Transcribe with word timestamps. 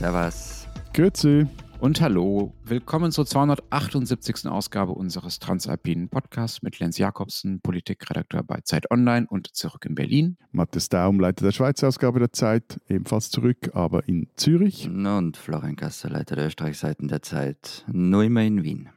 Servus. 0.00 0.66
Grüezi. 0.94 1.46
Und 1.78 2.00
hallo, 2.00 2.54
willkommen 2.64 3.12
zur 3.12 3.26
278. 3.26 4.46
Ausgabe 4.46 4.92
unseres 4.92 5.40
Transalpinen 5.40 6.08
Podcasts 6.08 6.62
mit 6.62 6.78
Lenz 6.78 6.96
Jakobsen, 6.96 7.60
Politikredakteur 7.60 8.42
bei 8.42 8.60
Zeit 8.62 8.90
Online 8.90 9.26
und 9.28 9.54
zurück 9.54 9.84
in 9.84 9.94
Berlin. 9.94 10.38
Matthias 10.52 10.88
Daum, 10.88 11.20
Leiter 11.20 11.44
der 11.44 11.52
Schweizer 11.52 11.88
Ausgabe 11.88 12.18
der 12.18 12.32
Zeit, 12.32 12.80
ebenfalls 12.88 13.28
zurück, 13.28 13.72
aber 13.74 14.08
in 14.08 14.28
Zürich. 14.36 14.88
Und 14.88 15.36
Florian 15.36 15.76
Gasser, 15.76 16.08
Leiter 16.08 16.34
der 16.34 16.46
Österreichseiten 16.46 17.08
der 17.08 17.20
Zeit, 17.20 17.84
nur 17.86 18.24
immer 18.24 18.40
in 18.40 18.62
Wien. 18.62 18.88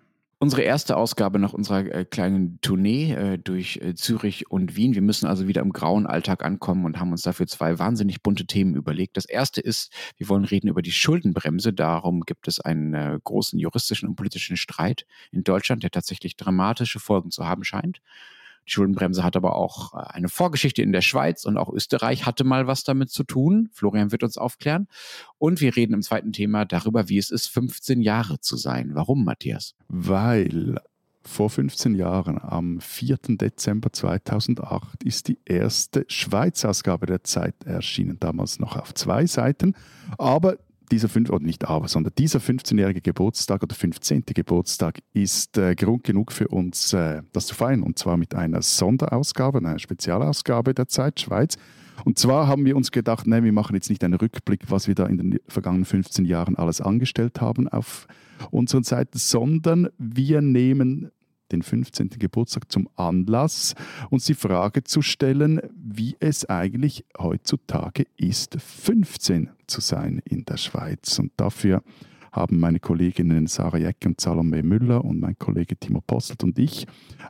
Unsere 0.43 0.63
erste 0.63 0.97
Ausgabe 0.97 1.39
nach 1.39 1.53
unserer 1.53 1.85
äh, 1.85 2.03
kleinen 2.03 2.59
Tournee 2.59 3.13
äh, 3.13 3.37
durch 3.37 3.77
äh, 3.77 3.95
Zürich 3.95 4.51
und 4.51 4.75
Wien. 4.75 4.93
Wir 4.93 5.01
müssen 5.01 5.25
also 5.25 5.47
wieder 5.47 5.61
im 5.61 5.71
grauen 5.71 6.05
Alltag 6.05 6.43
ankommen 6.43 6.83
und 6.83 6.99
haben 6.99 7.13
uns 7.13 7.21
dafür 7.21 7.47
zwei 7.47 7.79
wahnsinnig 7.79 8.21
bunte 8.21 8.45
Themen 8.45 8.75
überlegt. 8.75 9.15
Das 9.15 9.23
erste 9.23 9.61
ist, 9.61 9.93
wir 10.17 10.27
wollen 10.27 10.43
reden 10.43 10.67
über 10.67 10.81
die 10.81 10.91
Schuldenbremse. 10.91 11.71
Darum 11.71 12.23
gibt 12.23 12.49
es 12.49 12.59
einen 12.59 12.93
äh, 12.93 13.17
großen 13.23 13.57
juristischen 13.57 14.09
und 14.09 14.17
politischen 14.17 14.57
Streit 14.57 15.05
in 15.31 15.45
Deutschland, 15.45 15.81
der 15.81 15.91
tatsächlich 15.91 16.35
dramatische 16.35 16.99
Folgen 16.99 17.31
zu 17.31 17.45
haben 17.47 17.63
scheint. 17.63 18.01
Die 18.67 18.71
Schuldenbremse 18.71 19.23
hat 19.23 19.35
aber 19.35 19.55
auch 19.55 19.93
äh, 19.93 20.13
eine 20.13 20.29
Vorgeschichte 20.29 20.81
in 20.81 20.91
der 20.91 21.01
Schweiz 21.01 21.45
und 21.45 21.57
auch 21.57 21.71
Österreich 21.71 22.25
hatte 22.25 22.43
mal 22.43 22.67
was 22.67 22.83
damit 22.83 23.09
zu 23.09 23.23
tun. 23.23 23.69
Florian 23.73 24.11
wird 24.11 24.23
uns 24.23 24.37
aufklären. 24.37 24.87
Und 25.37 25.61
wir 25.61 25.75
reden 25.75 25.93
im 25.93 26.01
zweiten 26.01 26.31
Thema 26.31 26.65
darüber, 26.65 27.09
wie 27.09 27.17
es 27.17 27.29
ist, 27.29 27.47
15 27.47 28.01
Jahre 28.01 28.39
zu 28.39 28.57
sein. 28.57 28.91
Warum, 28.93 29.23
Matthias? 29.25 29.75
Weil 29.87 30.79
vor 31.25 31.49
15 31.49 31.95
Jahren, 31.95 32.37
am 32.37 32.79
4. 32.81 33.17
Dezember 33.29 33.91
2008, 33.91 35.03
ist 35.03 35.29
die 35.29 35.39
erste 35.45 36.05
Schweiz-Ausgabe 36.07 37.05
der 37.05 37.23
Zeit 37.23 37.55
erschienen, 37.65 38.17
damals 38.19 38.59
noch 38.59 38.75
auf 38.75 38.93
zwei 38.93 39.25
Seiten. 39.25 39.73
Aber 40.17 40.57
dieser 40.91 41.09
fünf, 41.09 41.29
oder 41.29 41.43
nicht 41.43 41.65
aber, 41.65 41.87
sondern 41.87 42.13
dieser 42.17 42.39
15-jährige 42.39 43.01
Geburtstag 43.01 43.63
oder 43.63 43.75
15. 43.75 44.23
Geburtstag 44.27 44.99
ist 45.13 45.57
äh, 45.57 45.75
Grund 45.75 46.03
genug 46.03 46.31
für 46.31 46.47
uns, 46.47 46.93
äh, 46.93 47.21
das 47.31 47.47
zu 47.47 47.55
feiern. 47.55 47.83
Und 47.83 47.99
zwar 47.99 48.17
mit 48.17 48.35
einer 48.35 48.61
Sonderausgabe, 48.61 49.59
einer 49.59 49.79
Spezialausgabe 49.79 50.73
der 50.73 50.87
Zeit 50.87 51.19
Schweiz. 51.19 51.57
Und 52.05 52.17
zwar 52.17 52.47
haben 52.47 52.65
wir 52.65 52.75
uns 52.75 52.91
gedacht, 52.91 53.27
nee, 53.27 53.43
wir 53.43 53.53
machen 53.53 53.75
jetzt 53.75 53.89
nicht 53.89 54.03
einen 54.03 54.15
Rückblick, 54.15 54.69
was 54.69 54.87
wir 54.87 54.95
da 54.95 55.05
in 55.05 55.17
den 55.17 55.39
vergangenen 55.47 55.85
15 55.85 56.25
Jahren 56.25 56.55
alles 56.55 56.81
angestellt 56.81 57.39
haben 57.39 57.67
auf 57.67 58.07
unseren 58.51 58.83
Seiten, 58.83 59.17
sondern 59.17 59.89
wir 59.97 60.41
nehmen 60.41 61.11
den 61.53 61.61
15. 61.61 62.09
Geburtstag 62.19 62.71
zum 62.71 62.89
Anlass, 62.95 63.75
uns 64.09 64.25
die 64.25 64.33
Frage 64.33 64.83
zu 64.83 65.01
stellen, 65.01 65.61
wie 65.73 66.17
es 66.19 66.45
eigentlich 66.49 67.05
heutzutage 67.17 68.05
ist, 68.17 68.57
15 68.59 69.49
zu 69.67 69.79
sein 69.79 70.21
in 70.25 70.43
der 70.45 70.57
Schweiz. 70.57 71.19
Und 71.19 71.31
dafür 71.37 71.83
haben 72.31 72.59
meine 72.59 72.79
Kolleginnen 72.79 73.47
Sarah 73.47 73.77
Jeck 73.77 73.97
und 74.05 74.19
Salome 74.19 74.63
Müller 74.63 75.05
und 75.05 75.19
mein 75.19 75.37
Kollege 75.37 75.77
Timo 75.77 76.01
Postelt 76.01 76.43
und 76.43 76.57
ich 76.57 76.87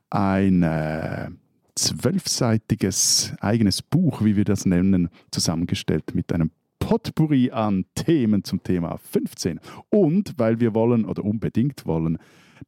ein 0.09 0.63
äh, 0.63 1.30
zwölfseitiges 1.75 3.33
eigenes 3.41 3.81
Buch, 3.81 4.23
wie 4.23 4.37
wir 4.37 4.45
das 4.45 4.65
nennen, 4.65 5.09
zusammengestellt 5.31 6.15
mit 6.15 6.31
einem 6.31 6.52
Potpourri 6.80 7.52
an 7.52 7.85
Themen 7.95 8.43
zum 8.43 8.63
Thema 8.63 8.97
15. 8.97 9.59
Und 9.89 10.33
weil 10.37 10.59
wir 10.59 10.73
wollen 10.73 11.05
oder 11.05 11.23
unbedingt 11.23 11.85
wollen, 11.85 12.17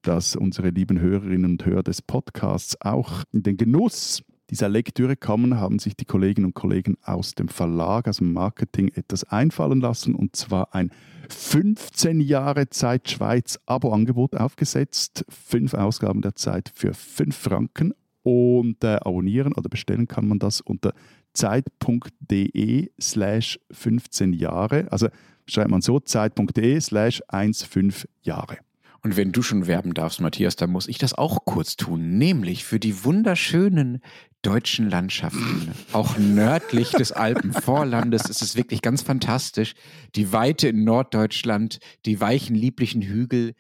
dass 0.02 0.36
unsere 0.36 0.70
lieben 0.70 1.00
Hörerinnen 1.00 1.52
und 1.52 1.66
Hörer 1.66 1.84
des 1.84 2.02
Podcasts 2.02 2.80
auch 2.82 3.24
in 3.32 3.44
den 3.44 3.58
Genuss 3.58 4.24
dieser 4.50 4.70
Lektüre 4.70 5.16
kommen, 5.16 5.60
haben 5.60 5.80
sich 5.80 5.96
die 5.96 6.06
Kolleginnen 6.06 6.48
und 6.48 6.54
Kollegen 6.54 6.98
aus 7.02 7.34
dem 7.34 7.48
Verlag, 7.48 8.08
aus 8.08 8.18
dem 8.18 8.32
Marketing 8.34 8.90
etwas 8.90 9.24
einfallen 9.24 9.82
lassen 9.82 10.14
und 10.14 10.36
zwar 10.36 10.76
ein 10.76 10.92
15 11.30 12.22
Jahre 12.22 12.70
Zeit 12.70 13.10
Schweiz 13.10 13.60
Abo-Angebot 13.66 14.36
aufgesetzt. 14.36 15.26
Fünf 15.30 15.74
Ausgaben 15.74 16.22
der 16.22 16.36
Zeit 16.36 16.72
für 16.76 16.94
5 16.94 17.36
Franken 17.36 17.94
und 18.22 18.84
äh, 18.84 18.98
abonnieren 19.02 19.54
oder 19.54 19.70
bestellen 19.70 20.08
kann 20.08 20.28
man 20.28 20.40
das 20.40 20.62
unter 20.62 20.94
zeit.de 21.34 22.92
slash 23.00 23.60
15 23.72 24.34
Jahre. 24.34 24.92
Also 24.92 25.10
schreibt 25.48 25.70
man 25.70 25.82
so 25.82 26.00
zeit.de 26.00 26.80
slash 26.80 27.22
15 27.30 27.94
Jahre. 28.22 28.58
Und 29.06 29.18
wenn 29.18 29.32
du 29.32 29.44
schon 29.44 29.68
werben 29.68 29.94
darfst, 29.94 30.20
Matthias, 30.20 30.56
dann 30.56 30.72
muss 30.72 30.88
ich 30.88 30.98
das 30.98 31.14
auch 31.14 31.46
kurz 31.46 31.78
tun, 31.78 32.18
nämlich 32.18 32.64
für 32.64 32.80
die 32.80 33.04
wunderschönen 33.04 34.02
deutschen 34.42 34.90
Landschaften, 34.90 35.76
auch 35.94 36.18
nördlich 36.18 36.90
des 36.90 37.12
Alpenvorlandes. 37.12 38.28
Es 38.28 38.42
ist 38.42 38.56
wirklich 38.56 38.82
ganz 38.82 39.04
fantastisch. 39.04 39.76
Die 40.16 40.34
Weite 40.34 40.70
in 40.70 40.86
Norddeutschland, 40.86 41.78
die 42.08 42.20
weichen, 42.20 42.56
lieblichen 42.56 43.04
Hügel, 43.04 43.54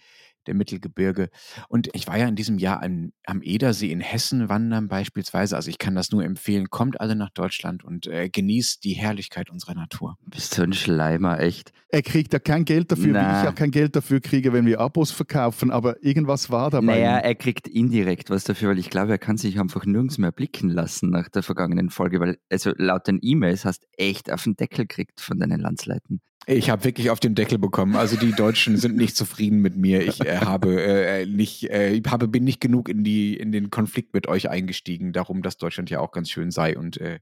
der 0.47 0.55
Mittelgebirge. 0.55 1.29
Und 1.67 1.89
ich 1.93 2.07
war 2.07 2.17
ja 2.17 2.27
in 2.27 2.35
diesem 2.35 2.57
Jahr 2.57 2.81
an, 2.81 3.13
am 3.25 3.41
Edersee 3.41 3.91
in 3.91 3.99
Hessen 3.99 4.49
wandern 4.49 4.87
beispielsweise. 4.87 5.55
Also 5.55 5.69
ich 5.69 5.77
kann 5.77 5.95
das 5.95 6.11
nur 6.11 6.23
empfehlen. 6.23 6.69
Kommt 6.69 6.99
alle 7.01 7.15
nach 7.15 7.29
Deutschland 7.31 7.83
und 7.83 8.07
äh, 8.07 8.29
genießt 8.29 8.83
die 8.83 8.93
Herrlichkeit 8.93 9.49
unserer 9.49 9.75
Natur. 9.75 10.17
Bist 10.25 10.57
du 10.57 10.63
ein 10.63 10.73
Schleimer, 10.73 11.39
echt? 11.39 11.71
Er 11.89 12.01
kriegt 12.01 12.33
ja 12.33 12.39
kein 12.39 12.65
Geld 12.65 12.91
dafür, 12.91 13.13
Na. 13.13 13.21
wie 13.21 13.37
ich 13.39 13.43
ja 13.45 13.51
kein 13.51 13.71
Geld 13.71 13.95
dafür 13.95 14.19
kriege, 14.19 14.51
wenn 14.51 14.65
wir 14.65 14.79
Abos 14.81 15.11
verkaufen, 15.11 15.71
aber 15.71 16.03
irgendwas 16.03 16.49
war 16.49 16.69
dabei. 16.69 16.99
Naja, 16.99 17.17
er 17.17 17.35
kriegt 17.35 17.67
indirekt 17.67 18.29
was 18.29 18.43
dafür, 18.43 18.69
weil 18.69 18.79
ich 18.79 18.89
glaube, 18.89 19.11
er 19.11 19.17
kann 19.17 19.37
sich 19.37 19.59
einfach 19.59 19.85
nirgends 19.85 20.17
mehr 20.17 20.31
blicken 20.31 20.69
lassen 20.69 21.09
nach 21.09 21.29
der 21.29 21.43
vergangenen 21.43 21.89
Folge, 21.89 22.19
weil 22.19 22.37
also 22.49 22.73
laut 22.75 23.07
den 23.07 23.19
E-Mails 23.21 23.65
hast 23.65 23.87
echt 23.97 24.31
auf 24.31 24.43
den 24.43 24.55
Deckel 24.55 24.87
gekriegt 24.87 25.21
von 25.21 25.39
deinen 25.39 25.61
Landsleuten. 25.61 26.21
Ich 26.47 26.69
habe 26.69 26.83
wirklich 26.83 27.09
auf 27.09 27.19
den 27.19 27.33
Deckel 27.33 27.57
bekommen. 27.57 27.95
Also 27.95 28.17
die 28.17 28.31
Deutschen 28.31 28.77
sind 28.77 28.95
nicht 28.95 29.15
zufrieden 29.15 29.61
mit 29.61 29.75
mir. 29.75 30.05
Ich 30.05 30.21
äh, 30.21 30.37
habe 30.37 30.79
äh, 30.79 31.25
nicht, 31.25 31.63
äh, 31.71 31.99
habe 32.07 32.27
bin 32.27 32.43
nicht 32.43 32.61
genug 32.61 32.87
in 32.87 33.03
die 33.03 33.35
in 33.35 33.51
den 33.51 33.71
Konflikt 33.71 34.13
mit 34.13 34.27
euch 34.27 34.49
eingestiegen, 34.49 35.11
darum, 35.11 35.41
dass 35.41 35.57
Deutschland 35.57 35.89
ja 35.89 35.99
auch 35.99 36.11
ganz 36.11 36.29
schön 36.29 36.51
sei 36.51 36.77
und 36.77 36.97
äh, 36.97 37.19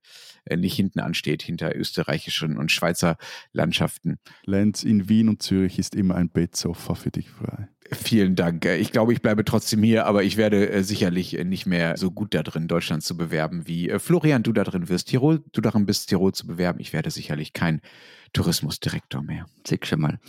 nicht 0.53 0.75
hinten 0.75 1.00
ansteht 1.00 1.41
hinter 1.41 1.74
österreichischen 1.74 2.57
und 2.57 2.72
Schweizer 2.72 3.16
Landschaften. 3.53 4.19
Lenz, 4.46 4.84
in 4.84 5.07
Wien 5.07 5.30
und 5.30 5.41
Zürich 5.41 5.80
ist 5.80 5.95
immer 5.95 6.16
ein 6.16 6.30
Bettsofa 6.30 6.95
für 6.95 7.12
dich 7.12 7.30
frei. 7.30 7.69
Vielen 7.96 8.36
Dank. 8.36 8.66
Ich 8.66 8.92
glaube, 8.92 9.14
ich 9.14 9.22
bleibe 9.22 9.46
trotzdem 9.46 9.84
hier, 9.84 10.06
aber 10.06 10.24
ich 10.24 10.38
werde 10.38 10.70
äh, 10.70 10.84
sicherlich 10.84 11.38
äh, 11.38 11.44
nicht 11.44 11.66
mehr 11.66 11.98
so 11.98 12.12
gut 12.12 12.34
da 12.34 12.44
drin, 12.44 12.68
Deutschland 12.68 13.04
zu 13.04 13.18
bewerben, 13.18 13.68
wie 13.68 13.90
äh, 13.90 14.00
Florian, 14.00 14.44
du 14.44 14.54
da 14.54 14.64
drin 14.64 14.90
wirst. 14.90 15.09
Tirol, 15.09 15.44
du 15.52 15.62
darin 15.62 15.86
bist, 15.86 16.09
Tirol 16.09 16.34
zu 16.34 16.48
bewerben. 16.48 16.80
Ich 16.80 16.94
werde 16.94 17.12
sicherlich 17.12 17.54
kein 17.54 17.81
Tourismusdirektor 18.34 19.22
mehr. 19.22 19.46
Sieg 19.68 19.86
schon 19.86 20.02
mal. 20.02 20.20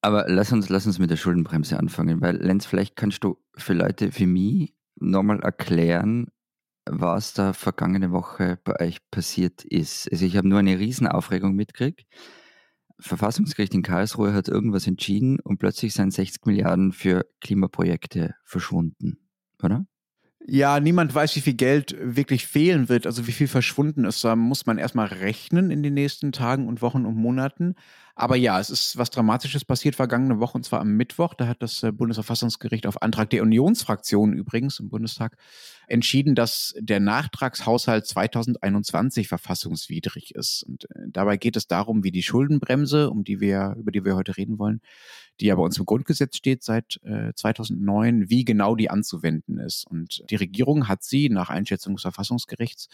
Aber 0.00 0.26
lass 0.28 0.52
uns, 0.52 0.68
lass 0.68 0.86
uns 0.86 0.98
mit 0.98 1.10
der 1.10 1.16
Schuldenbremse 1.16 1.78
anfangen, 1.78 2.20
weil 2.20 2.36
Lenz, 2.36 2.66
vielleicht 2.66 2.96
kannst 2.96 3.22
du 3.22 3.38
für 3.56 3.72
Leute 3.72 4.10
wie 4.18 4.26
mich 4.26 4.74
nochmal 4.96 5.40
erklären, 5.40 6.26
was 6.84 7.34
da 7.34 7.52
vergangene 7.52 8.10
Woche 8.10 8.58
bei 8.64 8.80
euch 8.80 8.98
passiert 9.10 9.64
ist. 9.64 10.10
Also 10.10 10.24
ich 10.26 10.36
habe 10.36 10.48
nur 10.48 10.58
eine 10.58 10.78
Riesenaufregung 10.78 11.54
mitgekriegt. 11.54 12.04
Verfassungsgericht 13.02 13.74
in 13.74 13.82
Karlsruhe 13.82 14.32
hat 14.32 14.48
irgendwas 14.48 14.86
entschieden 14.86 15.40
und 15.40 15.58
plötzlich 15.58 15.92
sind 15.94 16.12
60 16.12 16.46
Milliarden 16.46 16.92
für 16.92 17.26
Klimaprojekte 17.40 18.34
verschwunden, 18.44 19.18
oder? 19.62 19.86
Ja, 20.44 20.80
niemand 20.80 21.14
weiß, 21.14 21.36
wie 21.36 21.40
viel 21.40 21.54
Geld 21.54 21.96
wirklich 22.00 22.46
fehlen 22.46 22.88
wird, 22.88 23.06
also 23.06 23.26
wie 23.26 23.32
viel 23.32 23.46
verschwunden 23.46 24.04
ist. 24.04 24.24
Da 24.24 24.34
muss 24.34 24.66
man 24.66 24.78
erstmal 24.78 25.06
rechnen 25.06 25.70
in 25.70 25.82
den 25.82 25.94
nächsten 25.94 26.32
Tagen 26.32 26.66
und 26.66 26.82
Wochen 26.82 27.06
und 27.06 27.16
Monaten. 27.16 27.76
Aber 28.14 28.36
ja, 28.36 28.60
es 28.60 28.68
ist 28.68 28.98
was 28.98 29.10
Dramatisches 29.10 29.64
passiert 29.64 29.94
vergangene 29.94 30.38
Woche 30.38 30.58
und 30.58 30.64
zwar 30.64 30.80
am 30.80 30.96
Mittwoch. 30.96 31.34
Da 31.34 31.46
hat 31.46 31.62
das 31.62 31.82
äh, 31.82 31.92
Bundesverfassungsgericht 31.92 32.86
auf 32.86 33.00
Antrag 33.00 33.30
der 33.30 33.42
Unionsfraktion 33.42 34.34
übrigens 34.34 34.80
im 34.80 34.90
Bundestag 34.90 35.36
entschieden, 35.86 36.34
dass 36.34 36.74
der 36.78 37.00
Nachtragshaushalt 37.00 38.06
2021 38.06 39.28
verfassungswidrig 39.28 40.34
ist. 40.34 40.62
Und 40.64 40.84
äh, 40.90 41.08
dabei 41.08 41.38
geht 41.38 41.56
es 41.56 41.66
darum, 41.66 42.04
wie 42.04 42.12
die 42.12 42.22
Schuldenbremse, 42.22 43.10
um 43.10 43.24
die 43.24 43.40
wir, 43.40 43.76
über 43.78 43.92
die 43.92 44.04
wir 44.04 44.14
heute 44.14 44.36
reden 44.36 44.58
wollen, 44.58 44.80
die 45.40 45.46
ja 45.46 45.54
bei 45.54 45.62
uns 45.62 45.78
im 45.78 45.86
Grundgesetz 45.86 46.36
steht 46.36 46.62
seit 46.62 47.00
äh, 47.04 47.32
2009, 47.34 48.28
wie 48.28 48.44
genau 48.44 48.76
die 48.76 48.90
anzuwenden 48.90 49.58
ist. 49.58 49.86
Und 49.86 50.22
die 50.30 50.36
Regierung 50.36 50.88
hat 50.88 51.02
sie 51.02 51.30
nach 51.30 51.48
Einschätzung 51.48 51.94
des 51.94 52.02
Verfassungsgerichts 52.02 52.88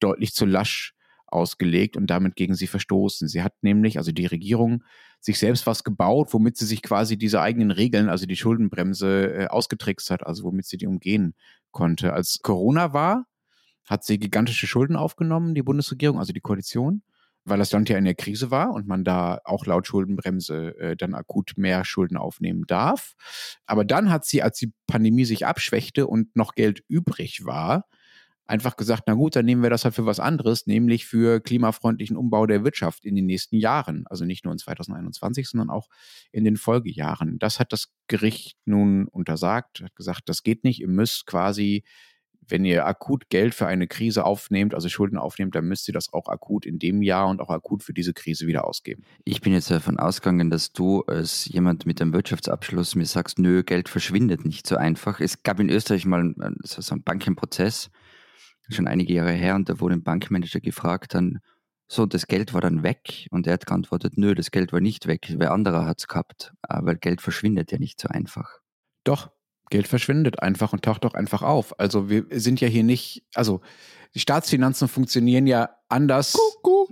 deutlich 0.00 0.32
zu 0.32 0.46
lasch 0.46 0.94
ausgelegt 1.32 1.96
und 1.96 2.08
damit 2.08 2.36
gegen 2.36 2.54
sie 2.54 2.66
verstoßen. 2.66 3.28
Sie 3.28 3.42
hat 3.42 3.54
nämlich, 3.62 3.98
also 3.98 4.12
die 4.12 4.26
Regierung, 4.26 4.84
sich 5.20 5.38
selbst 5.38 5.66
was 5.66 5.84
gebaut, 5.84 6.32
womit 6.32 6.56
sie 6.56 6.66
sich 6.66 6.82
quasi 6.82 7.16
diese 7.16 7.40
eigenen 7.40 7.70
Regeln, 7.70 8.08
also 8.08 8.26
die 8.26 8.36
Schuldenbremse, 8.36 9.32
äh, 9.34 9.46
ausgetrickst 9.46 10.10
hat, 10.10 10.26
also 10.26 10.44
womit 10.44 10.66
sie 10.66 10.76
die 10.76 10.86
umgehen 10.86 11.34
konnte. 11.70 12.12
Als 12.12 12.40
Corona 12.42 12.92
war, 12.92 13.26
hat 13.86 14.04
sie 14.04 14.18
gigantische 14.18 14.66
Schulden 14.66 14.96
aufgenommen, 14.96 15.54
die 15.54 15.62
Bundesregierung, 15.62 16.18
also 16.18 16.32
die 16.32 16.40
Koalition, 16.40 17.02
weil 17.44 17.58
das 17.58 17.72
Land 17.72 17.88
ja 17.88 17.98
in 17.98 18.04
der 18.04 18.14
Krise 18.14 18.50
war 18.50 18.72
und 18.72 18.86
man 18.86 19.04
da 19.04 19.40
auch 19.44 19.66
laut 19.66 19.86
Schuldenbremse 19.86 20.76
äh, 20.78 20.96
dann 20.96 21.14
akut 21.14 21.52
mehr 21.56 21.84
Schulden 21.84 22.16
aufnehmen 22.16 22.64
darf. 22.66 23.14
Aber 23.66 23.84
dann 23.84 24.10
hat 24.10 24.24
sie, 24.24 24.42
als 24.42 24.58
die 24.58 24.72
Pandemie 24.86 25.24
sich 25.24 25.46
abschwächte 25.46 26.06
und 26.06 26.34
noch 26.36 26.54
Geld 26.54 26.82
übrig 26.88 27.44
war, 27.44 27.84
einfach 28.52 28.76
gesagt, 28.76 29.04
na 29.06 29.14
gut, 29.14 29.34
dann 29.34 29.46
nehmen 29.46 29.62
wir 29.62 29.70
das 29.70 29.84
halt 29.84 29.94
für 29.94 30.04
was 30.04 30.20
anderes, 30.20 30.66
nämlich 30.66 31.06
für 31.06 31.40
klimafreundlichen 31.40 32.18
Umbau 32.18 32.46
der 32.46 32.64
Wirtschaft 32.64 33.06
in 33.06 33.16
den 33.16 33.24
nächsten 33.24 33.56
Jahren. 33.56 34.04
Also 34.08 34.26
nicht 34.26 34.44
nur 34.44 34.52
in 34.52 34.58
2021, 34.58 35.48
sondern 35.48 35.70
auch 35.70 35.88
in 36.32 36.44
den 36.44 36.56
Folgejahren. 36.56 37.38
Das 37.38 37.58
hat 37.58 37.72
das 37.72 37.88
Gericht 38.08 38.58
nun 38.66 39.08
untersagt, 39.08 39.80
hat 39.82 39.96
gesagt, 39.96 40.22
das 40.26 40.42
geht 40.42 40.64
nicht. 40.64 40.80
Ihr 40.80 40.88
müsst 40.88 41.26
quasi 41.26 41.82
wenn 42.48 42.64
ihr 42.64 42.86
akut 42.86 43.28
Geld 43.28 43.54
für 43.54 43.66
eine 43.66 43.86
Krise 43.86 44.24
aufnehmt, 44.24 44.74
also 44.74 44.88
Schulden 44.88 45.16
aufnehmt, 45.16 45.54
dann 45.54 45.64
müsst 45.66 45.88
ihr 45.88 45.94
das 45.94 46.12
auch 46.12 46.28
akut 46.28 46.66
in 46.66 46.78
dem 46.78 47.02
Jahr 47.02 47.28
und 47.28 47.40
auch 47.40 47.50
akut 47.50 47.82
für 47.82 47.92
diese 47.92 48.12
Krise 48.12 48.46
wieder 48.46 48.66
ausgeben. 48.66 49.04
Ich 49.24 49.40
bin 49.40 49.52
jetzt 49.52 49.70
davon 49.70 49.98
ausgegangen, 49.98 50.50
dass 50.50 50.72
du 50.72 51.02
als 51.02 51.46
jemand 51.46 51.86
mit 51.86 52.00
einem 52.02 52.12
Wirtschaftsabschluss 52.12 52.94
mir 52.94 53.06
sagst, 53.06 53.38
nö, 53.38 53.62
Geld 53.62 53.88
verschwindet 53.88 54.44
nicht 54.44 54.66
so 54.66 54.76
einfach. 54.76 55.20
Es 55.20 55.42
gab 55.42 55.60
in 55.60 55.70
Österreich 55.70 56.04
mal 56.04 56.34
so 56.64 56.92
einen 56.92 57.02
Bankenprozess, 57.02 57.90
schon 58.72 58.86
einige 58.86 59.14
Jahre 59.14 59.32
her, 59.32 59.54
und 59.54 59.68
da 59.68 59.80
wurde 59.80 59.94
ein 59.94 60.02
Bankmanager 60.02 60.60
gefragt, 60.60 61.14
dann, 61.14 61.40
so, 61.88 62.06
das 62.06 62.26
Geld 62.26 62.54
war 62.54 62.60
dann 62.60 62.82
weg 62.82 63.26
und 63.30 63.46
er 63.46 63.54
hat 63.54 63.66
geantwortet, 63.66 64.14
nö, 64.16 64.34
das 64.34 64.50
Geld 64.50 64.72
war 64.72 64.80
nicht 64.80 65.06
weg, 65.06 65.34
wer 65.36 65.52
anderer 65.52 65.84
hat 65.84 66.00
es 66.00 66.08
gehabt, 66.08 66.52
weil 66.68 66.96
Geld 66.96 67.20
verschwindet 67.20 67.70
ja 67.70 67.78
nicht 67.78 68.00
so 68.00 68.08
einfach. 68.08 68.60
Doch, 69.04 69.30
Geld 69.72 69.88
verschwindet 69.88 70.42
einfach 70.42 70.72
und 70.72 70.84
taucht 70.84 71.04
auch 71.06 71.14
einfach 71.14 71.42
auf. 71.42 71.78
Also 71.80 72.08
wir 72.08 72.26
sind 72.30 72.60
ja 72.60 72.68
hier 72.68 72.84
nicht, 72.84 73.24
also 73.34 73.62
die 74.14 74.20
Staatsfinanzen 74.20 74.86
funktionieren 74.88 75.46
ja 75.46 75.70
anders. 75.88 76.34
Kuckuck, 76.34 76.90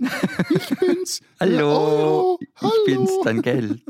ich 0.49 0.79
bin's. 0.79 1.21
hallo, 1.39 2.39
ja, 2.41 2.67
ich 2.67 2.85
bin's, 2.85 3.11
dein 3.23 3.41
Geld. 3.43 3.81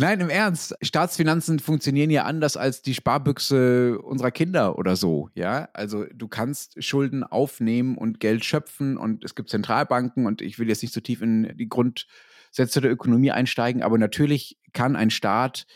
Nein, 0.00 0.20
im 0.20 0.30
Ernst. 0.30 0.76
Staatsfinanzen 0.80 1.58
funktionieren 1.58 2.10
ja 2.10 2.22
anders 2.22 2.56
als 2.56 2.82
die 2.82 2.94
Sparbüchse 2.94 3.98
unserer 3.98 4.30
Kinder 4.30 4.78
oder 4.78 4.94
so. 4.94 5.28
Ja, 5.34 5.68
also 5.72 6.04
du 6.14 6.28
kannst 6.28 6.82
Schulden 6.84 7.24
aufnehmen 7.24 7.98
und 7.98 8.20
Geld 8.20 8.44
schöpfen 8.44 8.96
und 8.96 9.24
es 9.24 9.34
gibt 9.34 9.50
Zentralbanken 9.50 10.26
und 10.26 10.40
ich 10.40 10.60
will 10.60 10.68
jetzt 10.68 10.82
nicht 10.82 10.94
so 10.94 11.00
tief 11.00 11.20
in 11.20 11.52
die 11.56 11.68
Grundsätze 11.68 12.80
der 12.80 12.92
Ökonomie 12.92 13.32
einsteigen, 13.32 13.82
aber 13.82 13.98
natürlich 13.98 14.56
kann 14.72 14.94
ein 14.94 15.10
Staat 15.10 15.66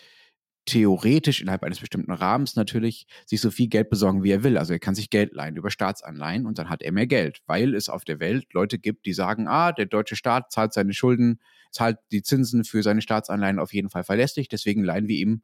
theoretisch 0.66 1.40
innerhalb 1.40 1.64
eines 1.64 1.80
bestimmten 1.80 2.12
Rahmens 2.12 2.54
natürlich 2.54 3.08
sich 3.26 3.40
so 3.40 3.50
viel 3.50 3.66
Geld 3.66 3.90
besorgen, 3.90 4.22
wie 4.22 4.30
er 4.30 4.44
will. 4.44 4.56
Also 4.56 4.72
er 4.72 4.78
kann 4.78 4.94
sich 4.94 5.10
Geld 5.10 5.32
leihen 5.32 5.56
über 5.56 5.72
Staatsanleihen 5.72 6.46
und 6.46 6.58
dann 6.58 6.68
hat 6.68 6.82
er 6.82 6.92
mehr 6.92 7.08
Geld, 7.08 7.40
weil 7.46 7.74
es 7.74 7.88
auf 7.88 8.04
der 8.04 8.20
Welt 8.20 8.46
Leute 8.52 8.78
gibt, 8.78 9.04
die 9.06 9.12
sagen, 9.14 9.48
ah, 9.48 9.72
der 9.72 9.86
deutsche 9.86 10.14
Staat 10.14 10.52
zahlt 10.52 10.72
seine 10.72 10.92
Schulden, 10.92 11.40
zahlt 11.72 11.98
die 12.12 12.22
Zinsen 12.22 12.64
für 12.64 12.82
seine 12.82 13.02
Staatsanleihen 13.02 13.58
auf 13.58 13.72
jeden 13.72 13.90
Fall 13.90 14.04
verlässlich, 14.04 14.48
deswegen 14.48 14.84
leihen 14.84 15.08
wir 15.08 15.16
ihm 15.16 15.42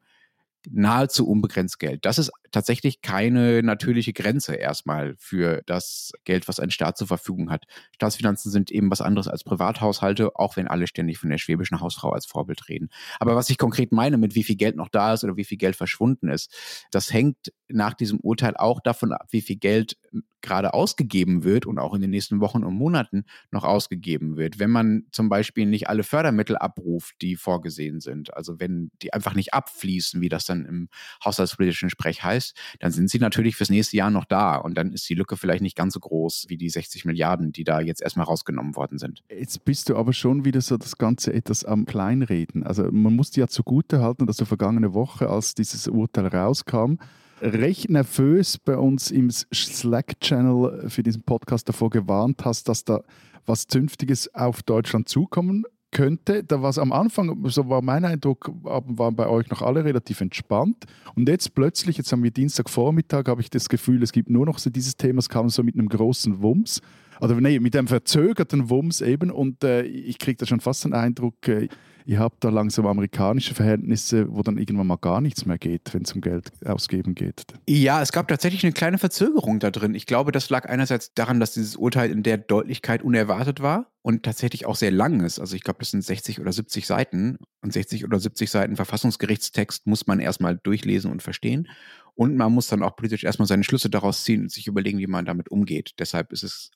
nahezu 0.69 1.27
unbegrenzt 1.27 1.79
Geld. 1.79 2.05
Das 2.05 2.17
ist 2.17 2.31
tatsächlich 2.51 3.01
keine 3.01 3.63
natürliche 3.63 4.13
Grenze 4.13 4.55
erstmal 4.55 5.15
für 5.17 5.61
das 5.65 6.11
Geld, 6.23 6.47
was 6.47 6.59
ein 6.59 6.71
Staat 6.71 6.97
zur 6.97 7.07
Verfügung 7.07 7.51
hat. 7.51 7.65
Staatsfinanzen 7.95 8.51
sind 8.51 8.71
eben 8.71 8.91
was 8.91 9.01
anderes 9.01 9.27
als 9.27 9.43
Privathaushalte, 9.43 10.35
auch 10.35 10.57
wenn 10.57 10.67
alle 10.67 10.87
ständig 10.87 11.17
von 11.17 11.29
der 11.29 11.37
schwäbischen 11.37 11.79
Hausfrau 11.79 12.11
als 12.11 12.25
Vorbild 12.25 12.69
reden. 12.69 12.89
Aber 13.19 13.35
was 13.35 13.49
ich 13.49 13.57
konkret 13.57 13.91
meine 13.91 14.17
mit 14.17 14.35
wie 14.35 14.43
viel 14.43 14.55
Geld 14.55 14.75
noch 14.75 14.89
da 14.89 15.13
ist 15.13 15.23
oder 15.23 15.37
wie 15.37 15.45
viel 15.45 15.57
Geld 15.57 15.75
verschwunden 15.75 16.29
ist, 16.29 16.53
das 16.91 17.13
hängt 17.13 17.37
nach 17.67 17.93
diesem 17.93 18.19
Urteil 18.19 18.55
auch 18.57 18.79
davon 18.81 19.13
ab, 19.13 19.27
wie 19.31 19.41
viel 19.41 19.57
Geld 19.57 19.97
gerade 20.41 20.73
ausgegeben 20.73 21.43
wird 21.43 21.65
und 21.65 21.79
auch 21.79 21.93
in 21.93 22.01
den 22.01 22.09
nächsten 22.11 22.39
Wochen 22.39 22.63
und 22.63 22.73
Monaten 22.73 23.25
noch 23.51 23.63
ausgegeben 23.63 24.37
wird. 24.37 24.59
Wenn 24.59 24.69
man 24.69 25.03
zum 25.11 25.29
Beispiel 25.29 25.65
nicht 25.65 25.89
alle 25.89 26.03
Fördermittel 26.03 26.57
abruft, 26.57 27.15
die 27.21 27.35
vorgesehen 27.35 27.99
sind, 27.99 28.33
also 28.33 28.59
wenn 28.59 28.91
die 29.01 29.13
einfach 29.13 29.35
nicht 29.35 29.53
abfließen, 29.53 30.21
wie 30.21 30.29
das 30.29 30.45
dann 30.45 30.65
im 30.65 30.89
haushaltspolitischen 31.23 31.89
Sprech 31.89 32.23
heißt, 32.23 32.38
dann 32.79 32.91
sind 32.91 33.09
sie 33.09 33.19
natürlich 33.19 33.55
fürs 33.55 33.69
nächste 33.69 33.97
Jahr 33.97 34.11
noch 34.11 34.25
da 34.25 34.55
und 34.55 34.75
dann 34.75 34.91
ist 34.93 35.09
die 35.09 35.15
Lücke 35.15 35.37
vielleicht 35.37 35.61
nicht 35.61 35.75
ganz 35.75 35.93
so 35.93 35.99
groß 35.99 36.45
wie 36.47 36.57
die 36.57 36.69
60 36.69 37.05
Milliarden, 37.05 37.51
die 37.51 37.63
da 37.63 37.79
jetzt 37.79 38.01
erstmal 38.01 38.25
rausgenommen 38.25 38.75
worden 38.75 38.97
sind. 38.97 39.23
Jetzt 39.29 39.63
bist 39.65 39.89
du 39.89 39.95
aber 39.95 40.13
schon 40.13 40.45
wieder 40.45 40.61
so 40.61 40.77
das 40.77 40.97
Ganze 40.97 41.33
etwas 41.33 41.63
am 41.63 41.85
Kleinreden. 41.85 42.63
Also 42.63 42.91
man 42.91 43.15
muss 43.15 43.35
ja 43.35 43.47
zugute 43.47 44.01
halten, 44.01 44.25
dass 44.25 44.37
du 44.37 44.45
vergangene 44.45 44.93
Woche, 44.93 45.29
als 45.29 45.53
dieses 45.55 45.87
Urteil 45.87 46.27
rauskam, 46.27 46.95
recht 47.41 47.89
nervös 47.89 48.57
bei 48.57 48.77
uns 48.77 49.11
im 49.11 49.29
Slack-Channel 49.31 50.89
für 50.89 51.03
diesen 51.03 51.23
Podcast 51.23 51.69
davor 51.69 51.89
gewarnt 51.89 52.43
hast, 52.45 52.67
dass 52.67 52.83
da 52.83 53.01
was 53.45 53.67
Zünftiges 53.67 54.33
auf 54.35 54.61
Deutschland 54.63 55.07
zukommen 55.09 55.63
könnte. 55.91 56.43
Da 56.43 56.61
war 56.61 56.69
es 56.69 56.77
am 56.77 56.91
Anfang, 56.91 57.47
so 57.49 57.69
war 57.69 57.81
mein 57.81 58.05
Eindruck, 58.05 58.51
waren 58.63 59.15
bei 59.15 59.27
euch 59.27 59.49
noch 59.49 59.61
alle 59.61 59.83
relativ 59.83 60.21
entspannt. 60.21 60.85
Und 61.15 61.27
jetzt 61.27 61.55
plötzlich, 61.55 61.97
jetzt 61.97 62.11
haben 62.11 62.23
wir 62.23 62.31
Dienstagvormittag, 62.31 63.25
habe 63.27 63.41
ich 63.41 63.49
das 63.49 63.69
Gefühl, 63.69 64.03
es 64.03 64.11
gibt 64.11 64.29
nur 64.29 64.45
noch 64.45 64.59
so 64.59 64.69
dieses 64.69 64.97
Thema, 64.97 65.19
es 65.19 65.29
kam 65.29 65.49
so 65.49 65.63
mit 65.63 65.75
einem 65.75 65.89
großen 65.89 66.41
Wumms. 66.41 66.81
Oder 67.21 67.39
nee, 67.41 67.59
mit 67.59 67.75
einem 67.75 67.87
verzögerten 67.87 68.69
Wumms 68.69 69.01
eben. 69.01 69.31
Und 69.31 69.63
äh, 69.63 69.83
ich 69.83 70.19
kriege 70.19 70.37
da 70.37 70.45
schon 70.45 70.59
fast 70.59 70.85
den 70.85 70.93
Eindruck, 70.93 71.47
äh, 71.47 71.67
ihr 72.09 72.19
habt 72.19 72.43
da 72.43 72.49
langsam 72.49 72.87
amerikanische 72.87 73.53
Verhältnisse, 73.53 74.33
wo 74.33 74.41
dann 74.41 74.57
irgendwann 74.57 74.87
mal 74.87 74.97
gar 74.97 75.21
nichts 75.21 75.45
mehr 75.45 75.59
geht, 75.59 75.93
wenn 75.93 76.01
es 76.01 76.13
um 76.13 76.21
Geld 76.21 76.51
ausgeben 76.65 77.13
geht. 77.13 77.45
Ja, 77.67 78.01
es 78.01 78.11
gab 78.11 78.27
tatsächlich 78.27 78.63
eine 78.63 78.73
kleine 78.73 78.97
Verzögerung 78.97 79.59
da 79.59 79.69
drin. 79.69 79.93
Ich 79.93 80.07
glaube, 80.07 80.31
das 80.31 80.49
lag 80.49 80.67
einerseits 80.67 81.13
daran, 81.13 81.39
dass 81.39 81.53
dieses 81.53 81.75
Urteil 81.75 82.09
in 82.09 82.23
der 82.23 82.39
Deutlichkeit 82.39 83.03
unerwartet 83.03 83.61
war 83.61 83.91
und 84.01 84.23
tatsächlich 84.23 84.65
auch 84.65 84.75
sehr 84.75 84.89
lang 84.89 85.19
ist. 85.19 85.39
Also 85.39 85.55
ich 85.55 85.63
glaube, 85.63 85.79
das 85.79 85.91
sind 85.91 86.03
60 86.03 86.39
oder 86.39 86.51
70 86.51 86.87
Seiten 86.87 87.37
und 87.61 87.73
60 87.73 88.05
oder 88.05 88.19
70 88.19 88.49
Seiten 88.49 88.75
Verfassungsgerichtstext 88.75 89.85
muss 89.85 90.07
man 90.07 90.19
erstmal 90.19 90.57
durchlesen 90.57 91.11
und 91.11 91.21
verstehen. 91.21 91.67
Und 92.15 92.35
man 92.35 92.51
muss 92.51 92.67
dann 92.67 92.81
auch 92.81 92.95
politisch 92.95 93.23
erstmal 93.23 93.47
seine 93.47 93.63
Schlüsse 93.63 93.89
daraus 93.89 94.23
ziehen 94.23 94.41
und 94.41 94.51
sich 94.51 94.65
überlegen, 94.65 94.97
wie 94.97 95.07
man 95.07 95.25
damit 95.25 95.49
umgeht. 95.49 95.91
Deshalb 95.99 96.33
ist 96.33 96.43
es 96.43 96.71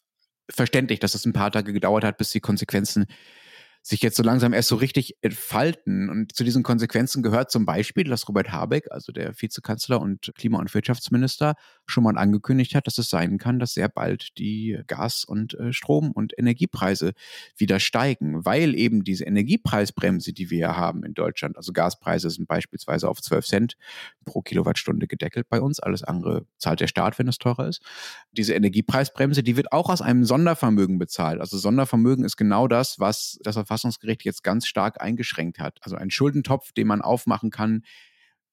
verständlich, 0.49 0.99
dass 0.99 1.15
es 1.15 1.25
ein 1.25 1.33
paar 1.33 1.51
Tage 1.51 1.73
gedauert 1.73 2.03
hat, 2.03 2.17
bis 2.17 2.31
die 2.31 2.39
Konsequenzen 2.39 3.05
sich 3.85 4.01
jetzt 4.01 4.15
so 4.15 4.23
langsam 4.23 4.53
erst 4.53 4.69
so 4.69 4.77
richtig 4.77 5.17
entfalten. 5.21 6.09
Und 6.09 6.33
zu 6.35 6.45
diesen 6.45 6.63
Konsequenzen 6.63 7.21
gehört 7.21 7.51
zum 7.51 7.65
Beispiel, 7.65 8.05
dass 8.05 8.27
Robert 8.29 8.51
Habeck, 8.51 8.89
also 8.91 9.11
der 9.11 9.33
Vizekanzler 9.39 9.99
und 9.99 10.31
Klima- 10.35 10.59
und 10.59 10.73
Wirtschaftsminister, 10.73 11.55
schon 11.85 12.03
mal 12.03 12.17
angekündigt 12.17 12.75
hat, 12.75 12.87
dass 12.87 12.97
es 12.97 13.09
sein 13.09 13.37
kann, 13.37 13.59
dass 13.59 13.73
sehr 13.73 13.89
bald 13.89 14.37
die 14.37 14.79
Gas- 14.87 15.25
und 15.25 15.53
äh, 15.55 15.73
Strom- 15.73 16.11
und 16.11 16.33
Energiepreise 16.37 17.13
wieder 17.57 17.79
steigen, 17.79 18.45
weil 18.45 18.75
eben 18.75 19.03
diese 19.03 19.25
Energiepreisbremse, 19.25 20.33
die 20.33 20.49
wir 20.49 20.57
ja 20.59 20.75
haben 20.75 21.03
in 21.03 21.13
Deutschland, 21.13 21.57
also 21.57 21.73
Gaspreise 21.73 22.29
sind 22.29 22.47
beispielsweise 22.47 23.09
auf 23.09 23.21
12 23.21 23.45
Cent 23.45 23.77
pro 24.25 24.41
Kilowattstunde 24.41 25.07
gedeckelt 25.07 25.47
bei 25.49 25.61
uns, 25.61 25.79
alles 25.79 26.03
andere 26.03 26.45
zahlt 26.57 26.79
der 26.79 26.87
Staat, 26.87 27.19
wenn 27.19 27.27
es 27.27 27.37
teurer 27.37 27.67
ist. 27.67 27.81
Diese 28.31 28.53
Energiepreisbremse, 28.53 29.43
die 29.43 29.57
wird 29.57 29.71
auch 29.71 29.89
aus 29.89 30.01
einem 30.01 30.23
Sondervermögen 30.23 30.97
bezahlt. 30.97 31.41
Also 31.41 31.57
Sondervermögen 31.57 32.23
ist 32.23 32.37
genau 32.37 32.67
das, 32.67 32.99
was 32.99 33.39
das 33.43 33.55
Verfassungsgericht 33.55 34.23
jetzt 34.23 34.43
ganz 34.43 34.67
stark 34.67 35.01
eingeschränkt 35.01 35.59
hat. 35.59 35.79
Also 35.81 35.95
ein 35.95 36.11
Schuldentopf, 36.11 36.71
den 36.71 36.87
man 36.87 37.01
aufmachen 37.01 37.51
kann 37.51 37.83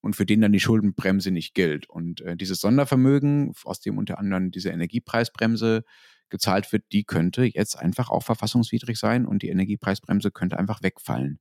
und 0.01 0.17
für 0.17 0.27
den 0.27 0.41
dann 0.41 0.53
die 0.53 0.61
Schuldenbremse 0.61 1.31
nicht 1.31 1.55
gilt. 1.55 1.89
Und 1.89 2.21
äh, 2.23 2.37
dieses 2.37 2.61
Sondervermögen, 2.61 3.53
aus 3.65 3.81
dem 3.81 3.99
unter 3.99 4.19
anderem 4.19 4.51
diese 4.51 4.71
Energiepreisbremse 4.71 5.85
gezahlt 6.31 6.73
wird, 6.73 6.85
die 6.93 7.05
könnte 7.05 7.45
jetzt 7.45 7.79
einfach 7.79 8.09
auch 8.09 8.23
verfassungswidrig 8.23 8.99
sein 8.99 9.27
und 9.27 9.43
die 9.43 9.49
Energiepreisbremse 9.49 10.31
könnte 10.31 10.59
einfach 10.59 10.83
wegfallen 10.83 11.41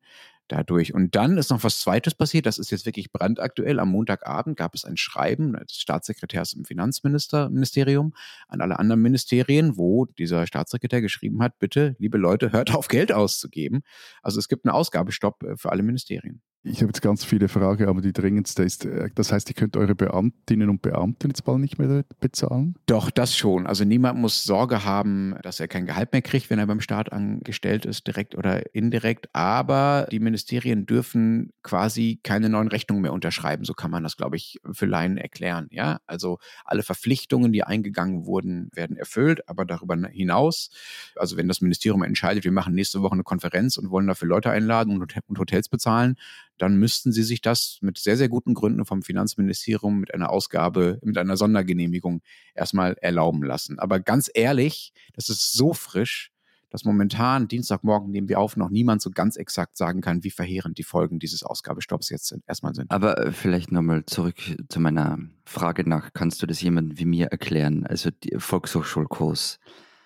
dadurch. 0.50 0.94
Und 0.94 1.16
dann 1.16 1.38
ist 1.38 1.51
noch 1.51 1.63
was 1.63 1.80
Zweites 1.80 2.16
passiert, 2.16 2.46
das 2.46 2.58
ist 2.58 2.72
jetzt 2.72 2.86
wirklich 2.86 3.12
brandaktuell. 3.12 3.80
Am 3.80 3.89
Montagabend 3.89 4.58
gab 4.58 4.75
es 4.75 4.84
ein 4.84 4.98
Schreiben 4.98 5.54
des 5.54 5.78
Staatssekretärs 5.78 6.54
im 6.54 6.66
Finanzministerium 6.66 8.13
an 8.48 8.62
alle 8.62 8.80
anderen 8.80 9.01
Ministerien, 9.01 9.78
wo 9.78 10.06
dieser 10.06 10.48
Staatssekretär 10.48 11.01
geschrieben 11.01 11.42
hat, 11.42 11.60
bitte, 11.60 11.96
liebe 12.00 12.18
Leute, 12.18 12.51
hört 12.51 12.74
auf, 12.75 12.88
Geld 12.88 13.12
auszugeben. 13.12 13.82
Also 14.24 14.39
es 14.39 14.48
gibt 14.48 14.66
einen 14.66 14.74
Ausgabestopp 14.74 15.44
äh, 15.44 15.56
für 15.56 15.72
alle 15.72 15.84
Ministerien. 15.84 16.42
Ich 16.63 16.82
habe 16.82 16.88
jetzt 16.88 17.01
ganz 17.01 17.24
viele 17.24 17.48
Fragen, 17.48 17.88
aber 17.88 18.01
die 18.01 18.12
dringendste 18.12 18.63
ist, 18.63 18.84
äh, 18.84 19.10
das 19.16 19.32
heißt, 19.32 19.50
ihr 19.50 19.56
könnt 19.56 19.78
eure 19.78 19.96
Beamtinnen 19.96 20.70
und 20.70 20.82
Beamten 20.82 21.30
jetzt 21.30 21.46
bald 21.46 21.60
nicht 21.60 21.80
mehr 21.80 22.04
bezahlen? 22.20 22.75
Doch, 22.86 23.10
das 23.12 23.38
schon. 23.38 23.66
Also 23.66 23.86
niemand 23.86 24.20
muss 24.20 24.44
Sorge 24.44 24.84
haben, 24.84 25.36
dass 25.42 25.62
er 25.62 25.70
kein 25.70 25.86
Gehalt 25.86 26.12
mehr 26.12 26.22
kriegt, 26.22 26.50
wenn 26.50 26.60
er 26.60 26.68
beim 26.68 26.82
Staat 26.82 27.13
angestellt 27.13 27.86
ist, 27.86 28.08
direkt 28.08 28.36
oder 28.36 28.75
indirekt. 28.75 29.30
Aber 29.32 30.08
die 30.12 30.20
Ministerien 30.20 30.86
dürfen 30.86 31.54
quasi 31.63 32.20
keine 32.24 32.50
neuen 32.50 32.68
Rechnungen 32.68 33.04
mehr 33.04 33.13
unterschreiben. 33.13 33.63
So 33.63 33.74
kann 33.74 33.92
man 33.92 34.04
das, 34.04 34.18
glaube 34.18 34.36
ich, 34.36 34.60
für 34.74 34.86
Laien 34.86 35.18
erklären. 35.18 35.68
Ja, 35.72 36.00
also 36.08 36.39
alle 36.66 36.84
Verpflichtungen, 36.84 37.54
die 37.54 37.63
eingegangen 37.63 38.25
wurden, 38.25 38.70
werden 38.74 38.98
erfüllt. 38.98 39.48
Aber 39.48 39.63
darüber 39.63 39.96
hinaus, 40.10 40.72
also 41.16 41.38
wenn 41.38 41.48
das 41.48 41.62
Ministerium 41.62 42.04
entscheidet, 42.04 42.44
wir 42.44 42.51
machen 42.51 42.75
nächste 42.75 43.01
Woche 43.01 43.13
eine 43.13 43.24
Konferenz 43.24 43.78
und 43.78 43.92
wollen 43.92 44.08
dafür 44.08 44.28
Leute 44.28 44.51
einladen 44.51 45.01
und 45.01 45.39
Hotels 45.39 45.70
bezahlen, 45.70 46.18
dann 46.60 46.75
müssten 46.75 47.12
sie 47.12 47.24
sich 47.24 47.42
das 47.42 47.80
mit 47.82 47.98
sehr, 47.98 48.18
sehr 48.18 48.30
guten 48.30 48.54
Gründen 48.54 48.86
vom 48.86 49.01
Finanzministerium 49.01 50.00
mit 50.00 50.13
einer 50.13 50.30
Ausgabe, 50.30 51.00
mit 51.04 51.18
einer 51.18 51.38
Sondergenehmigung 51.38 52.22
erstmal 52.54 52.94
erlauben 53.01 53.42
lassen. 53.44 53.80
Aber 53.80 54.00
ganz 54.00 54.30
ehrlich, 54.34 54.94
das 55.13 55.30
ist 55.30 55.54
so 55.54 55.74
frisch, 55.74 56.32
dass 56.70 56.86
momentan, 56.86 57.48
Dienstagmorgen 57.48 58.12
nehmen 58.12 58.30
wir 58.30 58.39
auf, 58.39 58.56
noch 58.56 58.70
niemand 58.70 59.01
so 59.01 59.10
ganz 59.10 59.38
exakt 59.38 59.75
sagen 59.75 60.01
kann, 60.01 60.24
wie 60.24 60.30
verheerend 60.30 60.78
die 60.78 60.84
Folgen 60.84 61.18
dieses 61.18 61.44
Ausgabestopps 61.44 62.10
jetzt 62.10 62.28
sind, 62.28 62.44
erstmal 62.48 62.75
sind. 62.75 62.92
Aber 62.92 63.18
äh, 63.18 63.32
vielleicht 63.32 63.72
nochmal 63.72 64.06
zurück 64.06 64.38
zu 64.68 64.80
meiner 64.80 65.18
Frage 65.46 65.88
nach, 65.89 66.13
kannst 66.13 66.42
du 66.42 66.46
das 66.46 66.62
jemandem 66.62 67.00
wie 67.00 67.06
mir 67.06 67.28
erklären? 67.28 67.88
Also 67.88 68.12
die 68.12 68.36
Volkshochschulkurs. 68.38 69.60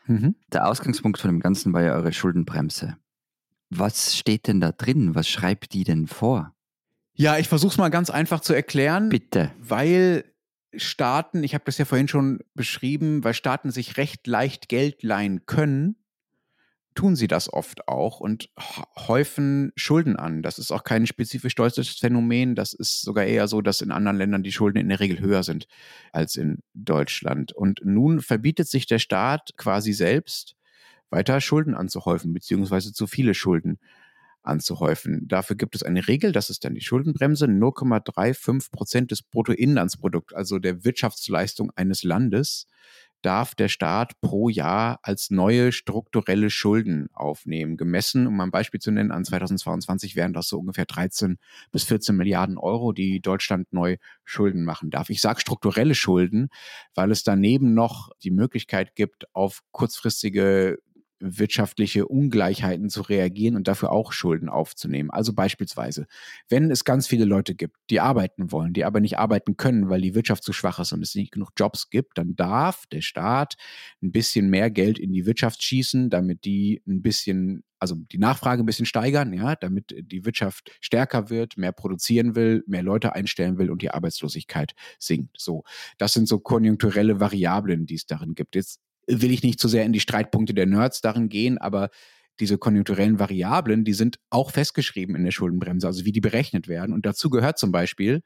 Mhm. 0.05 0.36
Der 0.51 0.67
Ausgangspunkt 0.67 1.17
von 1.17 1.31
dem 1.31 1.39
Ganzen 1.39 1.74
war 1.74 1.81
ja 1.81 1.95
eure 1.95 2.13
Schuldenbremse. 2.13 2.98
Was 3.77 4.17
steht 4.17 4.47
denn 4.47 4.61
da 4.61 4.71
drin? 4.71 5.15
Was 5.15 5.27
schreibt 5.27 5.73
die 5.73 5.83
denn 5.83 6.07
vor? 6.07 6.53
Ja, 7.13 7.37
ich 7.37 7.47
versuche 7.47 7.71
es 7.71 7.77
mal 7.77 7.89
ganz 7.89 8.09
einfach 8.09 8.39
zu 8.39 8.53
erklären. 8.53 9.09
Bitte. 9.09 9.51
Weil 9.59 10.25
Staaten, 10.75 11.43
ich 11.43 11.53
habe 11.53 11.65
das 11.65 11.77
ja 11.77 11.85
vorhin 11.85 12.07
schon 12.07 12.39
beschrieben, 12.55 13.23
weil 13.23 13.33
Staaten 13.33 13.71
sich 13.71 13.97
recht 13.97 14.25
leicht 14.25 14.69
Geld 14.69 15.03
leihen 15.03 15.45
können, 15.45 15.95
tun 16.95 17.15
sie 17.15 17.27
das 17.27 17.51
oft 17.51 17.87
auch 17.87 18.19
und 18.19 18.49
häufen 19.07 19.71
Schulden 19.75 20.15
an. 20.15 20.41
Das 20.41 20.59
ist 20.59 20.71
auch 20.71 20.83
kein 20.83 21.07
spezifisch 21.07 21.55
deutsches 21.55 21.89
Phänomen. 21.89 22.55
Das 22.55 22.73
ist 22.73 23.01
sogar 23.01 23.25
eher 23.25 23.47
so, 23.47 23.61
dass 23.61 23.81
in 23.81 23.91
anderen 23.91 24.17
Ländern 24.17 24.43
die 24.43 24.51
Schulden 24.51 24.79
in 24.79 24.89
der 24.89 24.99
Regel 24.99 25.19
höher 25.19 25.43
sind 25.43 25.67
als 26.11 26.35
in 26.35 26.59
Deutschland. 26.73 27.51
Und 27.51 27.81
nun 27.83 28.21
verbietet 28.21 28.67
sich 28.67 28.85
der 28.85 28.99
Staat 28.99 29.51
quasi 29.57 29.93
selbst, 29.93 30.55
weiter 31.13 31.39
Schulden 31.39 31.75
anzuhäufen, 31.75 32.34
beziehungsweise 32.34 32.91
zu 32.91 33.08
viele 33.08 33.34
Schulden 33.34 33.79
anzuhäufen. 34.41 35.27
Dafür 35.27 35.55
gibt 35.55 35.75
es 35.75 35.84
eine 35.84 36.08
Regel, 36.08 36.34
das 36.34 36.50
ist 36.50 36.65
dann 36.65 36.74
die 36.75 36.82
Schuldenbremse, 36.82 37.46
0,35 37.46 38.72
Prozent 38.72 39.12
des 39.12 39.22
Bruttoinlandsprodukts, 39.22 40.34
also 40.34 40.60
der 40.60 40.84
Wirtschaftsleistung 40.84 41.72
eines 41.75 42.03
Landes, 42.03 42.67
darf 43.22 43.55
der 43.55 43.70
Staat 43.70 44.20
pro 44.20 44.50
Jahr 44.50 45.00
als 45.01 45.32
neue 45.32 45.72
strukturelle 45.72 46.50
Schulden 46.50 47.08
aufnehmen. 47.13 47.77
Gemessen, 47.77 48.27
um 48.27 48.39
ein 48.41 48.51
Beispiel 48.51 48.82
zu 48.82 48.91
nennen, 48.91 49.12
an 49.12 49.24
2022 49.24 50.17
wären 50.17 50.34
das 50.34 50.50
so 50.50 50.60
ungefähr 50.60 50.86
13 50.86 51.38
bis 51.72 51.86
14 51.86 52.17
Milliarden 52.17 52.58
Euro, 52.58 52.91
die 52.91 53.22
Deutschland 53.22 53.72
neu 53.72 53.96
Schulden 54.25 54.65
machen 54.65 54.89
darf. 54.89 55.10
Ich 55.10 55.22
sage 55.22 55.39
strukturelle 55.39 55.96
Schulden, 55.96 56.50
weil 56.96 57.12
es 57.12 57.24
daneben 57.24 57.74
noch 57.74 58.12
die 58.24 58.32
Möglichkeit 58.32 58.93
gibt, 58.93 59.34
auf 59.34 59.62
kurzfristige 59.72 60.79
wirtschaftliche 61.20 62.08
Ungleichheiten 62.08 62.89
zu 62.89 63.01
reagieren 63.01 63.55
und 63.55 63.67
dafür 63.67 63.91
auch 63.91 64.12
Schulden 64.12 64.50
aufzunehmen. 64.50 65.10
Also 65.12 65.34
beispielsweise, 65.34 66.05
wenn 66.50 66.72
es 66.72 66.84
ganz 66.84 67.08
viele 67.08 67.25
Leute 67.25 67.55
gibt, 67.55 67.77
die 67.89 68.00
arbeiten 68.00 68.51
wollen, 68.51 68.74
die 68.74 68.86
aber 68.86 69.00
nicht 69.00 69.17
arbeiten 69.17 69.58
können, 69.58 69.89
weil 69.89 70.01
die 70.01 70.15
Wirtschaft 70.15 70.43
zu 70.43 70.53
schwach 70.53 70.79
ist 70.79 70.91
und 70.91 71.01
es 71.01 71.15
nicht 71.15 71.32
genug 71.32 71.51
Jobs 71.58 71.89
gibt, 71.89 72.17
dann 72.17 72.36
darf 72.36 72.86
der 72.91 73.01
Staat 73.01 73.55
ein 74.01 74.12
bisschen 74.12 74.50
mehr 74.50 74.70
Geld 74.70 75.00
in 75.00 75.12
die 75.13 75.25
Wirtschaft 75.25 75.63
schießen, 75.63 76.10
damit 76.10 76.46
die 76.46 76.82
ein 76.88 77.01
bisschen 77.01 77.63
also 77.84 77.96
die 77.96 78.17
Nachfrage 78.17 78.63
ein 78.63 78.65
bisschen 78.65 78.86
steigern, 78.86 79.34
ja, 79.34 79.58
damit 79.58 79.93
die 80.00 80.24
Wirtschaft 80.24 80.72
stärker 80.79 81.29
wird, 81.29 81.58
mehr 81.58 81.74
produzieren 81.74 82.34
will, 82.34 82.63
mehr 82.65 82.82
Leute 82.82 83.13
einstellen 83.13 83.58
will 83.58 83.70
und 83.70 83.82
die 83.82 83.91
Arbeitslosigkeit 83.91 84.72
sinkt. 85.00 85.36
So, 85.38 85.65
das 85.98 86.13
sind 86.13 86.29
so 86.29 86.39
konjunkturelle 86.39 87.20
Variablen, 87.20 87.86
die 87.86 87.96
es 87.96 88.05
darin 88.05 88.36
gibt. 88.36 88.55
Jetzt 88.55 88.79
will 89.07 89.31
ich 89.31 89.43
nicht 89.43 89.60
zu 89.60 89.67
sehr 89.67 89.86
in 89.86 89.93
die 89.93 90.00
Streitpunkte 90.00 90.53
der 90.53 90.65
Nerds 90.65 91.01
darin 91.01 91.29
gehen, 91.29 91.57
aber 91.57 91.89
diese 92.39 92.57
konjunkturellen 92.57 93.19
Variablen, 93.19 93.83
die 93.83 93.93
sind 93.93 94.17
auch 94.29 94.51
festgeschrieben 94.51 95.15
in 95.15 95.24
der 95.24 95.31
Schuldenbremse, 95.31 95.86
also 95.86 96.03
wie 96.05 96.12
die 96.12 96.22
berechnet 96.22 96.67
werden. 96.67 96.93
Und 96.93 97.05
dazu 97.05 97.29
gehört 97.29 97.60
zum 97.60 97.72
Beispiel, 97.72 98.22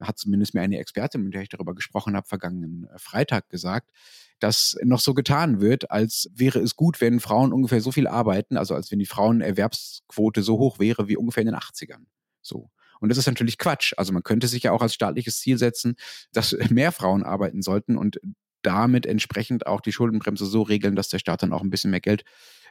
hat 0.00 0.18
zumindest 0.18 0.54
mir 0.54 0.60
eine 0.60 0.78
Expertin, 0.78 1.24
mit 1.24 1.34
der 1.34 1.42
ich 1.42 1.48
darüber 1.48 1.74
gesprochen 1.74 2.14
habe, 2.14 2.28
vergangenen 2.28 2.84
äh, 2.84 2.98
Freitag 2.98 3.48
gesagt, 3.48 3.90
dass 4.38 4.76
noch 4.84 5.00
so 5.00 5.14
getan 5.14 5.60
wird, 5.60 5.90
als 5.90 6.30
wäre 6.32 6.60
es 6.60 6.76
gut, 6.76 7.00
wenn 7.00 7.18
Frauen 7.18 7.52
ungefähr 7.52 7.80
so 7.80 7.90
viel 7.90 8.06
arbeiten, 8.06 8.56
also 8.56 8.74
als 8.74 8.92
wenn 8.92 9.00
die 9.00 9.06
Frauenerwerbsquote 9.06 10.42
so 10.42 10.58
hoch 10.58 10.78
wäre 10.78 11.08
wie 11.08 11.16
ungefähr 11.16 11.40
in 11.40 11.48
den 11.48 11.56
80ern. 11.56 12.04
So. 12.40 12.70
Und 13.00 13.08
das 13.08 13.18
ist 13.18 13.26
natürlich 13.26 13.58
Quatsch. 13.58 13.94
Also 13.96 14.12
man 14.12 14.22
könnte 14.22 14.46
sich 14.46 14.62
ja 14.64 14.72
auch 14.72 14.82
als 14.82 14.94
staatliches 14.94 15.38
Ziel 15.38 15.58
setzen, 15.58 15.96
dass 16.32 16.56
mehr 16.70 16.92
Frauen 16.92 17.24
arbeiten 17.24 17.62
sollten 17.62 17.96
und 17.96 18.20
damit 18.62 19.06
entsprechend 19.06 19.66
auch 19.66 19.80
die 19.80 19.92
Schuldenbremse 19.92 20.46
so 20.46 20.62
regeln, 20.62 20.96
dass 20.96 21.08
der 21.08 21.18
Staat 21.18 21.42
dann 21.42 21.52
auch 21.52 21.62
ein 21.62 21.70
bisschen 21.70 21.90
mehr 21.90 22.00
Geld 22.00 22.24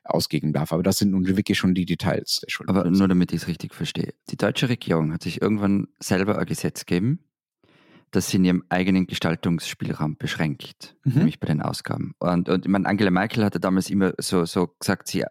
ausgeben 0.04 0.54
darf. 0.54 0.72
Aber 0.72 0.84
das 0.84 0.98
sind 0.98 1.12
nun 1.12 1.28
wirklich 1.28 1.58
schon 1.58 1.74
die 1.74 1.86
Details 1.86 2.42
der 2.42 2.50
Schuldenbremse. 2.50 2.90
Aber 2.90 2.98
nur 2.98 3.08
damit 3.08 3.32
ich 3.32 3.42
es 3.44 3.48
richtig 3.48 3.74
verstehe. 3.74 4.14
Die 4.30 4.38
deutsche 4.38 4.70
Regierung 4.70 5.14
hat 5.14 5.24
sich 5.24 5.42
irgendwann 5.42 5.88
selber 6.00 6.38
ein 6.38 6.46
Gesetz 6.46 6.86
gegeben, 6.86 7.20
das 8.12 8.30
sie 8.30 8.38
in 8.38 8.46
ihrem 8.46 8.64
eigenen 8.70 9.08
Gestaltungsspielraum 9.08 10.18
beschränkt, 10.18 10.96
mhm. 11.04 11.14
nämlich 11.16 11.40
bei 11.40 11.48
den 11.48 11.62
Ausgaben. 11.62 12.14
Und, 12.20 12.50
und 12.50 12.66
ich 12.66 12.72
meine, 12.72 12.88
Angela 12.88 13.12
Merkel 13.12 13.44
hatte 13.44 13.60
damals 13.60 13.90
immer 13.90 14.14
so, 14.18 14.46
so 14.46 14.68
gesagt, 14.80 15.08
sie, 15.08 15.26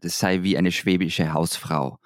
das 0.00 0.18
sei 0.18 0.42
wie 0.42 0.56
eine 0.56 0.72
schwäbische 0.72 1.32
Hausfrau. 1.32 1.98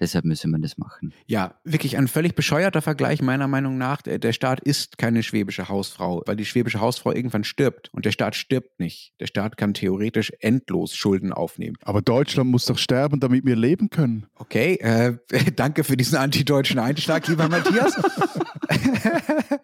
Deshalb 0.00 0.24
müsse 0.24 0.48
man 0.48 0.62
das 0.62 0.78
machen. 0.78 1.12
Ja, 1.26 1.60
wirklich 1.62 1.98
ein 1.98 2.08
völlig 2.08 2.34
bescheuerter 2.34 2.80
Vergleich 2.80 3.20
meiner 3.20 3.48
Meinung 3.48 3.76
nach. 3.76 4.00
Der, 4.00 4.32
Staat 4.32 4.60
ist 4.60 4.96
keine 4.96 5.22
schwäbische 5.22 5.68
Hausfrau, 5.68 6.22
weil 6.24 6.36
die 6.36 6.46
schwäbische 6.46 6.80
Hausfrau 6.80 7.12
irgendwann 7.12 7.44
stirbt. 7.44 7.90
Und 7.92 8.06
der 8.06 8.12
Staat 8.12 8.34
stirbt 8.34 8.80
nicht. 8.80 9.12
Der 9.20 9.26
Staat 9.26 9.58
kann 9.58 9.74
theoretisch 9.74 10.32
endlos 10.40 10.94
Schulden 10.94 11.34
aufnehmen. 11.34 11.76
Aber 11.82 12.00
Deutschland 12.00 12.50
muss 12.50 12.64
doch 12.64 12.78
sterben, 12.78 13.20
damit 13.20 13.44
wir 13.44 13.56
leben 13.56 13.90
können. 13.90 14.26
Okay, 14.36 14.76
äh, 14.76 15.18
danke 15.56 15.84
für 15.84 15.98
diesen 15.98 16.16
antideutschen 16.16 16.78
Einschlag, 16.78 17.28
lieber 17.28 17.48
Matthias. 17.48 17.94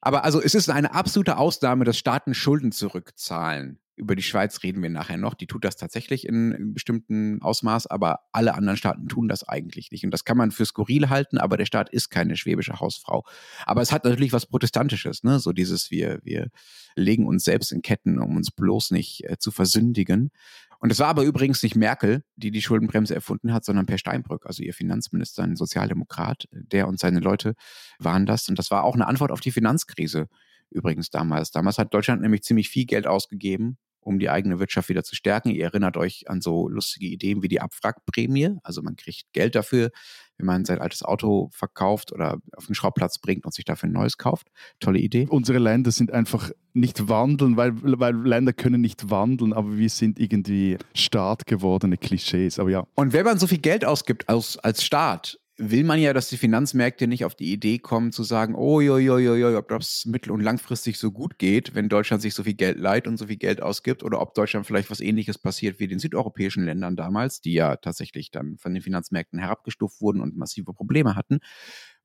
Aber 0.00 0.24
also 0.24 0.40
es 0.40 0.54
ist 0.54 0.70
eine 0.70 0.94
absolute 0.94 1.36
Ausnahme, 1.36 1.84
dass 1.84 1.98
Staaten 1.98 2.34
Schulden 2.34 2.72
zurückzahlen. 2.72 3.78
Über 4.00 4.16
die 4.16 4.22
Schweiz 4.22 4.62
reden 4.62 4.82
wir 4.82 4.88
nachher 4.88 5.18
noch. 5.18 5.34
Die 5.34 5.46
tut 5.46 5.62
das 5.62 5.76
tatsächlich 5.76 6.26
in 6.26 6.72
bestimmten 6.72 7.42
Ausmaß, 7.42 7.86
aber 7.86 8.20
alle 8.32 8.54
anderen 8.54 8.78
Staaten 8.78 9.08
tun 9.08 9.28
das 9.28 9.46
eigentlich 9.46 9.90
nicht. 9.90 10.04
Und 10.04 10.10
das 10.10 10.24
kann 10.24 10.38
man 10.38 10.52
für 10.52 10.64
skurril 10.64 11.10
halten, 11.10 11.36
aber 11.36 11.58
der 11.58 11.66
Staat 11.66 11.90
ist 11.90 12.08
keine 12.08 12.38
schwäbische 12.38 12.80
Hausfrau. 12.80 13.26
Aber 13.66 13.82
es 13.82 13.92
hat 13.92 14.04
natürlich 14.04 14.32
was 14.32 14.46
Protestantisches, 14.46 15.22
ne? 15.22 15.38
So 15.38 15.52
dieses, 15.52 15.90
wir, 15.90 16.20
wir 16.22 16.48
legen 16.96 17.26
uns 17.26 17.44
selbst 17.44 17.72
in 17.72 17.82
Ketten, 17.82 18.18
um 18.18 18.36
uns 18.36 18.50
bloß 18.50 18.90
nicht 18.92 19.28
äh, 19.28 19.36
zu 19.38 19.50
versündigen. 19.50 20.30
Und 20.78 20.90
es 20.90 20.98
war 20.98 21.08
aber 21.08 21.24
übrigens 21.24 21.62
nicht 21.62 21.76
Merkel, 21.76 22.24
die 22.36 22.50
die 22.50 22.62
Schuldenbremse 22.62 23.14
erfunden 23.14 23.52
hat, 23.52 23.66
sondern 23.66 23.84
Per 23.84 23.98
Steinbrück, 23.98 24.46
also 24.46 24.62
ihr 24.62 24.72
Finanzminister, 24.72 25.42
ein 25.42 25.56
Sozialdemokrat. 25.56 26.48
Der 26.52 26.88
und 26.88 26.98
seine 26.98 27.20
Leute 27.20 27.54
waren 27.98 28.24
das. 28.24 28.48
Und 28.48 28.58
das 28.58 28.70
war 28.70 28.84
auch 28.84 28.94
eine 28.94 29.06
Antwort 29.06 29.30
auf 29.30 29.40
die 29.40 29.50
Finanzkrise 29.50 30.28
übrigens 30.70 31.10
damals. 31.10 31.50
Damals 31.50 31.76
hat 31.76 31.92
Deutschland 31.92 32.22
nämlich 32.22 32.42
ziemlich 32.42 32.70
viel 32.70 32.86
Geld 32.86 33.06
ausgegeben 33.06 33.76
um 34.10 34.18
die 34.18 34.28
eigene 34.28 34.58
Wirtschaft 34.58 34.88
wieder 34.88 35.04
zu 35.04 35.14
stärken. 35.14 35.50
Ihr 35.50 35.64
erinnert 35.64 35.96
euch 35.96 36.28
an 36.28 36.40
so 36.40 36.68
lustige 36.68 37.06
Ideen 37.06 37.42
wie 37.42 37.48
die 37.48 37.60
Abwrackprämie. 37.60 38.56
Also 38.64 38.82
man 38.82 38.96
kriegt 38.96 39.32
Geld 39.32 39.54
dafür, 39.54 39.90
wenn 40.36 40.46
man 40.46 40.64
sein 40.64 40.80
altes 40.80 41.04
Auto 41.04 41.48
verkauft 41.52 42.12
oder 42.12 42.38
auf 42.56 42.66
den 42.66 42.74
Schraubplatz 42.74 43.18
bringt 43.18 43.46
und 43.46 43.54
sich 43.54 43.64
dafür 43.64 43.88
ein 43.88 43.92
neues 43.92 44.18
kauft. 44.18 44.48
Tolle 44.80 44.98
Idee. 44.98 45.28
Unsere 45.30 45.58
Länder 45.58 45.92
sind 45.92 46.10
einfach 46.10 46.50
nicht 46.72 47.08
wandeln, 47.08 47.56
weil, 47.56 47.72
weil 47.82 48.16
Länder 48.16 48.52
können 48.52 48.80
nicht 48.80 49.10
wandeln, 49.10 49.52
aber 49.52 49.76
wir 49.76 49.90
sind 49.90 50.18
irgendwie 50.18 50.76
Staat 50.92 51.46
gewordene 51.46 51.96
Klischees. 51.96 52.58
Aber 52.58 52.70
ja. 52.70 52.86
Und 52.96 53.12
wenn 53.12 53.24
man 53.24 53.38
so 53.38 53.46
viel 53.46 53.58
Geld 53.58 53.84
ausgibt 53.84 54.28
als, 54.28 54.58
als 54.58 54.82
Staat, 54.82 55.38
will 55.60 55.84
man 55.84 56.00
ja, 56.00 56.14
dass 56.14 56.30
die 56.30 56.38
Finanzmärkte 56.38 57.06
nicht 57.06 57.26
auf 57.26 57.34
die 57.34 57.52
Idee 57.52 57.78
kommen 57.78 58.12
zu 58.12 58.24
sagen, 58.24 58.54
oh, 58.54 58.80
jo, 58.80 58.96
jo, 58.96 59.18
jo, 59.18 59.34
jo, 59.34 59.58
ob 59.58 59.68
das 59.68 60.06
mittel- 60.06 60.32
und 60.32 60.40
langfristig 60.40 60.96
so 60.96 61.12
gut 61.12 61.38
geht, 61.38 61.74
wenn 61.74 61.90
Deutschland 61.90 62.22
sich 62.22 62.34
so 62.34 62.44
viel 62.44 62.54
Geld 62.54 62.78
leiht 62.78 63.06
und 63.06 63.18
so 63.18 63.26
viel 63.26 63.36
Geld 63.36 63.62
ausgibt, 63.62 64.02
oder 64.02 64.20
ob 64.20 64.34
Deutschland 64.34 64.66
vielleicht 64.66 64.90
was 64.90 65.00
ähnliches 65.00 65.36
passiert 65.36 65.78
wie 65.78 65.86
den 65.86 65.98
südeuropäischen 65.98 66.64
Ländern 66.64 66.96
damals, 66.96 67.42
die 67.42 67.52
ja 67.52 67.76
tatsächlich 67.76 68.30
dann 68.30 68.56
von 68.56 68.72
den 68.72 68.82
Finanzmärkten 68.82 69.38
herabgestuft 69.38 70.00
wurden 70.00 70.22
und 70.22 70.36
massive 70.36 70.72
Probleme 70.72 71.14
hatten, 71.14 71.40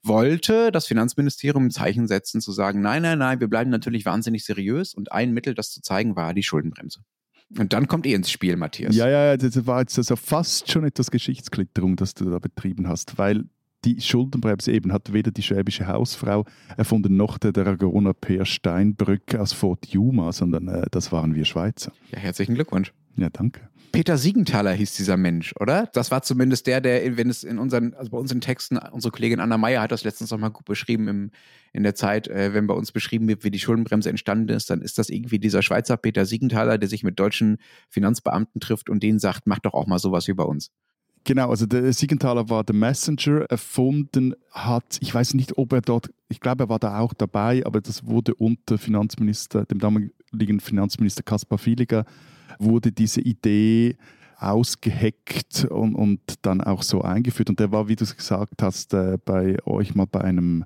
wollte 0.04 0.72
das 0.72 0.86
Finanzministerium 0.86 1.68
ein 1.68 1.72
Zeichen 1.72 2.08
setzen, 2.08 2.42
zu 2.42 2.52
sagen, 2.52 2.82
nein, 2.82 3.04
nein, 3.04 3.20
nein, 3.20 3.40
wir 3.40 3.48
bleiben 3.48 3.72
natürlich 3.72 4.06
wahnsinnig 4.06 4.44
seriös 4.44 4.94
und 4.94 5.14
ein 5.14 5.32
Mittel, 5.32 5.56
das 5.56 5.72
zu 5.72 5.82
zeigen, 5.82 6.16
war 6.18 6.34
die 6.34 6.44
Schuldenbremse. 6.44 7.00
Und 7.58 7.74
dann 7.74 7.88
kommt 7.88 8.06
ihr 8.06 8.16
ins 8.16 8.30
Spiel, 8.30 8.58
Matthias. 8.58 8.96
Ja, 8.96 9.08
ja, 9.08 9.38
das 9.38 9.66
war 9.66 9.80
jetzt 9.80 9.98
also 9.98 10.16
fast 10.16 10.72
schon 10.72 10.84
etwas 10.84 11.10
Geschichtsklitterung, 11.12 11.96
das 11.96 12.14
du 12.14 12.30
da 12.30 12.40
betrieben 12.40 12.88
hast, 12.88 13.18
weil 13.18 13.46
die 13.86 14.02
Schuldenbremse 14.02 14.72
eben 14.72 14.92
hat 14.92 15.14
weder 15.14 15.32
die 15.32 15.44
schwäbische 15.44 15.88
Hausfrau 15.88 16.46
erfunden, 16.76 17.16
noch 17.16 17.38
der 17.38 17.52
Dragoner 17.52 18.14
Peer 18.14 18.46
Steinbrück 18.46 19.36
aus 19.36 19.54
Fort 19.54 19.86
Yuma, 19.88 20.32
sondern 20.32 20.68
äh, 20.68 20.86
das 20.92 21.12
waren 21.12 21.36
wir 21.36 21.46
Schweizer. 21.46 21.94
Ja, 22.12 22.20
herzlichen 22.20 22.56
Glückwunsch. 22.56 22.92
Ja, 23.16 23.30
danke. 23.30 23.62
Peter 23.96 24.18
Siegenthaler 24.18 24.74
hieß 24.74 24.94
dieser 24.96 25.16
Mensch, 25.16 25.54
oder? 25.58 25.90
Das 25.94 26.12
war 26.12 26.22
zumindest 26.22 26.68
der, 26.68 26.82
der, 26.82 27.16
wenn 27.16 27.30
es 27.30 27.46
in 27.46 27.58
unseren, 27.58 27.94
also 27.94 28.12
bei 28.12 28.18
unseren 28.18 28.42
Texten, 28.42 28.78
unsere 28.78 29.14
Kollegin 29.14 29.40
Anna 29.40 29.58
Meyer 29.58 29.82
hat 29.82 29.94
das 29.94 30.04
letztens 30.04 30.32
noch 30.32 30.38
mal 30.38 30.50
gut 30.50 30.66
beschrieben 30.66 31.08
im, 31.08 31.32
in 31.72 31.84
der 31.84 31.96
Zeit, 31.96 32.28
äh, 32.28 32.54
wenn 32.54 32.68
bei 32.68 32.74
uns 32.74 32.92
beschrieben 32.92 33.30
wird, 33.30 33.46
wie 33.46 33.52
die 33.52 33.60
Schuldenbremse 33.60 34.10
entstanden 34.10 34.50
ist, 34.50 34.70
dann 34.70 34.82
ist 34.82 34.98
das 34.98 35.10
irgendwie 35.10 35.40
dieser 35.40 35.62
Schweizer 35.62 35.96
Peter 35.96 36.26
Siegenthaler, 36.26 36.78
der 36.78 36.90
sich 36.90 37.04
mit 37.04 37.18
deutschen 37.18 37.58
Finanzbeamten 37.90 38.60
trifft 38.60 38.90
und 38.90 39.02
denen 39.02 39.20
sagt, 39.20 39.48
mach 39.48 39.60
doch 39.60 39.74
auch 39.74 39.88
mal 39.88 39.98
sowas 39.98 40.28
wie 40.28 40.34
bei 40.34 40.44
uns. 40.44 40.72
Genau, 41.24 41.50
also 41.50 41.66
der 41.66 41.94
Siegenthaler 41.94 42.50
war 42.50 42.66
der 42.66 42.76
Messenger 42.76 43.46
erfunden, 43.50 44.36
hat, 44.52 44.98
ich 45.00 45.16
weiß 45.16 45.36
nicht, 45.36 45.58
ob 45.58 45.72
er 45.72 45.80
dort, 45.80 46.10
ich 46.28 46.42
glaube, 46.42 46.66
er 46.66 46.70
war 46.70 46.80
da 46.80 47.00
auch 47.00 47.14
dabei, 47.14 47.66
aber 47.66 47.80
das 47.80 48.06
wurde 48.06 48.36
unter 48.36 48.78
Finanzminister, 48.78 49.64
dem 49.66 49.80
damaligen 49.80 50.60
Finanzminister 50.60 51.24
Kaspar 51.24 51.58
Filiger 51.58 52.04
wurde 52.60 52.92
diese 52.92 53.22
Idee 53.22 53.98
ausgeheckt 54.38 55.66
und, 55.66 55.96
und 55.96 56.20
dann 56.42 56.62
auch 56.62 56.84
so 56.84 57.02
eingeführt. 57.02 57.50
Und 57.50 57.60
der 57.60 57.72
war, 57.72 57.88
wie 57.88 57.96
du 57.96 58.04
es 58.04 58.16
gesagt 58.16 58.62
hast, 58.62 58.94
äh, 58.94 59.18
bei 59.24 59.58
euch 59.66 59.96
mal 59.96 60.06
bei 60.06 60.22
einem 60.22 60.66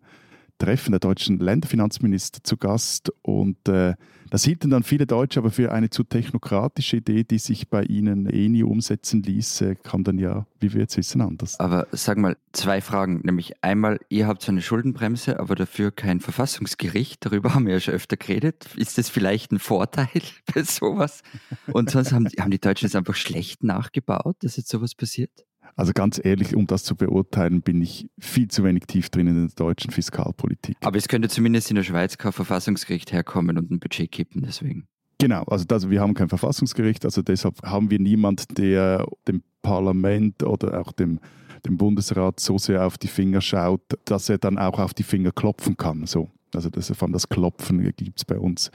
Treffen 0.59 0.91
der 0.91 0.99
deutschen 0.99 1.39
Länderfinanzminister 1.39 2.43
zu 2.43 2.57
Gast 2.57 3.11
und 3.23 3.67
äh, 3.67 3.95
das 4.29 4.43
hielten 4.43 4.69
dann 4.69 4.83
viele 4.83 5.07
Deutsche 5.07 5.39
aber 5.39 5.49
für 5.49 5.71
eine 5.71 5.89
zu 5.89 6.03
technokratische 6.03 6.97
Idee, 6.97 7.23
die 7.23 7.39
sich 7.39 7.69
bei 7.69 7.83
ihnen 7.83 8.27
eh 8.27 8.47
nie 8.47 8.61
umsetzen 8.61 9.23
ließ, 9.23 9.61
äh, 9.61 9.75
kam 9.75 10.03
dann 10.03 10.19
ja, 10.19 10.45
wie 10.59 10.71
wir 10.73 10.81
jetzt 10.81 10.97
wissen, 10.97 11.21
anders. 11.21 11.59
Aber 11.59 11.87
sag 11.91 12.17
mal, 12.19 12.37
zwei 12.53 12.81
Fragen. 12.81 13.21
Nämlich 13.23 13.63
einmal, 13.63 13.99
ihr 14.09 14.27
habt 14.27 14.43
so 14.43 14.51
eine 14.51 14.61
Schuldenbremse, 14.61 15.39
aber 15.39 15.55
dafür 15.55 15.91
kein 15.91 16.19
Verfassungsgericht. 16.19 17.25
Darüber 17.25 17.55
haben 17.55 17.65
wir 17.65 17.73
ja 17.73 17.79
schon 17.79 17.95
öfter 17.95 18.17
geredet. 18.17 18.67
Ist 18.75 18.99
das 18.99 19.09
vielleicht 19.09 19.51
ein 19.51 19.59
Vorteil 19.59 20.21
bei 20.53 20.63
sowas? 20.63 21.23
Und 21.71 21.89
sonst 21.89 22.11
haben, 22.11 22.27
haben 22.39 22.51
die 22.51 22.59
Deutschen 22.59 22.85
es 22.85 22.95
einfach 22.95 23.15
schlecht 23.15 23.63
nachgebaut, 23.63 24.37
dass 24.41 24.57
jetzt 24.57 24.69
sowas 24.69 24.93
passiert? 24.93 25.31
Also 25.79 25.93
ganz 25.93 26.19
ehrlich, 26.21 26.57
um 26.57 26.67
das 26.67 26.83
zu 26.83 26.93
beurteilen, 26.93 27.61
bin 27.61 27.81
ich 27.81 28.09
viel 28.19 28.49
zu 28.49 28.65
wenig 28.65 28.83
tief 28.85 29.09
drin 29.09 29.27
in 29.27 29.47
der 29.47 29.55
deutschen 29.55 29.91
Fiskalpolitik. 29.91 30.75
Aber 30.81 30.97
es 30.97 31.07
könnte 31.07 31.29
zumindest 31.29 31.69
in 31.69 31.77
der 31.77 31.83
Schweiz 31.83 32.17
kein 32.17 32.33
Verfassungsgericht 32.33 33.13
herkommen 33.13 33.57
und 33.57 33.71
ein 33.71 33.79
Budget 33.79 34.11
kippen, 34.11 34.41
deswegen. 34.45 34.89
Genau, 35.19 35.43
also 35.43 35.63
das, 35.63 35.89
wir 35.89 36.01
haben 36.01 36.15
kein 36.15 36.27
Verfassungsgericht, 36.27 37.05
also 37.05 37.21
deshalb 37.21 37.63
haben 37.63 37.89
wir 37.89 37.99
niemand, 37.99 38.57
der 38.57 39.07
dem 39.25 39.41
Parlament 39.61 40.43
oder 40.43 40.81
auch 40.81 40.91
dem, 40.91 41.21
dem 41.65 41.77
Bundesrat 41.77 42.41
so 42.41 42.57
sehr 42.57 42.85
auf 42.85 42.97
die 42.97 43.07
Finger 43.07 43.39
schaut, 43.39 43.81
dass 44.03 44.27
er 44.27 44.37
dann 44.37 44.57
auch 44.57 44.79
auf 44.79 44.93
die 44.93 45.03
Finger 45.03 45.31
klopfen 45.31 45.77
kann. 45.77 46.05
So. 46.07 46.29
Also 46.55 46.69
das, 46.69 46.91
von 46.95 47.11
das 47.11 47.29
Klopfen 47.29 47.81
gibt 47.95 48.17
es 48.17 48.25
bei 48.25 48.37
uns 48.37 48.71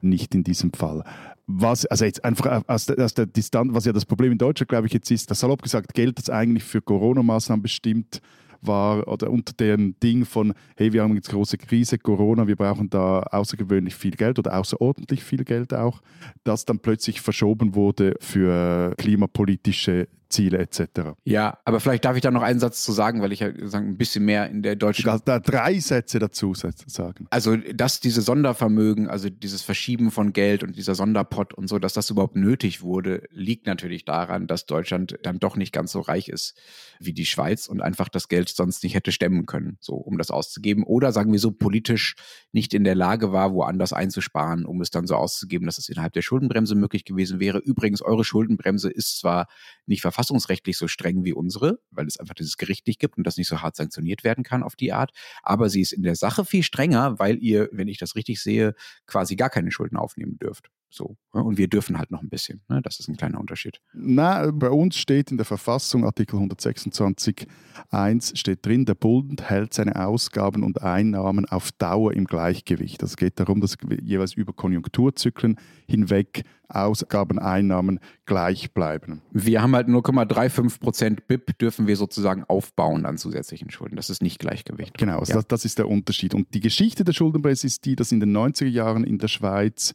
nicht 0.00 0.34
in 0.34 0.44
diesem 0.44 0.72
Fall. 0.72 1.04
Was, 1.46 1.86
also 1.86 2.04
jetzt 2.04 2.24
einfach 2.24 2.62
aus 2.66 2.86
der, 2.86 3.04
aus 3.04 3.14
der 3.14 3.26
Distanz, 3.26 3.74
was 3.74 3.84
ja 3.84 3.92
das 3.92 4.06
Problem 4.06 4.32
in 4.32 4.38
Deutschland, 4.38 4.68
glaube 4.68 4.86
ich, 4.86 4.92
jetzt 4.92 5.10
ist, 5.10 5.30
dass 5.30 5.40
salopp 5.40 5.62
gesagt 5.62 5.94
Geld, 5.94 6.18
das 6.18 6.30
eigentlich 6.30 6.64
für 6.64 6.80
Corona-Maßnahmen 6.80 7.62
bestimmt 7.62 8.20
war 8.62 9.08
oder 9.08 9.30
unter 9.30 9.52
dem 9.54 9.98
Ding 10.00 10.24
von, 10.24 10.52
hey, 10.76 10.92
wir 10.92 11.02
haben 11.02 11.14
jetzt 11.14 11.30
große 11.30 11.58
Krise, 11.58 11.98
Corona, 11.98 12.46
wir 12.46 12.56
brauchen 12.56 12.90
da 12.90 13.20
außergewöhnlich 13.20 13.94
viel 13.94 14.12
Geld 14.12 14.38
oder 14.38 14.58
außerordentlich 14.58 15.24
viel 15.24 15.44
Geld 15.44 15.74
auch, 15.74 16.00
das 16.44 16.64
dann 16.64 16.78
plötzlich 16.78 17.20
verschoben 17.20 17.74
wurde 17.74 18.16
für 18.20 18.94
klimapolitische 18.98 20.08
Ziele 20.30 20.58
etc. 20.58 21.14
Ja, 21.24 21.58
aber 21.64 21.80
vielleicht 21.80 22.04
darf 22.04 22.16
ich 22.16 22.22
da 22.22 22.30
noch 22.30 22.42
einen 22.42 22.60
Satz 22.60 22.82
zu 22.82 22.92
sagen, 22.92 23.20
weil 23.20 23.32
ich 23.32 23.40
ja 23.40 23.50
sagen, 23.68 23.88
ein 23.88 23.96
bisschen 23.98 24.24
mehr 24.24 24.48
in 24.48 24.62
der 24.62 24.76
deutschen. 24.76 25.04
Da, 25.04 25.18
da 25.18 25.38
drei 25.40 25.78
Sätze 25.78 26.18
dazu 26.18 26.54
sagen. 26.54 27.26
Also, 27.30 27.56
dass 27.56 28.00
diese 28.00 28.22
Sondervermögen, 28.22 29.08
also 29.08 29.28
dieses 29.28 29.62
Verschieben 29.62 30.10
von 30.10 30.32
Geld 30.32 30.62
und 30.62 30.76
dieser 30.76 30.94
Sonderpott 30.94 31.52
und 31.52 31.68
so, 31.68 31.78
dass 31.78 31.92
das 31.92 32.10
überhaupt 32.10 32.36
nötig 32.36 32.82
wurde, 32.82 33.24
liegt 33.30 33.66
natürlich 33.66 34.04
daran, 34.04 34.46
dass 34.46 34.66
Deutschland 34.66 35.18
dann 35.22 35.38
doch 35.38 35.56
nicht 35.56 35.72
ganz 35.72 35.92
so 35.92 36.00
reich 36.00 36.28
ist 36.28 36.56
wie 37.00 37.12
die 37.12 37.26
Schweiz 37.26 37.66
und 37.66 37.80
einfach 37.80 38.08
das 38.08 38.28
Geld 38.28 38.50
sonst 38.50 38.82
nicht 38.84 38.94
hätte 38.94 39.10
stemmen 39.10 39.46
können, 39.46 39.78
so 39.80 39.94
um 39.94 40.18
das 40.18 40.30
auszugeben. 40.30 40.84
Oder 40.84 41.12
sagen 41.12 41.32
wir 41.32 41.38
so, 41.38 41.50
politisch 41.50 42.14
nicht 42.52 42.74
in 42.74 42.84
der 42.84 42.94
Lage 42.94 43.32
war, 43.32 43.54
woanders 43.54 43.92
einzusparen, 43.92 44.66
um 44.66 44.80
es 44.80 44.90
dann 44.90 45.06
so 45.06 45.16
auszugeben, 45.16 45.66
dass 45.66 45.78
es 45.78 45.88
innerhalb 45.88 46.12
der 46.12 46.22
Schuldenbremse 46.22 46.74
möglich 46.74 47.04
gewesen 47.04 47.40
wäre. 47.40 47.58
Übrigens, 47.58 48.02
eure 48.02 48.24
Schuldenbremse 48.24 48.90
ist 48.90 49.18
zwar 49.18 49.46
nicht 49.90 50.00
verfassungsrechtlich 50.00 50.78
so 50.78 50.88
streng 50.88 51.24
wie 51.24 51.34
unsere, 51.34 51.80
weil 51.90 52.06
es 52.06 52.18
einfach 52.18 52.34
dieses 52.34 52.56
Gericht 52.56 52.86
nicht 52.86 52.98
gibt 52.98 53.18
und 53.18 53.26
das 53.26 53.36
nicht 53.36 53.48
so 53.48 53.60
hart 53.60 53.76
sanktioniert 53.76 54.24
werden 54.24 54.44
kann 54.44 54.62
auf 54.62 54.76
die 54.76 54.92
Art. 54.92 55.12
Aber 55.42 55.68
sie 55.68 55.82
ist 55.82 55.92
in 55.92 56.02
der 56.02 56.16
Sache 56.16 56.46
viel 56.46 56.62
strenger, 56.62 57.18
weil 57.18 57.36
ihr, 57.42 57.68
wenn 57.72 57.88
ich 57.88 57.98
das 57.98 58.16
richtig 58.16 58.42
sehe, 58.42 58.74
quasi 59.06 59.36
gar 59.36 59.50
keine 59.50 59.70
Schulden 59.70 59.96
aufnehmen 59.96 60.38
dürft. 60.38 60.70
So. 60.90 61.16
Ne? 61.32 61.42
Und 61.42 61.56
wir 61.56 61.68
dürfen 61.68 61.98
halt 61.98 62.10
noch 62.10 62.22
ein 62.22 62.28
bisschen. 62.28 62.62
Ne? 62.68 62.80
Das 62.82 62.98
ist 62.98 63.08
ein 63.08 63.16
kleiner 63.16 63.38
Unterschied. 63.40 63.80
Na, 63.92 64.50
bei 64.50 64.70
uns 64.70 64.96
steht 64.96 65.30
in 65.30 65.36
der 65.36 65.46
Verfassung, 65.46 66.04
Artikel 66.04 66.38
126.1 66.38 68.36
steht 68.36 68.66
drin, 68.66 68.84
der 68.84 68.94
Bund 68.94 69.48
hält 69.48 69.72
seine 69.72 70.04
Ausgaben 70.04 70.64
und 70.64 70.82
Einnahmen 70.82 71.46
auf 71.46 71.70
Dauer 71.72 72.12
im 72.12 72.24
Gleichgewicht. 72.24 73.02
Es 73.02 73.16
geht 73.16 73.38
darum, 73.38 73.60
dass 73.60 73.76
jeweils 74.02 74.34
über 74.34 74.52
Konjunkturzyklen 74.52 75.56
hinweg 75.86 76.44
Ausgaben, 76.70 77.38
Einnahmen 77.38 77.98
gleich 78.26 78.72
bleiben. 78.72 79.22
Wir 79.32 79.60
haben 79.60 79.74
halt 79.74 79.88
0,35 79.88 80.80
Prozent 80.80 81.26
BIP, 81.26 81.58
dürfen 81.58 81.86
wir 81.86 81.96
sozusagen 81.96 82.44
aufbauen 82.44 83.06
an 83.06 83.18
zusätzlichen 83.18 83.70
Schulden. 83.70 83.96
Das 83.96 84.08
ist 84.08 84.22
nicht 84.22 84.38
Gleichgewicht. 84.38 84.96
Genau, 84.96 85.18
also 85.18 85.32
ja. 85.32 85.36
das, 85.38 85.48
das 85.48 85.64
ist 85.64 85.78
der 85.78 85.88
Unterschied. 85.88 86.34
Und 86.34 86.54
die 86.54 86.60
Geschichte 86.60 87.04
der 87.04 87.12
Schuldenbremse 87.12 87.66
ist 87.66 87.84
die, 87.84 87.96
dass 87.96 88.12
in 88.12 88.20
den 88.20 88.36
90er 88.36 88.66
Jahren 88.66 89.04
in 89.04 89.18
der 89.18 89.28
Schweiz 89.28 89.94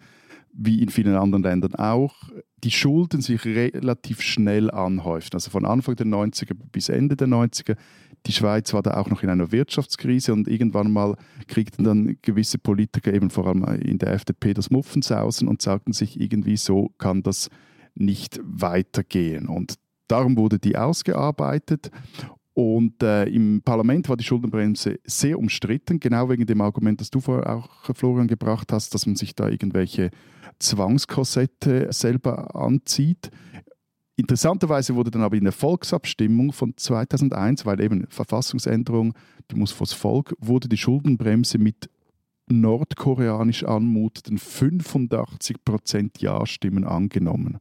wie 0.58 0.82
in 0.82 0.90
vielen 0.90 1.16
anderen 1.16 1.44
Ländern 1.44 1.76
auch, 1.76 2.16
die 2.64 2.72
Schulden 2.72 3.22
sich 3.22 3.46
relativ 3.46 4.22
schnell 4.22 4.72
anhäuften. 4.72 5.36
Also 5.36 5.52
von 5.52 5.66
Anfang 5.66 5.96
der 5.96 6.06
90er 6.06 6.56
bis 6.72 6.90
Ende 6.90 7.16
der 7.16 7.28
90er. 7.28 7.76
Die 8.26 8.32
Schweiz 8.32 8.74
war 8.74 8.82
da 8.82 8.98
auch 8.98 9.10
noch 9.10 9.22
in 9.22 9.30
einer 9.30 9.52
Wirtschaftskrise 9.52 10.34
und 10.34 10.48
irgendwann 10.48 10.92
mal 10.92 11.16
kriegten 11.48 11.84
dann 11.84 12.18
gewisse 12.22 12.58
Politiker, 12.58 13.14
eben 13.14 13.30
vor 13.30 13.48
allem 13.48 13.64
in 13.82 14.00
der 14.00 14.14
FDP, 14.14 14.54
das 14.54 14.72
Muffensausen 14.72 15.48
und 15.48 15.62
sagten 15.62 15.94
sich, 15.94 16.20
irgendwie 16.20 16.58
so 16.58 16.90
kann 16.98 17.22
das 17.22 17.50
nicht 17.94 18.40
weitergehen. 18.44 19.48
Und 19.48 19.76
darum 20.08 20.38
wurde 20.38 20.58
die 20.58 20.78
ausgearbeitet 20.78 21.92
und 22.56 23.04
äh, 23.04 23.26
im 23.26 23.62
Parlament 23.62 24.08
war 24.08 24.16
die 24.16 24.24
Schuldenbremse 24.24 24.98
sehr 25.04 25.38
umstritten, 25.38 26.00
genau 26.00 26.30
wegen 26.30 26.46
dem 26.46 26.62
Argument, 26.62 27.02
das 27.02 27.10
du 27.10 27.20
vorher 27.20 27.54
auch, 27.54 27.94
Florian, 27.94 28.28
gebracht 28.28 28.72
hast, 28.72 28.94
dass 28.94 29.06
man 29.06 29.18
sich 29.18 29.36
da 29.36 29.50
irgendwelche 29.50 30.10
Zwangskorsette 30.60 31.92
selber 31.92 32.56
anzieht. 32.56 33.30
Interessanterweise 34.16 34.96
wurde 34.96 35.12
dann 35.12 35.24
aber 35.24 35.36
in 35.36 35.44
der 35.44 35.52
Volksabstimmung 35.52 36.54
von 36.54 36.74
2001, 36.78 37.66
weil 37.66 37.82
eben 37.82 38.08
Verfassungsänderung, 38.08 39.14
die 39.52 39.56
muss 39.56 39.74
vors 39.74 39.92
Volk, 39.92 40.34
wurde 40.40 40.70
die 40.70 40.78
Schuldenbremse 40.78 41.58
mit 41.58 41.90
nordkoreanisch 42.48 43.66
anmutenden 43.66 44.40
85% 44.40 46.22
Ja-Stimmen 46.22 46.86
angenommen. 46.86 47.58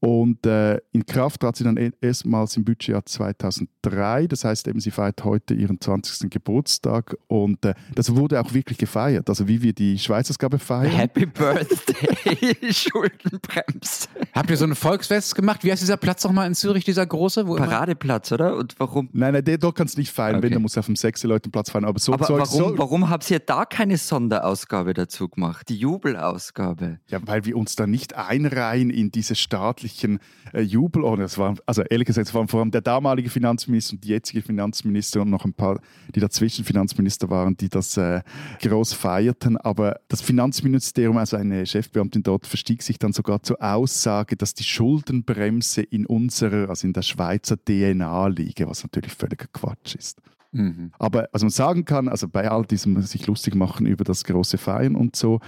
Und 0.00 0.44
äh, 0.44 0.78
in 0.92 1.06
Kraft 1.06 1.40
trat 1.40 1.56
sie 1.56 1.64
dann 1.64 1.78
e-, 1.78 1.90
erstmals 2.00 2.56
im 2.56 2.64
Budgetjahr 2.64 3.04
2003. 3.04 4.26
Das 4.26 4.44
heißt 4.44 4.68
eben, 4.68 4.78
sie 4.78 4.90
feiert 4.90 5.24
heute 5.24 5.54
ihren 5.54 5.80
20. 5.80 6.30
Geburtstag. 6.30 7.16
Und 7.28 7.64
äh, 7.64 7.74
das 7.94 8.14
wurde 8.14 8.40
auch 8.40 8.52
wirklich 8.52 8.76
gefeiert. 8.76 9.28
Also 9.30 9.48
wie 9.48 9.62
wir 9.62 9.72
die 9.72 9.98
Schweizausgabe 9.98 10.58
feiern. 10.58 10.92
Happy 10.92 11.24
Birthday, 11.24 12.72
Schuldenbremse. 12.72 14.08
Habt 14.34 14.50
ihr 14.50 14.56
so 14.58 14.66
ein 14.66 14.74
Volksfest 14.74 15.34
gemacht? 15.34 15.64
Wie 15.64 15.72
heißt 15.72 15.80
dieser 15.80 15.96
Platz 15.96 16.22
nochmal 16.24 16.46
in 16.46 16.54
Zürich, 16.54 16.84
dieser 16.84 17.06
große? 17.06 17.48
Wo 17.48 17.56
Paradeplatz, 17.56 18.30
oder? 18.32 18.56
Und 18.56 18.74
warum? 18.78 19.08
Nein, 19.12 19.32
nein, 19.32 19.58
dort 19.58 19.76
kannst 19.76 19.96
du 19.96 20.00
nicht 20.00 20.12
feiern. 20.12 20.36
Okay. 20.36 20.44
Wenn, 20.44 20.52
dann 20.52 20.62
musst 20.62 20.76
du 20.76 20.80
auf 20.80 20.86
dem 20.86 20.96
Sechse-Leuten-Platz 20.96 21.70
feiern. 21.70 21.86
Aber, 21.86 21.98
so, 21.98 22.12
Aber 22.12 22.26
so, 22.26 22.34
warum, 22.34 22.46
so, 22.46 22.78
warum 22.78 23.08
habt 23.08 23.30
ihr 23.30 23.38
da 23.38 23.64
keine 23.64 23.96
Sonderausgabe 23.96 24.92
dazu 24.92 25.28
gemacht? 25.28 25.70
Die 25.70 25.76
Jubelausgabe? 25.76 27.00
Ja, 27.08 27.18
weil 27.26 27.46
wir 27.46 27.56
uns 27.56 27.76
da 27.76 27.86
nicht 27.86 28.14
einreihen 28.14 28.90
in 28.90 29.10
diese 29.10 29.34
staatliche 29.34 29.85
staatlichen 29.86 30.18
äh, 30.52 30.60
Jubel. 30.60 31.04
Oh, 31.04 31.16
das 31.16 31.38
war, 31.38 31.54
also 31.66 31.82
ehrlich 31.82 32.06
gesagt, 32.06 32.28
es 32.28 32.34
waren 32.34 32.48
vor 32.48 32.60
allem 32.60 32.70
der 32.70 32.80
damalige 32.80 33.30
Finanzminister 33.30 33.94
und 33.94 34.04
die 34.04 34.08
jetzige 34.08 34.42
Finanzminister 34.42 35.22
und 35.22 35.30
noch 35.30 35.44
ein 35.44 35.54
paar, 35.54 35.80
die 36.14 36.20
dazwischen 36.20 36.64
Finanzminister 36.64 37.30
waren, 37.30 37.56
die 37.56 37.68
das 37.68 37.96
äh, 37.96 38.22
groß 38.60 38.92
feierten. 38.92 39.56
Aber 39.56 40.00
das 40.08 40.20
Finanzministerium, 40.20 41.16
also 41.16 41.36
eine 41.36 41.66
Chefbeamtin 41.66 42.22
dort, 42.22 42.46
verstieg 42.46 42.82
sich 42.82 42.98
dann 42.98 43.12
sogar 43.12 43.42
zur 43.42 43.62
Aussage, 43.62 44.36
dass 44.36 44.54
die 44.54 44.64
Schuldenbremse 44.64 45.82
in 45.82 46.06
unserer, 46.06 46.68
also 46.68 46.86
in 46.86 46.92
der 46.92 47.02
Schweizer 47.02 47.56
DNA 47.56 48.28
liege, 48.28 48.68
was 48.68 48.82
natürlich 48.82 49.12
völliger 49.12 49.46
Quatsch 49.52 49.94
ist. 49.94 50.20
Mhm. 50.52 50.92
Aber 50.98 51.28
was 51.32 51.42
man 51.42 51.50
sagen 51.50 51.84
kann, 51.84 52.08
also 52.08 52.28
bei 52.28 52.50
all 52.50 52.64
diesem 52.64 53.00
sich 53.02 53.26
lustig 53.26 53.54
machen 53.54 53.86
über 53.86 54.04
das 54.04 54.24
große 54.24 54.58
Feiern 54.58 54.94
und 54.94 55.16
so, 55.16 55.40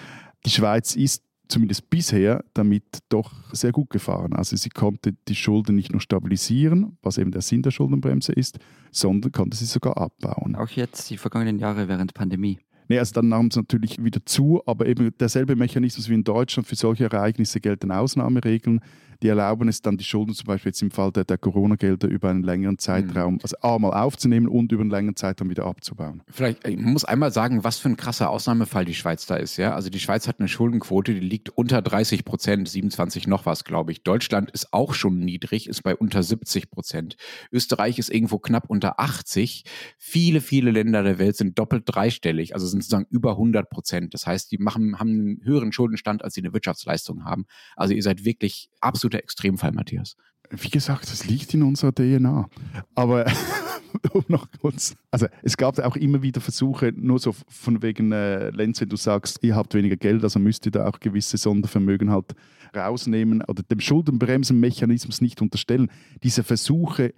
die 0.44 0.50
Schweiz 0.50 0.94
ist 0.94 1.22
zumindest 1.48 1.90
bisher 1.90 2.44
damit 2.54 2.84
doch 3.08 3.32
sehr 3.52 3.72
gut 3.72 3.90
gefahren. 3.90 4.34
Also 4.34 4.56
sie 4.56 4.68
konnte 4.68 5.14
die 5.28 5.34
Schulden 5.34 5.74
nicht 5.74 5.90
nur 5.90 6.00
stabilisieren, 6.00 6.98
was 7.02 7.18
eben 7.18 7.30
der 7.30 7.42
Sinn 7.42 7.62
der 7.62 7.70
Schuldenbremse 7.70 8.32
ist, 8.32 8.58
sondern 8.90 9.32
konnte 9.32 9.56
sie 9.56 9.66
sogar 9.66 9.96
abbauen. 9.96 10.54
Auch 10.56 10.68
jetzt, 10.70 11.10
die 11.10 11.16
vergangenen 11.16 11.58
Jahre 11.58 11.88
während 11.88 12.14
Pandemie. 12.14 12.58
Nee, 12.88 12.98
also 12.98 13.12
dann 13.12 13.28
nahm 13.28 13.46
es 13.48 13.56
natürlich 13.56 14.02
wieder 14.02 14.24
zu, 14.24 14.62
aber 14.66 14.86
eben 14.86 15.16
derselbe 15.18 15.56
Mechanismus 15.56 16.08
wie 16.08 16.14
in 16.14 16.24
Deutschland 16.24 16.66
für 16.66 16.76
solche 16.76 17.04
Ereignisse 17.04 17.60
gelten 17.60 17.92
Ausnahmeregeln 17.92 18.80
die 19.22 19.28
erlauben 19.28 19.68
es 19.68 19.82
dann, 19.82 19.96
die 19.96 20.04
Schulden 20.04 20.34
zum 20.34 20.46
Beispiel 20.46 20.70
jetzt 20.70 20.82
im 20.82 20.90
Fall 20.90 21.10
der, 21.10 21.24
der 21.24 21.38
Corona-Gelder 21.38 22.06
über 22.08 22.30
einen 22.30 22.44
längeren 22.44 22.78
Zeitraum, 22.78 23.34
mhm. 23.34 23.40
also 23.42 23.56
einmal 23.60 23.92
aufzunehmen 23.94 24.46
und 24.46 24.70
über 24.70 24.82
einen 24.82 24.90
längeren 24.90 25.16
Zeitraum 25.16 25.50
wieder 25.50 25.64
abzubauen. 25.66 26.22
Vielleicht, 26.30 26.66
ich 26.66 26.78
muss 26.78 27.04
einmal 27.04 27.32
sagen, 27.32 27.64
was 27.64 27.78
für 27.78 27.88
ein 27.88 27.96
krasser 27.96 28.30
Ausnahmefall 28.30 28.84
die 28.84 28.94
Schweiz 28.94 29.26
da 29.26 29.36
ist. 29.36 29.56
Ja? 29.56 29.74
Also 29.74 29.90
die 29.90 29.98
Schweiz 29.98 30.28
hat 30.28 30.38
eine 30.38 30.48
Schuldenquote, 30.48 31.14
die 31.14 31.20
liegt 31.20 31.50
unter 31.50 31.82
30 31.82 32.24
Prozent, 32.24 32.68
27 32.68 33.26
noch 33.26 33.44
was, 33.44 33.64
glaube 33.64 33.90
ich. 33.90 34.04
Deutschland 34.04 34.50
ist 34.52 34.72
auch 34.72 34.94
schon 34.94 35.18
niedrig, 35.18 35.68
ist 35.68 35.82
bei 35.82 35.96
unter 35.96 36.22
70 36.22 36.70
Prozent. 36.70 37.16
Österreich 37.50 37.98
ist 37.98 38.10
irgendwo 38.10 38.38
knapp 38.38 38.70
unter 38.70 39.00
80. 39.00 39.64
Viele, 39.98 40.40
viele 40.40 40.70
Länder 40.70 41.02
der 41.02 41.18
Welt 41.18 41.36
sind 41.36 41.58
doppelt 41.58 41.84
dreistellig, 41.86 42.54
also 42.54 42.66
sind 42.66 42.77
sind 42.82 42.90
sozusagen 42.90 43.06
über 43.10 43.32
100 43.32 43.70
Prozent. 43.70 44.14
Das 44.14 44.26
heißt, 44.26 44.50
die 44.50 44.58
machen, 44.58 44.98
haben 44.98 45.10
einen 45.10 45.40
höheren 45.44 45.72
Schuldenstand, 45.72 46.24
als 46.24 46.34
sie 46.34 46.40
eine 46.40 46.52
Wirtschaftsleistung 46.52 47.24
haben. 47.24 47.46
Also 47.76 47.94
ihr 47.94 48.02
seid 48.02 48.24
wirklich 48.24 48.70
absoluter 48.80 49.18
Extremfall, 49.18 49.72
Matthias. 49.72 50.16
Wie 50.50 50.70
gesagt, 50.70 51.10
das 51.10 51.26
liegt 51.26 51.52
in 51.54 51.62
unserer 51.62 51.94
DNA. 51.94 52.48
Aber 52.94 53.26
um 54.12 54.24
noch 54.28 54.46
kurz, 54.60 54.96
also 55.10 55.26
es 55.42 55.56
gab 55.56 55.78
auch 55.78 55.96
immer 55.96 56.22
wieder 56.22 56.40
Versuche, 56.40 56.92
nur 56.96 57.18
so 57.18 57.34
von 57.48 57.82
wegen 57.82 58.12
äh, 58.12 58.50
Lenz, 58.50 58.80
wenn 58.80 58.88
du 58.88 58.96
sagst, 58.96 59.42
ihr 59.42 59.56
habt 59.56 59.74
weniger 59.74 59.96
Geld, 59.96 60.22
also 60.22 60.38
müsst 60.38 60.66
ihr 60.66 60.72
da 60.72 60.86
auch 60.86 61.00
gewisse 61.00 61.36
Sondervermögen 61.36 62.10
halt 62.10 62.34
rausnehmen 62.74 63.42
oder 63.46 63.62
dem 63.62 63.80
Schuldenbremsenmechanismus 63.80 65.20
nicht 65.20 65.42
unterstellen. 65.42 65.90
Diese 66.22 66.42
Versuche 66.42 67.14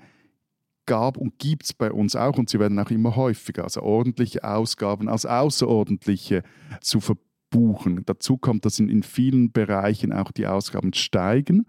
gab 0.90 1.16
und 1.16 1.38
gibt 1.38 1.66
es 1.66 1.72
bei 1.72 1.92
uns 1.92 2.16
auch 2.16 2.36
und 2.36 2.50
sie 2.50 2.58
werden 2.58 2.76
auch 2.80 2.90
immer 2.90 3.14
häufiger, 3.14 3.62
also 3.62 3.80
ordentliche 3.82 4.42
Ausgaben 4.42 5.08
als 5.08 5.24
außerordentliche 5.24 6.42
zu 6.80 6.98
verbuchen. 6.98 8.02
Dazu 8.06 8.36
kommt, 8.36 8.64
dass 8.64 8.80
in, 8.80 8.88
in 8.88 9.04
vielen 9.04 9.52
Bereichen 9.52 10.12
auch 10.12 10.32
die 10.32 10.48
Ausgaben 10.48 10.92
steigen 10.92 11.64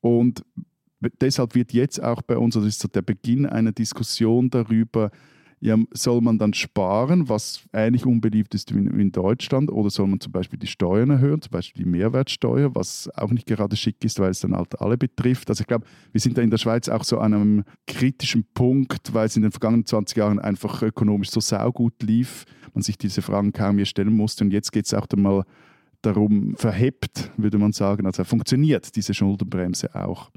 und 0.00 0.46
deshalb 1.20 1.54
wird 1.54 1.74
jetzt 1.74 2.02
auch 2.02 2.22
bei 2.22 2.38
uns, 2.38 2.54
das 2.54 2.64
ist 2.64 2.80
so 2.80 2.88
der 2.88 3.02
Beginn 3.02 3.44
einer 3.44 3.72
Diskussion 3.72 4.48
darüber, 4.48 5.10
ja, 5.60 5.76
soll 5.92 6.20
man 6.20 6.38
dann 6.38 6.54
sparen, 6.54 7.28
was 7.28 7.62
eigentlich 7.72 8.06
unbeliebt 8.06 8.54
ist 8.54 8.70
in, 8.70 8.86
in, 8.86 9.10
Deutschland, 9.10 9.70
oder 9.70 9.90
soll 9.90 10.06
man 10.06 10.20
zum 10.20 10.30
Beispiel 10.30 10.58
die 10.58 10.68
Steuern 10.68 11.10
erhöhen, 11.10 11.42
zum 11.42 11.50
Beispiel 11.50 11.84
die 11.84 11.90
Mehrwertsteuer, 11.90 12.74
was 12.74 13.10
auch 13.16 13.30
nicht 13.30 13.46
gerade 13.46 13.74
schick 13.74 14.04
ist, 14.04 14.20
weil 14.20 14.30
es 14.30 14.40
dann 14.40 14.54
halt 14.54 14.80
alle 14.80 14.96
betrifft. 14.96 15.48
Also 15.48 15.62
ich 15.62 15.66
glaube, 15.66 15.86
wir 16.12 16.20
sind 16.20 16.38
da 16.38 16.42
in 16.42 16.50
der 16.50 16.58
Schweiz 16.58 16.88
auch 16.88 17.02
so 17.02 17.18
an 17.18 17.34
einem 17.34 17.64
kritischen 17.86 18.44
Punkt, 18.54 19.12
weil 19.14 19.26
es 19.26 19.36
in 19.36 19.42
den 19.42 19.50
vergangenen 19.50 19.84
20 19.84 20.16
Jahren 20.16 20.38
einfach 20.38 20.82
ökonomisch 20.82 21.30
so 21.30 21.40
saugut 21.40 22.02
lief, 22.02 22.44
man 22.74 22.82
sich 22.82 22.96
diese 22.96 23.22
Fragen 23.22 23.52
kaum 23.52 23.76
mehr 23.76 23.86
stellen 23.86 24.14
musste. 24.14 24.44
Und 24.44 24.52
jetzt 24.52 24.72
geht 24.72 24.86
es 24.86 24.94
auch 24.94 25.06
dann 25.06 25.22
mal 25.22 25.44
darum, 26.02 26.54
verhebt, 26.56 27.32
würde 27.36 27.58
man 27.58 27.72
sagen, 27.72 28.06
also 28.06 28.22
funktioniert 28.22 28.94
diese 28.94 29.12
Schuldenbremse 29.14 29.94
auch 29.94 30.30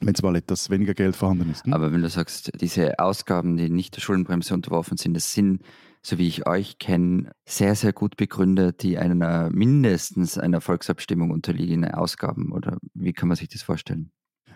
wenn 0.00 0.14
es 0.14 0.22
mal 0.22 0.36
etwas 0.36 0.70
weniger 0.70 0.94
Geld 0.94 1.16
vorhanden 1.16 1.50
ist. 1.50 1.66
Ne? 1.66 1.74
Aber 1.74 1.92
wenn 1.92 2.02
du 2.02 2.08
sagst, 2.08 2.50
diese 2.60 2.98
Ausgaben, 2.98 3.56
die 3.56 3.70
nicht 3.70 3.96
der 3.96 4.00
Schuldenbremse 4.00 4.54
unterworfen 4.54 4.96
sind, 4.96 5.14
das 5.14 5.32
sind, 5.32 5.62
so 6.02 6.18
wie 6.18 6.28
ich 6.28 6.46
euch 6.46 6.78
kenne, 6.78 7.32
sehr, 7.46 7.74
sehr 7.74 7.92
gut 7.92 8.16
begründet, 8.16 8.82
die 8.82 8.98
einer 8.98 9.50
mindestens 9.50 10.38
einer 10.38 10.60
Volksabstimmung 10.60 11.30
unterliegenden 11.30 11.92
Ausgaben. 11.92 12.52
Oder 12.52 12.78
wie 12.94 13.12
kann 13.12 13.28
man 13.28 13.36
sich 13.36 13.48
das 13.48 13.62
vorstellen? 13.62 14.10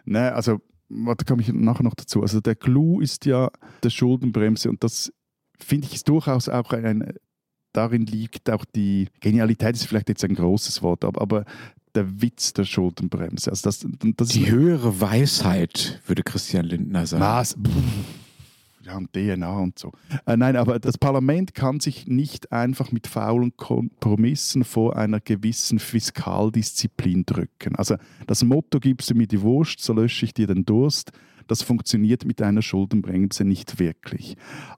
Nein, 0.04 0.32
also 0.32 0.60
da 0.88 1.14
komme 1.26 1.42
ich 1.42 1.52
nachher 1.52 1.84
noch 1.84 1.94
dazu. 1.94 2.22
Also 2.22 2.40
der 2.40 2.56
Clou 2.56 3.00
ist 3.00 3.24
ja 3.24 3.50
der 3.82 3.90
Schuldenbremse 3.90 4.68
und 4.68 4.82
das 4.84 5.12
finde 5.58 5.86
ich 5.86 5.94
ist 5.94 6.08
durchaus 6.08 6.48
auch 6.48 6.72
ein, 6.72 6.84
ein 6.84 7.14
darin 7.72 8.06
liegt 8.06 8.50
auch 8.50 8.64
die 8.64 9.08
Genialität, 9.20 9.74
ist 9.74 9.86
vielleicht 9.86 10.08
jetzt 10.08 10.24
ein 10.24 10.34
großes 10.34 10.82
Wort, 10.82 11.04
aber, 11.04 11.20
aber 11.20 11.44
der 11.94 12.22
Witz 12.22 12.52
der 12.52 12.64
Schuldenbremse. 12.64 13.50
Also 13.50 13.64
das, 13.64 13.86
das 14.16 14.28
die 14.28 14.50
höhere 14.50 15.00
Weisheit, 15.00 16.00
würde 16.06 16.22
Christian 16.22 16.66
Lindner 16.66 17.06
sagen. 17.06 17.22
Was? 17.22 17.56
Ja, 18.82 18.96
und 18.96 19.12
DNA 19.12 19.58
und 19.58 19.78
so. 19.78 19.92
Äh, 20.26 20.36
nein, 20.36 20.56
aber 20.56 20.78
das 20.78 20.96
Parlament 20.96 21.54
kann 21.54 21.80
sich 21.80 22.06
nicht 22.06 22.50
einfach 22.50 22.92
mit 22.92 23.06
faulen 23.06 23.56
Kompromissen 23.56 24.64
vor 24.64 24.96
einer 24.96 25.20
gewissen 25.20 25.78
Fiskaldisziplin 25.78 27.24
drücken. 27.26 27.76
Also 27.76 27.96
das 28.26 28.42
Motto, 28.42 28.80
gibst 28.80 29.10
du 29.10 29.14
mir 29.14 29.26
die 29.26 29.42
Wurst, 29.42 29.80
so 29.80 29.92
lösche 29.92 30.24
ich 30.24 30.34
dir 30.34 30.46
den 30.46 30.64
Durst, 30.64 31.12
das 31.46 31.62
funktioniert 31.62 32.24
mit 32.24 32.40
einer 32.42 32.62
Schuldenbremse 32.62 33.44
nicht 33.44 33.78
wirklich. 33.78 34.36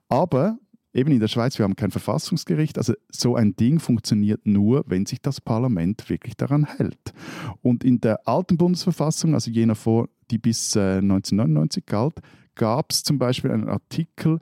Aber 0.09 0.57
eben 0.93 1.11
in 1.11 1.19
der 1.19 1.27
Schweiz, 1.27 1.57
wir 1.57 1.63
haben 1.63 1.75
kein 1.75 1.91
Verfassungsgericht, 1.91 2.77
also 2.77 2.93
so 3.09 3.35
ein 3.35 3.55
Ding 3.55 3.79
funktioniert 3.79 4.45
nur, 4.45 4.83
wenn 4.87 5.05
sich 5.05 5.21
das 5.21 5.41
Parlament 5.41 6.09
wirklich 6.09 6.37
daran 6.37 6.65
hält. 6.65 7.13
Und 7.61 7.83
in 7.83 7.99
der 7.99 8.27
alten 8.27 8.57
Bundesverfassung, 8.57 9.33
also 9.33 9.49
jener 9.51 9.75
vor, 9.75 10.09
die 10.31 10.37
bis 10.37 10.75
äh, 10.75 10.97
1999 10.97 11.85
galt, 11.85 12.19
gab 12.55 12.91
es 12.91 13.03
zum 13.03 13.17
Beispiel 13.17 13.51
einen 13.51 13.67
Artikel, 13.67 14.39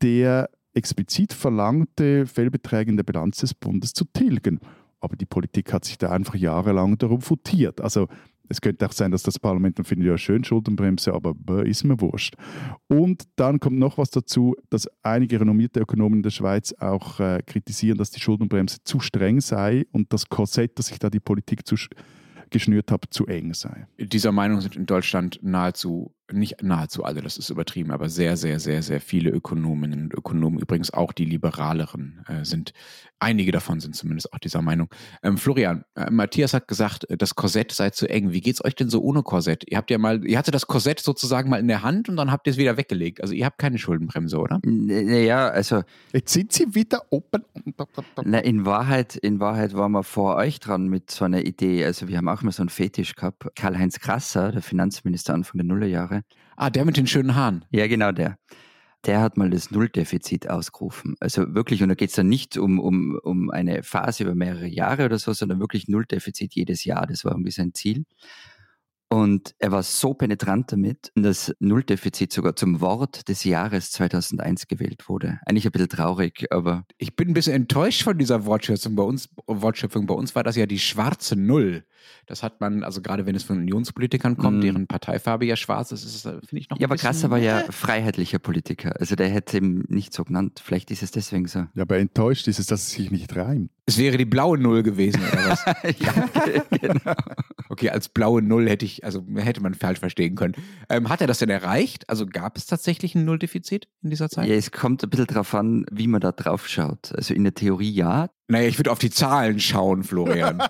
der 0.00 0.48
explizit 0.74 1.32
verlangte, 1.32 2.26
Fehlbeträge 2.26 2.90
in 2.90 2.96
der 2.96 3.04
Bilanz 3.04 3.38
des 3.38 3.52
Bundes 3.54 3.92
zu 3.92 4.04
tilgen. 4.04 4.60
Aber 5.00 5.16
die 5.16 5.26
Politik 5.26 5.72
hat 5.72 5.84
sich 5.84 5.98
da 5.98 6.10
einfach 6.10 6.36
jahrelang 6.36 6.98
darum 6.98 7.20
futiert. 7.20 7.80
Also 7.80 8.08
es 8.48 8.60
könnte 8.60 8.86
auch 8.86 8.92
sein, 8.92 9.10
dass 9.10 9.22
das 9.22 9.38
Parlament 9.38 9.78
dann 9.78 9.84
findet, 9.84 10.08
ja, 10.08 10.18
schön 10.18 10.44
Schuldenbremse, 10.44 11.12
aber 11.12 11.34
ist 11.64 11.84
mir 11.84 12.00
wurscht. 12.00 12.34
Und 12.88 13.24
dann 13.36 13.60
kommt 13.60 13.78
noch 13.78 13.98
was 13.98 14.10
dazu, 14.10 14.54
dass 14.70 14.88
einige 15.02 15.40
renommierte 15.40 15.80
Ökonomen 15.80 16.18
in 16.18 16.22
der 16.22 16.30
Schweiz 16.30 16.74
auch 16.78 17.20
äh, 17.20 17.42
kritisieren, 17.46 17.98
dass 17.98 18.10
die 18.10 18.20
Schuldenbremse 18.20 18.78
zu 18.84 19.00
streng 19.00 19.40
sei 19.40 19.86
und 19.92 20.12
das 20.12 20.28
Korsett, 20.28 20.78
das 20.78 20.86
sich 20.86 20.98
da 20.98 21.10
die 21.10 21.20
Politik 21.20 21.66
zu 21.66 21.76
geschnürt 22.50 22.90
hat, 22.90 23.04
zu 23.10 23.26
eng 23.26 23.52
sei. 23.54 23.86
Dieser 23.98 24.32
Meinung 24.32 24.60
sind 24.60 24.76
in 24.76 24.86
Deutschland 24.86 25.38
nahezu 25.42 26.14
nicht 26.32 26.62
nahezu 26.62 27.04
alle, 27.04 27.22
das 27.22 27.36
ist 27.36 27.50
übertrieben, 27.50 27.90
aber 27.90 28.08
sehr, 28.08 28.36
sehr, 28.36 28.60
sehr, 28.60 28.82
sehr 28.82 29.00
viele 29.00 29.30
Ökonominnen 29.30 30.02
und 30.02 30.14
Ökonomen, 30.14 30.58
übrigens 30.58 30.92
auch 30.92 31.12
die 31.12 31.24
liberaleren, 31.24 32.24
äh, 32.28 32.44
sind, 32.44 32.72
einige 33.18 33.52
davon 33.52 33.80
sind 33.80 33.96
zumindest 33.96 34.32
auch 34.32 34.38
dieser 34.38 34.62
Meinung. 34.62 34.88
Ähm, 35.22 35.38
Florian, 35.38 35.84
äh, 35.94 36.10
Matthias 36.10 36.54
hat 36.54 36.68
gesagt, 36.68 37.08
äh, 37.10 37.16
das 37.16 37.34
Korsett 37.34 37.72
sei 37.72 37.90
zu 37.90 38.08
eng. 38.08 38.32
Wie 38.32 38.40
geht's 38.40 38.64
euch 38.64 38.74
denn 38.74 38.90
so 38.90 39.02
ohne 39.02 39.22
Korsett? 39.22 39.64
Ihr 39.68 39.78
habt 39.78 39.90
ja 39.90 39.98
mal, 39.98 40.24
ihr 40.24 40.38
hattet 40.38 40.54
das 40.54 40.66
Korsett 40.66 41.00
sozusagen 41.00 41.50
mal 41.50 41.58
in 41.58 41.68
der 41.68 41.82
Hand 41.82 42.08
und 42.08 42.16
dann 42.16 42.30
habt 42.30 42.46
ihr 42.46 42.52
es 42.52 42.56
wieder 42.56 42.76
weggelegt. 42.76 43.20
Also 43.20 43.34
ihr 43.34 43.46
habt 43.46 43.58
keine 43.58 43.78
Schuldenbremse, 43.78 44.38
oder? 44.38 44.60
Naja, 44.64 45.48
also. 45.48 45.82
Jetzt 46.12 46.32
sind 46.32 46.52
sie 46.52 46.74
wieder 46.74 47.02
open. 47.10 47.44
Na, 48.24 48.38
in 48.38 48.64
Wahrheit, 48.64 49.16
in 49.16 49.40
Wahrheit 49.40 49.74
waren 49.74 49.92
wir 49.92 50.02
vor 50.02 50.36
euch 50.36 50.60
dran 50.60 50.88
mit 50.88 51.10
so 51.10 51.24
einer 51.24 51.44
Idee. 51.44 51.84
Also 51.84 52.08
wir 52.08 52.16
haben 52.18 52.28
auch 52.28 52.42
mal 52.42 52.52
so 52.52 52.62
einen 52.62 52.68
Fetisch 52.68 53.14
gehabt. 53.14 53.46
Karl-Heinz 53.56 53.98
Krasser, 54.00 54.52
der 54.52 54.62
Finanzminister 54.62 55.34
Anfang 55.34 55.58
der 55.58 55.66
Nullerjahre, 55.66 56.17
Ah, 56.56 56.70
der 56.70 56.84
mit 56.84 56.96
den 56.96 57.06
schönen 57.06 57.34
Haaren. 57.34 57.64
Ja, 57.70 57.86
genau 57.86 58.12
der. 58.12 58.38
Der 59.06 59.20
hat 59.20 59.36
mal 59.36 59.48
das 59.48 59.70
Nulldefizit 59.70 60.50
ausgerufen. 60.50 61.14
Also 61.20 61.54
wirklich, 61.54 61.82
und 61.82 61.88
da 61.88 61.94
geht 61.94 62.10
es 62.10 62.16
dann 62.16 62.28
nicht 62.28 62.58
um, 62.58 62.80
um, 62.80 63.18
um 63.22 63.50
eine 63.50 63.82
Phase 63.84 64.24
über 64.24 64.34
mehrere 64.34 64.66
Jahre 64.66 65.04
oder 65.04 65.18
so, 65.18 65.32
sondern 65.32 65.60
wirklich 65.60 65.86
Nulldefizit 65.88 66.54
jedes 66.54 66.84
Jahr. 66.84 67.06
Das 67.06 67.24
war 67.24 67.32
irgendwie 67.32 67.52
sein 67.52 67.74
Ziel. 67.74 68.04
Und 69.10 69.54
er 69.58 69.72
war 69.72 69.82
so 69.82 70.12
penetrant 70.12 70.70
damit, 70.72 71.12
dass 71.14 71.54
Nulldefizit 71.60 72.30
sogar 72.30 72.56
zum 72.56 72.82
Wort 72.82 73.28
des 73.28 73.42
Jahres 73.44 73.90
2001 73.92 74.66
gewählt 74.66 75.08
wurde. 75.08 75.40
Eigentlich 75.46 75.64
ein 75.64 75.72
bisschen 75.72 75.88
traurig, 75.88 76.46
aber. 76.50 76.84
Ich 76.98 77.16
bin 77.16 77.28
ein 77.28 77.34
bisschen 77.34 77.54
enttäuscht 77.54 78.02
von 78.02 78.18
dieser 78.18 78.44
Wortschöpfung. 78.44 78.96
Bei 78.96 79.02
uns, 79.02 79.30
Wortschöpfung. 79.46 80.06
Bei 80.06 80.14
uns 80.14 80.34
war 80.34 80.42
das 80.42 80.56
ja 80.56 80.66
die 80.66 80.78
schwarze 80.78 81.36
Null. 81.36 81.84
Das 82.26 82.42
hat 82.42 82.60
man, 82.60 82.84
also 82.84 83.00
gerade 83.00 83.24
wenn 83.24 83.34
es 83.34 83.44
von 83.44 83.56
Unionspolitikern 83.58 84.36
kommt, 84.36 84.58
mm. 84.58 84.60
deren 84.60 84.86
Parteifarbe 84.86 85.46
ja 85.46 85.56
schwarz 85.56 85.90
ist, 85.92 86.04
ist 86.04 86.22
finde 86.22 86.58
ich 86.58 86.68
noch. 86.68 86.78
Ja, 86.78 86.86
aber 86.86 86.96
Krasser 86.96 87.30
war 87.30 87.38
ja 87.38 87.64
freiheitlicher 87.70 88.38
Politiker. 88.38 89.00
Also 89.00 89.16
der 89.16 89.28
hätte 89.28 89.56
ihm 89.56 89.84
nicht 89.88 90.12
so 90.12 90.24
genannt. 90.24 90.60
Vielleicht 90.62 90.90
ist 90.90 91.02
es 91.02 91.10
deswegen 91.10 91.46
so. 91.46 91.60
Ja, 91.74 91.82
aber 91.82 91.96
enttäuscht 91.96 92.46
ist 92.46 92.58
es, 92.58 92.66
dass 92.66 92.82
es 92.82 92.90
sich 92.90 93.10
nicht 93.10 93.34
reimt. 93.34 93.70
Es 93.88 93.96
wäre 93.96 94.18
die 94.18 94.26
blaue 94.26 94.58
Null 94.58 94.82
gewesen, 94.82 95.22
oder 95.32 95.48
was? 95.48 95.64
ja, 95.98 96.28
genau. 96.78 97.14
Okay, 97.70 97.88
als 97.88 98.10
blaue 98.10 98.42
Null 98.42 98.68
hätte 98.68 98.84
ich, 98.84 99.02
also 99.02 99.24
hätte 99.36 99.62
man 99.62 99.72
falsch 99.72 99.98
verstehen 99.98 100.34
können. 100.34 100.54
Ähm, 100.90 101.08
hat 101.08 101.22
er 101.22 101.26
das 101.26 101.38
denn 101.38 101.48
erreicht? 101.48 102.06
Also 102.10 102.26
gab 102.26 102.58
es 102.58 102.66
tatsächlich 102.66 103.14
ein 103.14 103.24
Nulldefizit 103.24 103.88
in 104.02 104.10
dieser 104.10 104.28
Zeit? 104.28 104.46
Ja, 104.46 104.56
es 104.56 104.72
kommt 104.72 105.02
ein 105.02 105.08
bisschen 105.08 105.28
darauf 105.28 105.54
an, 105.54 105.86
wie 105.90 106.06
man 106.06 106.20
da 106.20 106.32
drauf 106.32 106.68
schaut. 106.68 107.14
Also 107.14 107.32
in 107.32 107.44
der 107.44 107.54
Theorie 107.54 107.90
ja. 107.90 108.28
Naja, 108.50 108.68
ich 108.68 108.78
würde 108.78 108.92
auf 108.92 108.98
die 108.98 109.10
Zahlen 109.10 109.60
schauen, 109.60 110.04
Florian. 110.04 110.62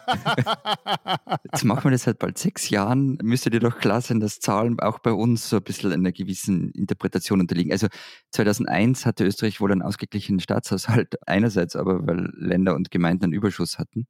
Jetzt 1.44 1.64
machen 1.64 1.84
wir 1.84 1.90
das 1.92 2.02
seit 2.04 2.18
bald 2.18 2.36
sechs 2.38 2.70
Jahren. 2.70 3.18
Müsste 3.22 3.50
dir 3.50 3.60
doch 3.60 3.78
klar 3.78 4.00
sein, 4.00 4.20
dass 4.20 4.40
Zahlen 4.40 4.80
auch 4.80 4.98
bei 4.98 5.12
uns 5.12 5.48
so 5.48 5.56
ein 5.56 5.62
bisschen 5.62 5.92
einer 5.92 6.12
gewissen 6.12 6.70
Interpretation 6.72 7.40
unterliegen. 7.40 7.72
Also 7.72 7.86
2001 8.32 9.06
hatte 9.06 9.24
Österreich 9.24 9.60
wohl 9.60 9.72
einen 9.72 9.82
ausgeglichenen 9.82 10.40
Staatshaushalt 10.40 11.16
einerseits, 11.28 11.76
aber 11.76 12.06
weil 12.06 12.30
Länder 12.36 12.74
und 12.74 12.90
Gemeinden 12.90 13.08
Gemeinden 13.08 13.24
einen 13.24 13.32
Überschuss 13.32 13.78
hatten. 13.78 14.06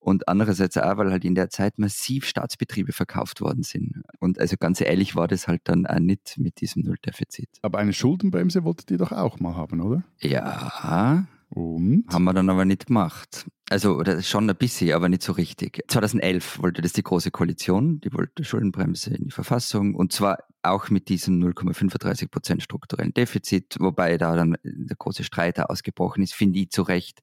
Und 0.00 0.26
andererseits 0.26 0.76
auch, 0.76 0.96
weil 0.96 1.12
halt 1.12 1.24
in 1.24 1.36
der 1.36 1.48
Zeit 1.48 1.78
massiv 1.78 2.26
Staatsbetriebe 2.26 2.92
verkauft 2.92 3.40
worden 3.40 3.62
sind. 3.62 4.02
Und 4.18 4.40
also 4.40 4.56
ganz 4.58 4.80
ehrlich 4.80 5.14
war 5.14 5.28
das 5.28 5.46
halt 5.46 5.60
dann 5.64 5.86
auch 5.86 6.00
nicht 6.00 6.38
mit 6.38 6.60
diesem 6.60 6.82
Nulldefizit. 6.82 7.48
Aber 7.62 7.78
eine 7.78 7.92
Schuldenbremse 7.92 8.64
wolltet 8.64 8.90
ihr 8.90 8.98
doch 8.98 9.12
auch 9.12 9.38
mal 9.38 9.54
haben, 9.54 9.80
oder? 9.80 10.02
Ja. 10.20 11.28
Und? 11.54 12.04
Haben 12.08 12.24
wir 12.24 12.32
dann 12.32 12.48
aber 12.48 12.64
nicht 12.64 12.86
gemacht. 12.86 13.46
Also 13.68 14.02
schon 14.22 14.48
ein 14.48 14.56
bisschen, 14.56 14.92
aber 14.92 15.08
nicht 15.08 15.22
so 15.22 15.32
richtig. 15.32 15.82
2011 15.88 16.62
wollte 16.62 16.80
das 16.80 16.94
die 16.94 17.02
Große 17.02 17.30
Koalition, 17.30 18.00
die 18.00 18.12
wollte 18.12 18.42
Schuldenbremse 18.42 19.14
in 19.14 19.24
die 19.24 19.30
Verfassung 19.30 19.94
und 19.94 20.12
zwar 20.12 20.38
auch 20.62 20.88
mit 20.88 21.08
diesem 21.08 21.42
0,35 21.42 22.30
Prozent 22.30 22.62
strukturellen 22.62 23.12
Defizit, 23.12 23.76
wobei 23.80 24.16
da 24.16 24.34
dann 24.34 24.56
der 24.62 24.96
große 24.96 25.24
Streit 25.24 25.60
ausgebrochen 25.60 26.22
ist, 26.22 26.34
finde 26.34 26.58
ich 26.58 26.70
zu 26.70 26.82
Recht 26.82 27.20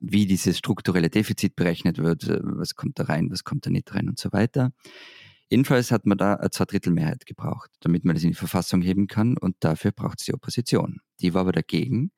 wie 0.00 0.26
dieses 0.26 0.58
strukturelle 0.58 1.10
Defizit 1.10 1.56
berechnet 1.56 1.98
wird, 1.98 2.24
äh, 2.24 2.40
was 2.42 2.74
kommt 2.74 2.98
da 2.98 3.04
rein, 3.04 3.30
was 3.30 3.44
kommt 3.44 3.66
da 3.66 3.70
nicht 3.70 3.92
rein 3.94 4.08
und 4.08 4.18
so 4.18 4.32
weiter. 4.32 4.72
Jedenfalls 5.48 5.90
hat 5.90 6.06
man 6.06 6.18
da 6.18 6.34
eine 6.34 6.50
Zweidrittelmehrheit 6.50 7.24
gebraucht, 7.24 7.70
damit 7.80 8.04
man 8.04 8.14
das 8.14 8.24
in 8.24 8.30
die 8.30 8.36
Verfassung 8.36 8.82
heben 8.82 9.06
kann 9.06 9.36
und 9.38 9.56
dafür 9.60 9.92
braucht 9.92 10.20
es 10.20 10.26
die 10.26 10.34
Opposition. 10.34 11.00
Die 11.20 11.34
war 11.34 11.42
aber 11.42 11.52
dagegen, 11.52 12.10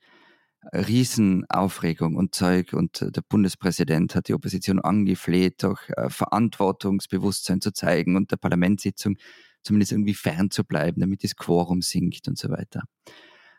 Riesenaufregung 0.72 2.16
und 2.16 2.34
Zeug 2.34 2.72
und 2.72 3.00
der 3.00 3.22
Bundespräsident 3.28 4.14
hat 4.14 4.28
die 4.28 4.34
Opposition 4.34 4.80
angefleht, 4.80 5.62
doch 5.62 5.80
äh, 5.90 6.10
Verantwortungsbewusstsein 6.10 7.60
zu 7.60 7.72
zeigen 7.72 8.16
und 8.16 8.30
der 8.30 8.36
Parlamentssitzung 8.36 9.16
zumindest 9.62 9.92
irgendwie 9.92 10.14
fern 10.14 10.50
zu 10.50 10.64
bleiben, 10.64 11.00
damit 11.00 11.24
das 11.24 11.36
Quorum 11.36 11.82
sinkt 11.82 12.28
und 12.28 12.38
so 12.38 12.48
weiter. 12.50 12.82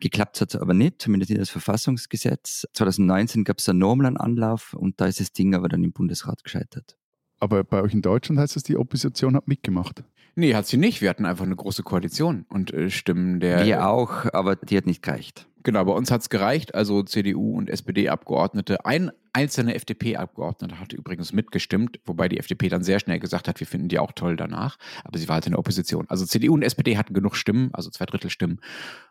Geklappt 0.01 0.39
hat 0.39 0.53
es 0.53 0.61
aber 0.61 0.73
nicht, 0.73 1.01
zumindest 1.01 1.31
in 1.31 1.37
das 1.37 1.49
Verfassungsgesetz. 1.49 2.65
2019 2.73 3.43
gab 3.43 3.59
es 3.59 3.67
einen 3.67 3.83
Anlauf 4.17 4.73
und 4.73 5.01
da 5.01 5.07
ist 5.07 5.19
das 5.19 5.33
Ding 5.33 5.55
aber 5.55 5.67
dann 5.67 5.83
im 5.83 5.91
Bundesrat 5.91 6.43
gescheitert. 6.43 6.97
Aber 7.39 7.63
bei 7.63 7.81
euch 7.81 7.93
in 7.93 8.01
Deutschland 8.01 8.39
heißt 8.39 8.55
es, 8.55 8.63
die 8.63 8.77
Opposition 8.77 9.35
hat 9.35 9.47
mitgemacht. 9.47 10.03
Nee, 10.35 10.55
hat 10.55 10.67
sie 10.67 10.77
nicht. 10.77 11.01
Wir 11.01 11.09
hatten 11.09 11.25
einfach 11.25 11.45
eine 11.45 11.55
große 11.55 11.83
Koalition 11.83 12.45
und 12.49 12.73
äh, 12.73 12.89
Stimmen 12.89 13.39
der. 13.39 13.65
Wir 13.65 13.87
auch, 13.87 14.25
aber 14.33 14.55
die 14.55 14.77
hat 14.77 14.85
nicht 14.85 15.01
gereicht. 15.01 15.47
Genau, 15.63 15.83
bei 15.83 15.91
uns 15.91 16.09
hat 16.09 16.21
es 16.21 16.29
gereicht. 16.29 16.73
Also 16.73 17.03
CDU 17.03 17.57
und 17.57 17.69
SPD-Abgeordnete. 17.69 18.85
Ein 18.85 19.11
einzelner 19.33 19.75
FDP-Abgeordneter 19.75 20.79
hatte 20.79 20.95
übrigens 20.95 21.33
mitgestimmt, 21.33 21.99
wobei 22.05 22.29
die 22.29 22.39
FDP 22.39 22.69
dann 22.69 22.83
sehr 22.83 22.99
schnell 22.99 23.19
gesagt 23.19 23.47
hat, 23.47 23.59
wir 23.59 23.67
finden 23.67 23.89
die 23.89 23.99
auch 23.99 24.13
toll 24.13 24.35
danach. 24.35 24.77
Aber 25.03 25.19
sie 25.19 25.27
war 25.27 25.35
halt 25.35 25.47
in 25.47 25.51
der 25.51 25.59
Opposition. 25.59 26.05
Also 26.09 26.25
CDU 26.25 26.53
und 26.53 26.63
SPD 26.63 26.97
hatten 26.97 27.13
genug 27.13 27.35
Stimmen, 27.35 27.69
also 27.73 27.89
zwei 27.89 28.05
Drittel 28.05 28.29
Stimmen, 28.29 28.61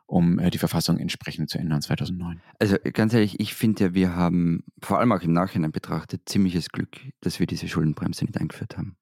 um 0.07 0.39
äh, 0.39 0.51
die 0.51 0.59
Verfassung 0.59 0.99
entsprechend 0.99 1.51
zu 1.51 1.59
ändern 1.59 1.83
2009. 1.83 2.41
Also 2.59 2.77
ganz 2.93 3.13
ehrlich, 3.13 3.39
ich 3.41 3.55
finde 3.55 3.85
ja, 3.85 3.95
wir 3.95 4.17
haben 4.17 4.65
vor 4.83 4.99
allem 4.99 5.13
auch 5.13 5.23
im 5.23 5.33
Nachhinein 5.33 5.73
betrachtet 5.73 6.23
ziemliches 6.27 6.71
Glück, 6.71 6.97
dass 7.21 7.41
wir 7.41 7.47
diese 7.47 7.69
Schuldenbremse 7.69 8.25
nicht 8.25 8.39
eingeführt 8.39 8.79
haben. 8.79 8.97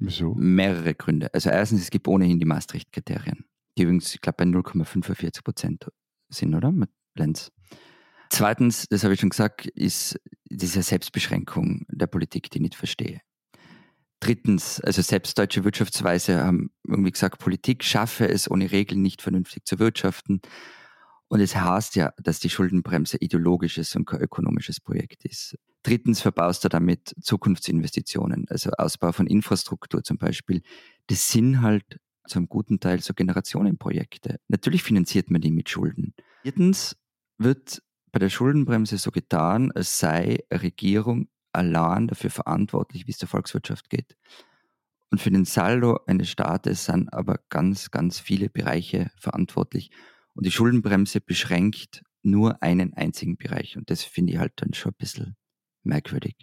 Wieso? 0.00 0.34
Mehrere 0.34 0.94
Gründe. 0.94 1.32
Also 1.32 1.50
erstens, 1.50 1.82
es 1.82 1.90
gibt 1.90 2.08
ohnehin 2.08 2.38
die 2.38 2.46
Maastricht-Kriterien, 2.46 3.44
die 3.76 3.82
übrigens, 3.82 4.14
ich 4.14 4.20
glaube, 4.20 4.36
bei 4.38 4.44
0,45 4.44 5.44
Prozent 5.44 5.86
sind, 6.30 6.54
oder? 6.54 6.72
Mit 6.72 6.90
Lenz. 7.14 7.52
Zweitens, 8.30 8.86
das 8.88 9.04
habe 9.04 9.14
ich 9.14 9.20
schon 9.20 9.30
gesagt, 9.30 9.66
ist 9.66 10.18
diese 10.48 10.82
Selbstbeschränkung 10.82 11.84
der 11.88 12.06
Politik, 12.06 12.50
die 12.50 12.58
ich 12.58 12.62
nicht 12.62 12.74
verstehe. 12.76 13.20
Drittens, 14.20 14.80
also 14.80 15.02
selbst 15.02 15.38
deutsche 15.38 15.64
Wirtschaftsweise 15.64 16.44
haben 16.44 16.70
irgendwie 16.86 17.10
gesagt, 17.10 17.38
Politik 17.38 17.84
schaffe 17.84 18.28
es 18.28 18.50
ohne 18.50 18.70
Regeln 18.70 19.02
nicht 19.02 19.22
vernünftig 19.22 19.66
zu 19.66 19.78
wirtschaften. 19.78 20.40
Und 21.28 21.40
es 21.40 21.56
heißt 21.56 21.96
ja, 21.96 22.12
dass 22.22 22.38
die 22.38 22.50
Schuldenbremse 22.50 23.16
ideologisches 23.18 23.96
und 23.96 24.06
kein 24.06 24.20
ökonomisches 24.20 24.80
Projekt 24.80 25.24
ist. 25.24 25.56
Drittens 25.82 26.20
verbaust 26.20 26.64
du 26.64 26.68
damit 26.68 27.14
Zukunftsinvestitionen, 27.20 28.46
also 28.48 28.70
Ausbau 28.72 29.12
von 29.12 29.26
Infrastruktur 29.26 30.02
zum 30.04 30.18
Beispiel. 30.18 30.62
Das 31.06 31.30
sind 31.30 31.62
halt 31.62 32.00
zum 32.26 32.48
guten 32.48 32.80
Teil 32.80 33.00
so 33.00 33.14
Generationenprojekte. 33.14 34.40
Natürlich 34.48 34.82
finanziert 34.82 35.30
man 35.30 35.40
die 35.40 35.50
mit 35.50 35.70
Schulden. 35.70 36.14
Viertens 36.42 36.96
wird 37.38 37.82
bei 38.12 38.18
der 38.18 38.28
Schuldenbremse 38.28 38.98
so 38.98 39.10
getan, 39.10 39.72
als 39.72 39.98
sei 39.98 40.40
Regierung 40.52 41.28
allein 41.52 42.08
dafür 42.08 42.30
verantwortlich, 42.30 43.06
wie 43.06 43.12
es 43.12 43.18
der 43.18 43.28
Volkswirtschaft 43.28 43.90
geht. 43.90 44.16
Und 45.10 45.20
für 45.20 45.30
den 45.30 45.44
Saldo 45.44 45.98
eines 46.06 46.30
Staates 46.30 46.84
sind 46.84 47.12
aber 47.12 47.40
ganz, 47.48 47.90
ganz 47.90 48.20
viele 48.20 48.48
Bereiche 48.48 49.10
verantwortlich. 49.16 49.90
Und 50.34 50.46
die 50.46 50.52
Schuldenbremse 50.52 51.20
beschränkt 51.20 52.02
nur 52.22 52.62
einen 52.62 52.94
einzigen 52.94 53.36
Bereich. 53.36 53.76
Und 53.76 53.90
das 53.90 54.04
finde 54.04 54.34
ich 54.34 54.38
halt 54.38 54.52
dann 54.56 54.74
schon 54.74 54.92
ein 54.92 54.98
bisschen 54.98 55.36
merkwürdig. 55.82 56.36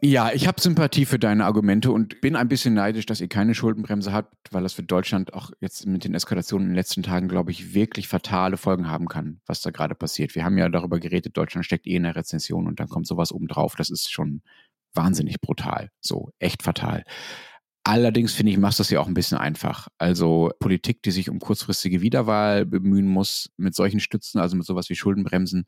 Ja, 0.00 0.30
ich 0.32 0.46
habe 0.46 0.60
Sympathie 0.60 1.06
für 1.06 1.18
deine 1.18 1.44
Argumente 1.44 1.90
und 1.90 2.20
bin 2.20 2.36
ein 2.36 2.46
bisschen 2.46 2.72
neidisch, 2.72 3.04
dass 3.06 3.20
ihr 3.20 3.26
keine 3.26 3.52
Schuldenbremse 3.52 4.12
habt, 4.12 4.32
weil 4.52 4.62
das 4.62 4.72
für 4.72 4.84
Deutschland 4.84 5.34
auch 5.34 5.50
jetzt 5.60 5.86
mit 5.86 6.04
den 6.04 6.14
Eskalationen 6.14 6.68
in 6.68 6.70
den 6.70 6.76
letzten 6.76 7.02
Tagen, 7.02 7.26
glaube 7.26 7.50
ich, 7.50 7.74
wirklich 7.74 8.06
fatale 8.06 8.56
Folgen 8.56 8.88
haben 8.88 9.08
kann, 9.08 9.40
was 9.46 9.60
da 9.60 9.70
gerade 9.70 9.96
passiert. 9.96 10.36
Wir 10.36 10.44
haben 10.44 10.56
ja 10.56 10.68
darüber 10.68 11.00
geredet, 11.00 11.36
Deutschland 11.36 11.64
steckt 11.64 11.88
eh 11.88 11.96
in 11.96 12.04
der 12.04 12.14
Rezession 12.14 12.68
und 12.68 12.78
dann 12.78 12.88
kommt 12.88 13.08
sowas 13.08 13.32
obendrauf. 13.32 13.74
Das 13.74 13.90
ist 13.90 14.08
schon 14.12 14.42
wahnsinnig 14.94 15.40
brutal. 15.40 15.90
So, 16.00 16.30
echt 16.38 16.62
fatal. 16.62 17.02
Allerdings 17.82 18.34
finde 18.34 18.52
ich, 18.52 18.58
machst 18.58 18.78
das 18.78 18.90
ja 18.90 19.00
auch 19.00 19.08
ein 19.08 19.14
bisschen 19.14 19.38
einfach. 19.38 19.88
Also 19.98 20.52
Politik, 20.60 21.02
die 21.02 21.10
sich 21.10 21.28
um 21.28 21.40
kurzfristige 21.40 22.02
Wiederwahl 22.02 22.66
bemühen 22.66 23.08
muss, 23.08 23.50
mit 23.56 23.74
solchen 23.74 23.98
Stützen, 23.98 24.38
also 24.38 24.56
mit 24.56 24.66
sowas 24.66 24.90
wie 24.90 24.94
Schuldenbremsen, 24.94 25.66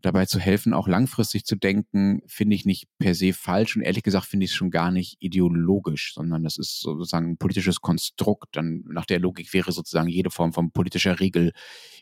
dabei 0.00 0.26
zu 0.26 0.38
helfen, 0.38 0.74
auch 0.74 0.86
langfristig 0.86 1.44
zu 1.44 1.56
denken, 1.56 2.22
finde 2.26 2.54
ich 2.54 2.64
nicht 2.64 2.86
per 2.98 3.14
se 3.14 3.32
falsch 3.32 3.76
und 3.76 3.82
ehrlich 3.82 4.04
gesagt 4.04 4.26
finde 4.26 4.44
ich 4.44 4.52
es 4.52 4.56
schon 4.56 4.70
gar 4.70 4.90
nicht 4.90 5.16
ideologisch, 5.18 6.14
sondern 6.14 6.44
das 6.44 6.56
ist 6.56 6.80
sozusagen 6.80 7.32
ein 7.32 7.36
politisches 7.36 7.80
Konstrukt. 7.80 8.54
Dann 8.56 8.84
nach 8.88 9.06
der 9.06 9.18
Logik 9.18 9.52
wäre 9.52 9.72
sozusagen 9.72 10.08
jede 10.08 10.30
Form 10.30 10.52
von 10.52 10.70
politischer 10.70 11.18
Regel 11.18 11.52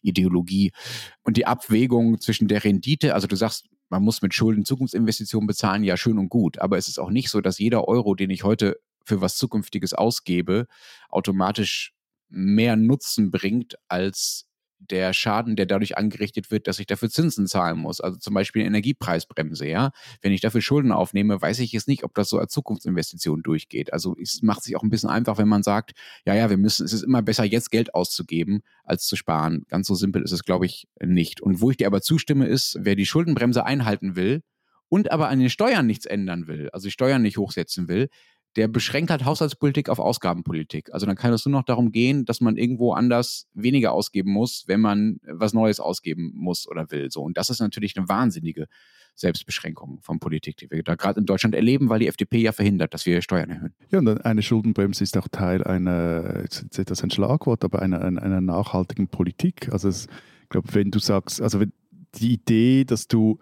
Ideologie. 0.03 0.73
Und 1.23 1.39
die 1.39 1.47
Abwägung 1.47 2.21
zwischen 2.21 2.49
der 2.49 2.65
Rendite, 2.65 3.15
also 3.15 3.27
du 3.27 3.37
sagst, 3.37 3.67
man 3.89 4.03
muss 4.03 4.21
mit 4.21 4.35
Schulden 4.35 4.65
Zukunftsinvestitionen 4.65 5.47
bezahlen, 5.47 5.85
ja 5.85 5.97
schön 5.97 6.19
und 6.19 6.29
gut, 6.29 6.59
aber 6.59 6.77
es 6.77 6.89
ist 6.89 6.99
auch 6.99 7.11
nicht 7.11 7.31
so, 7.31 7.41
dass 7.41 7.59
jeder 7.59 7.89
Euro, 7.89 8.15
den 8.15 8.31
ich 8.31 8.45
heute 8.45 8.77
für 9.05 9.21
was 9.21 9.37
Zukünftiges 9.37 9.95
ausgebe, 9.95 10.67
automatisch 11.09 11.93
mehr 12.29 12.77
Nutzen 12.77 13.31
bringt 13.31 13.77
als 13.89 14.47
der 14.90 15.12
Schaden, 15.12 15.57
der 15.57 15.66
dadurch 15.66 15.96
angerichtet 15.96 16.51
wird, 16.51 16.66
dass 16.66 16.79
ich 16.79 16.87
dafür 16.87 17.11
Zinsen 17.11 17.46
zahlen 17.46 17.79
muss. 17.79 18.01
Also 18.01 18.18
zum 18.18 18.35
Beispiel 18.35 18.62
eine 18.62 18.68
Energiepreisbremse, 18.68 19.66
ja. 19.66 19.90
Wenn 20.22 20.33
ich 20.33 20.40
dafür 20.40 20.61
Schulden 20.61 20.92
aufnehme, 20.92 21.40
weiß 21.40 21.59
ich 21.61 21.72
jetzt 21.72 21.88
nicht, 21.88 22.05
ob 22.05 22.14
das 22.14 22.29
so 22.29 22.38
als 22.38 22.53
Zukunftsinvestition 22.53 23.42
durchgeht. 23.42 23.92
Also 23.92 24.16
es 24.20 24.42
macht 24.42 24.62
sich 24.62 24.77
auch 24.77 24.83
ein 24.83 24.90
bisschen 24.90 25.11
einfach, 25.11 25.38
wenn 25.38 25.49
man 25.49 25.62
sagt, 25.62 25.92
ja, 26.25 26.35
ja, 26.35 26.51
wir 26.51 26.57
müssen, 26.57 26.85
es 26.85 26.92
ist 26.92 27.03
immer 27.03 27.22
besser, 27.22 27.44
jetzt 27.44 27.70
Geld 27.70 27.94
auszugeben, 27.94 28.62
als 28.85 29.07
zu 29.07 29.16
sparen. 29.16 29.64
Ganz 29.68 29.87
so 29.87 29.94
simpel 29.94 30.22
ist 30.22 30.33
es, 30.33 30.44
glaube 30.44 30.66
ich, 30.66 30.88
nicht. 31.03 31.40
Und 31.40 31.61
wo 31.61 31.70
ich 31.70 31.77
dir 31.77 31.87
aber 31.87 32.03
zustimme, 32.03 32.46
ist, 32.46 32.79
wer 32.81 32.96
die 32.96 33.07
Schuldenbremse 33.07 33.64
einhalten 33.64 34.16
will 34.16 34.42
und 34.88 35.11
aber 35.11 35.29
an 35.29 35.40
den 35.40 35.51
Steuern 35.51 35.87
nichts 35.87 36.07
ändern 36.07 36.46
will, 36.46 36.70
also 36.72 36.87
die 36.87 36.92
Steuern 36.92 37.22
nicht 37.22 37.38
hochsetzen 37.38 37.88
will, 37.88 38.09
der 38.57 38.69
beschränkt 38.69 39.11
halt 39.11 39.25
Haushaltspolitik 39.25 39.88
auf 39.90 39.99
Ausgabenpolitik. 39.99 40.92
Also 40.92 41.05
dann 41.07 41.16
kann 41.16 41.33
es 41.33 41.45
nur 41.45 41.53
noch 41.53 41.64
darum 41.64 41.92
gehen, 41.92 42.25
dass 42.25 42.40
man 42.40 42.57
irgendwo 42.57 42.92
anders 42.92 43.49
weniger 43.55 43.92
ausgeben 43.92 44.33
muss, 44.33 44.64
wenn 44.66 44.81
man 44.81 45.21
was 45.27 45.53
Neues 45.53 45.79
ausgeben 45.79 46.33
muss 46.35 46.66
oder 46.66 46.90
will. 46.90 47.11
So. 47.11 47.23
Und 47.23 47.37
das 47.37 47.51
ist 47.51 47.61
natürlich 47.61 47.97
eine 47.97 48.09
wahnsinnige 48.09 48.66
Selbstbeschränkung 49.14 50.01
von 50.01 50.19
Politik, 50.21 50.57
die 50.57 50.71
wir 50.71 50.83
da 50.83 50.95
gerade 50.95 51.21
in 51.21 51.27
Deutschland 51.27 51.55
erleben, 51.55 51.88
weil 51.88 52.01
die 52.01 52.07
FDP 52.07 52.38
ja 52.38 52.53
verhindert, 52.53 52.95
dass 52.95 53.07
wir 53.07 53.21
Steuern 53.23 53.51
erhöhen. 53.51 53.75
Ja, 53.90 53.99
und 53.99 54.25
eine 54.25 54.42
Schuldenbremse 54.42 55.05
ist 55.05 55.16
auch 55.16 55.29
Teil 55.29 55.62
einer, 55.64 56.40
jetzt 56.42 56.79
ist 56.79 56.90
das 56.90 57.03
ein 57.03 57.11
Schlagwort, 57.11 57.64
aber 57.64 57.83
einer, 57.83 58.01
einer, 58.01 58.40
nachhaltigen 58.40 59.09
Politik. 59.09 59.71
Also 59.73 59.88
es, 59.88 60.07
ich 60.42 60.49
glaube, 60.49 60.69
wenn 60.73 60.90
du 60.90 60.99
sagst, 60.99 61.40
also 61.40 61.62
die 62.14 62.33
Idee, 62.35 62.85
dass 62.85 63.09
du 63.09 63.38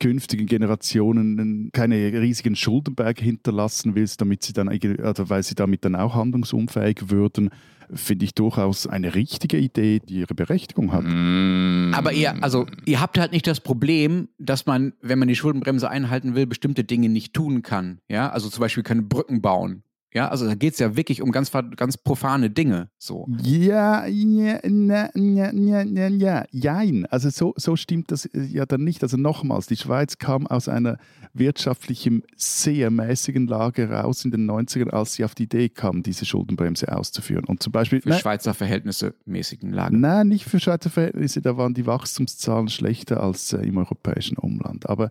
künftigen 0.00 0.46
Generationen 0.46 1.70
keine 1.72 1.94
riesigen 2.20 2.56
Schuldenberge 2.56 3.22
hinterlassen 3.22 3.94
willst, 3.94 4.20
damit 4.20 4.42
sie 4.42 4.52
dann, 4.52 4.68
also 4.68 5.28
weil 5.28 5.42
sie 5.42 5.54
damit 5.54 5.84
dann 5.84 5.94
auch 5.94 6.14
handlungsunfähig 6.14 7.10
würden, 7.10 7.50
finde 7.92 8.24
ich 8.24 8.34
durchaus 8.34 8.86
eine 8.86 9.14
richtige 9.14 9.58
Idee, 9.58 10.00
die 10.00 10.20
ihre 10.20 10.34
Berechtigung 10.34 10.92
hat. 10.92 11.04
Mm. 11.04 11.92
Aber 11.94 12.12
ihr, 12.12 12.42
also 12.42 12.66
ihr 12.86 13.00
habt 13.00 13.18
halt 13.18 13.32
nicht 13.32 13.46
das 13.46 13.60
Problem, 13.60 14.28
dass 14.38 14.66
man, 14.66 14.92
wenn 15.02 15.18
man 15.18 15.28
die 15.28 15.36
Schuldenbremse 15.36 15.90
einhalten 15.90 16.34
will, 16.34 16.46
bestimmte 16.46 16.84
Dinge 16.84 17.08
nicht 17.08 17.34
tun 17.34 17.62
kann. 17.62 17.98
Ja, 18.08 18.30
also 18.30 18.48
zum 18.48 18.60
Beispiel 18.60 18.82
keine 18.82 19.02
Brücken 19.02 19.42
bauen 19.42 19.82
ja, 20.12 20.28
also 20.28 20.46
da 20.46 20.56
geht 20.56 20.72
es 20.72 20.80
ja 20.80 20.96
wirklich 20.96 21.22
um 21.22 21.30
ganz, 21.30 21.52
ganz 21.76 21.96
profane 21.96 22.50
Dinge. 22.50 22.88
So. 22.98 23.28
Ja, 23.42 24.06
ja, 24.06 24.58
ja, 24.66 25.10
ja, 25.14 25.52
ja, 25.52 25.82
ja, 25.82 26.08
ja, 26.08 26.44
jein. 26.50 27.06
Also 27.06 27.30
so, 27.30 27.54
so 27.56 27.76
stimmt 27.76 28.10
das 28.10 28.24
äh, 28.26 28.42
ja 28.42 28.66
dann 28.66 28.82
nicht. 28.82 29.04
Also 29.04 29.16
nochmals, 29.16 29.66
die 29.66 29.76
Schweiz 29.76 30.18
kam 30.18 30.48
aus 30.48 30.68
einer 30.68 30.98
wirtschaftlichen, 31.32 32.24
sehr 32.36 32.90
mäßigen 32.90 33.46
Lage 33.46 33.88
raus 33.88 34.24
in 34.24 34.32
den 34.32 34.50
90ern, 34.50 34.90
als 34.90 35.14
sie 35.14 35.24
auf 35.24 35.36
die 35.36 35.44
Idee 35.44 35.68
kam, 35.68 36.02
diese 36.02 36.24
Schuldenbremse 36.24 36.94
auszuführen. 36.94 37.44
Und 37.44 37.62
zum 37.62 37.72
Beispiel. 37.72 38.00
Für 38.00 38.08
nein, 38.08 38.18
Schweizer 38.18 38.52
Verhältnisse 38.52 39.14
mäßigen 39.26 39.72
Lage. 39.72 39.96
Nein, 39.96 40.26
nicht 40.26 40.44
für 40.44 40.58
Schweizer 40.58 40.90
Verhältnisse. 40.90 41.40
Da 41.40 41.56
waren 41.56 41.74
die 41.74 41.86
Wachstumszahlen 41.86 42.68
schlechter 42.68 43.22
als 43.22 43.52
äh, 43.52 43.58
im 43.58 43.76
europäischen 43.76 44.38
Umland. 44.38 44.88
Aber 44.88 45.10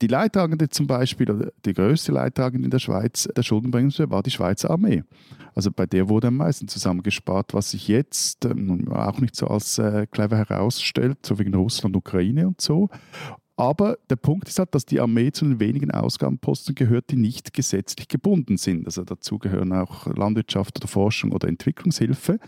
die 0.00 0.06
Leidtragende 0.06 0.68
zum 0.68 0.86
Beispiel, 0.86 1.30
oder 1.30 1.52
die 1.64 1.72
größte 1.72 2.12
Leidtragende 2.12 2.66
in 2.66 2.70
der 2.70 2.78
Schweiz 2.78 3.28
der 3.36 3.42
Schuldenbremse 3.42 4.10
war 4.10 4.22
die 4.22 4.30
Schweizer 4.30 4.70
Armee. 4.70 5.02
Also 5.54 5.70
bei 5.70 5.86
der 5.86 6.08
wurde 6.08 6.28
am 6.28 6.36
meisten 6.36 6.68
zusammengespart, 6.68 7.54
was 7.54 7.72
sich 7.72 7.88
jetzt 7.88 8.44
ähm, 8.44 8.88
auch 8.92 9.18
nicht 9.20 9.34
so 9.34 9.48
als 9.48 9.78
äh, 9.78 10.06
clever 10.06 10.36
herausstellt, 10.36 11.18
so 11.26 11.38
wegen 11.38 11.54
Russland, 11.54 11.96
Ukraine 11.96 12.46
und 12.46 12.60
so. 12.60 12.88
Aber 13.56 13.98
der 14.08 14.14
Punkt 14.14 14.48
ist 14.48 14.60
halt, 14.60 14.72
dass 14.72 14.86
die 14.86 15.00
Armee 15.00 15.32
zu 15.32 15.44
den 15.44 15.58
wenigen 15.58 15.90
Ausgabenposten 15.90 16.76
gehört, 16.76 17.10
die 17.10 17.16
nicht 17.16 17.52
gesetzlich 17.52 18.06
gebunden 18.06 18.56
sind. 18.56 18.86
Also 18.86 19.02
dazu 19.02 19.38
gehören 19.38 19.72
auch 19.72 20.06
Landwirtschaft 20.06 20.78
oder 20.78 20.86
Forschung 20.86 21.32
oder 21.32 21.48
Entwicklungshilfe. 21.48 22.38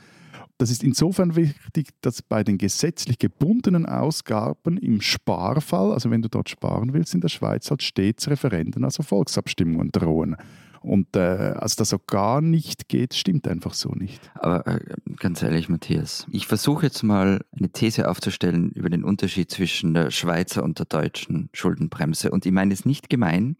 Das 0.60 0.70
ist 0.70 0.84
insofern 0.84 1.36
wichtig, 1.36 1.88
dass 2.02 2.20
bei 2.20 2.44
den 2.44 2.58
gesetzlich 2.58 3.18
gebundenen 3.18 3.86
Ausgaben 3.86 4.76
im 4.76 5.00
Sparfall, 5.00 5.90
also 5.90 6.10
wenn 6.10 6.20
du 6.20 6.28
dort 6.28 6.50
sparen 6.50 6.92
willst 6.92 7.14
in 7.14 7.22
der 7.22 7.30
Schweiz, 7.30 7.70
halt 7.70 7.82
stets 7.82 8.28
Referenden, 8.28 8.84
also 8.84 9.02
Volksabstimmungen 9.02 9.90
drohen. 9.90 10.36
Und 10.82 11.16
äh, 11.16 11.54
also, 11.56 11.76
dass 11.78 11.88
so 11.88 11.98
gar 11.98 12.42
nicht 12.42 12.90
geht, 12.90 13.14
stimmt 13.14 13.48
einfach 13.48 13.72
so 13.72 13.92
nicht. 13.92 14.30
Aber 14.34 14.66
äh, 14.66 14.80
ganz 15.16 15.42
ehrlich, 15.42 15.70
Matthias, 15.70 16.26
ich 16.30 16.46
versuche 16.46 16.84
jetzt 16.84 17.02
mal 17.04 17.40
eine 17.58 17.70
These 17.70 18.10
aufzustellen 18.10 18.70
über 18.72 18.90
den 18.90 19.02
Unterschied 19.02 19.50
zwischen 19.50 19.94
der 19.94 20.10
Schweizer 20.10 20.62
und 20.62 20.78
der 20.78 20.84
deutschen 20.84 21.48
Schuldenbremse. 21.54 22.30
Und 22.30 22.44
ich 22.44 22.52
meine 22.52 22.74
es 22.74 22.84
nicht 22.84 23.08
gemein, 23.08 23.56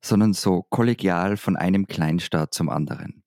sondern 0.00 0.32
so 0.32 0.62
kollegial 0.70 1.36
von 1.36 1.56
einem 1.56 1.88
Kleinstaat 1.88 2.54
zum 2.54 2.68
anderen. 2.68 3.23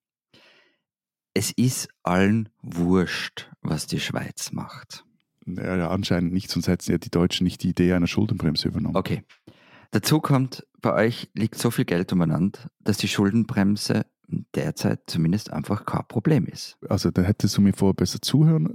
Es 1.38 1.52
ist 1.52 1.90
allen 2.02 2.50
wurscht, 2.64 3.52
was 3.62 3.86
die 3.86 4.00
Schweiz 4.00 4.52
macht. 4.54 5.06
Ja, 5.46 5.78
ja, 5.78 5.90
anscheinend 5.92 6.34
nicht, 6.34 6.50
sonst 6.50 6.68
hätten 6.68 6.92
ja 6.92 6.98
die 6.98 7.12
Deutschen 7.12 7.44
nicht 7.44 7.62
die 7.62 7.70
Idee 7.70 7.94
einer 7.94 8.08
Schuldenbremse 8.08 8.70
übernommen. 8.70 8.96
Okay. 8.96 9.24
Dazu 9.92 10.20
kommt, 10.20 10.66
bei 10.82 10.94
euch 10.94 11.30
liegt 11.36 11.60
so 11.60 11.70
viel 11.70 11.86
Geld 11.86 12.12
umeinander, 12.12 12.72
dass 12.80 12.98
die 12.98 13.08
Schuldenbremse 13.08 14.08
derzeit 14.56 15.02
zumindest 15.06 15.54
einfach 15.54 15.86
kein 15.86 16.08
Problem 16.08 16.48
ist. 16.48 16.76
Also 16.90 17.12
da 17.12 17.22
hättest 17.22 17.56
du 17.56 17.62
mir 17.62 17.74
vorher 17.74 17.94
besser 17.94 18.20
zuhören 18.20 18.74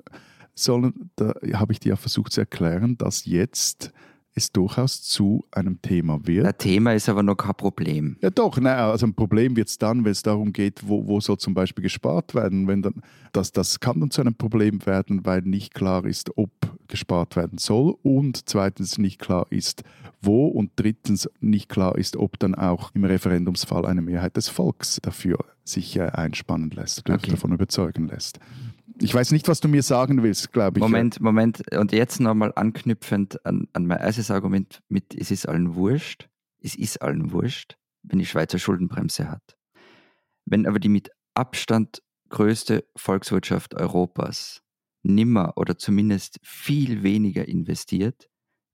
sollen. 0.54 1.10
Da 1.16 1.34
habe 1.54 1.72
ich 1.72 1.80
dir 1.80 1.88
ja 1.88 1.96
versucht 1.96 2.32
zu 2.32 2.42
erklären, 2.42 2.96
dass 2.96 3.26
jetzt 3.26 3.92
es 4.34 4.50
durchaus 4.50 5.02
zu 5.02 5.44
einem 5.50 5.80
Thema 5.82 6.26
wird. 6.26 6.46
Ein 6.46 6.58
Thema 6.58 6.94
ist 6.94 7.08
aber 7.08 7.22
noch 7.22 7.36
kein 7.36 7.54
Problem. 7.54 8.16
Ja 8.20 8.30
doch, 8.30 8.58
nein, 8.58 8.78
also 8.78 9.06
ein 9.06 9.14
Problem 9.14 9.56
wird 9.56 9.68
es 9.68 9.78
dann, 9.78 10.04
wenn 10.04 10.12
es 10.12 10.22
darum 10.22 10.52
geht, 10.52 10.86
wo, 10.86 11.06
wo 11.06 11.20
soll 11.20 11.38
zum 11.38 11.54
Beispiel 11.54 11.82
gespart 11.82 12.34
werden. 12.34 12.66
Wenn 12.66 12.82
dann, 12.82 13.02
das, 13.32 13.52
das 13.52 13.80
kann 13.80 14.00
dann 14.00 14.10
zu 14.10 14.20
einem 14.22 14.34
Problem 14.34 14.84
werden, 14.86 15.24
weil 15.24 15.42
nicht 15.42 15.74
klar 15.74 16.04
ist, 16.04 16.36
ob 16.36 16.50
gespart 16.88 17.36
werden 17.36 17.58
soll 17.58 17.96
und 18.02 18.48
zweitens 18.48 18.98
nicht 18.98 19.18
klar 19.18 19.46
ist, 19.50 19.82
wo 20.20 20.46
und 20.46 20.70
drittens 20.76 21.28
nicht 21.40 21.68
klar 21.68 21.96
ist, 21.96 22.16
ob 22.16 22.38
dann 22.38 22.54
auch 22.54 22.90
im 22.94 23.04
Referendumsfall 23.04 23.86
eine 23.86 24.02
Mehrheit 24.02 24.36
des 24.36 24.48
Volks 24.48 24.98
dafür 25.02 25.38
sich 25.64 25.96
äh, 25.96 26.02
einspannen 26.02 26.70
lässt, 26.70 27.08
okay. 27.08 27.30
davon 27.30 27.52
überzeugen 27.52 28.08
lässt. 28.08 28.40
Ich 29.00 29.14
weiß 29.14 29.32
nicht, 29.32 29.48
was 29.48 29.60
du 29.60 29.68
mir 29.68 29.82
sagen 29.82 30.22
willst, 30.22 30.52
glaube 30.52 30.78
ich. 30.78 30.82
Moment, 30.82 31.20
Moment. 31.20 31.62
Und 31.76 31.92
jetzt 31.92 32.20
nochmal 32.20 32.52
anknüpfend 32.54 33.44
an, 33.46 33.68
an 33.72 33.86
mein 33.86 33.98
erstes 33.98 34.30
Argument 34.30 34.82
mit, 34.88 35.14
es 35.14 35.30
ist 35.30 35.48
allen 35.48 35.74
wurscht. 35.74 36.28
Es 36.60 36.76
ist 36.76 37.02
allen 37.02 37.32
wurscht, 37.32 37.76
wenn 38.02 38.18
die 38.18 38.26
Schweizer 38.26 38.58
Schuldenbremse 38.58 39.30
hat. 39.30 39.56
Wenn 40.44 40.66
aber 40.66 40.78
die 40.78 40.88
mit 40.88 41.10
Abstand 41.34 42.02
größte 42.28 42.84
Volkswirtschaft 42.96 43.74
Europas 43.74 44.62
nimmer 45.02 45.54
oder 45.56 45.76
zumindest 45.76 46.38
viel 46.42 47.02
weniger 47.02 47.46
investiert, 47.48 48.28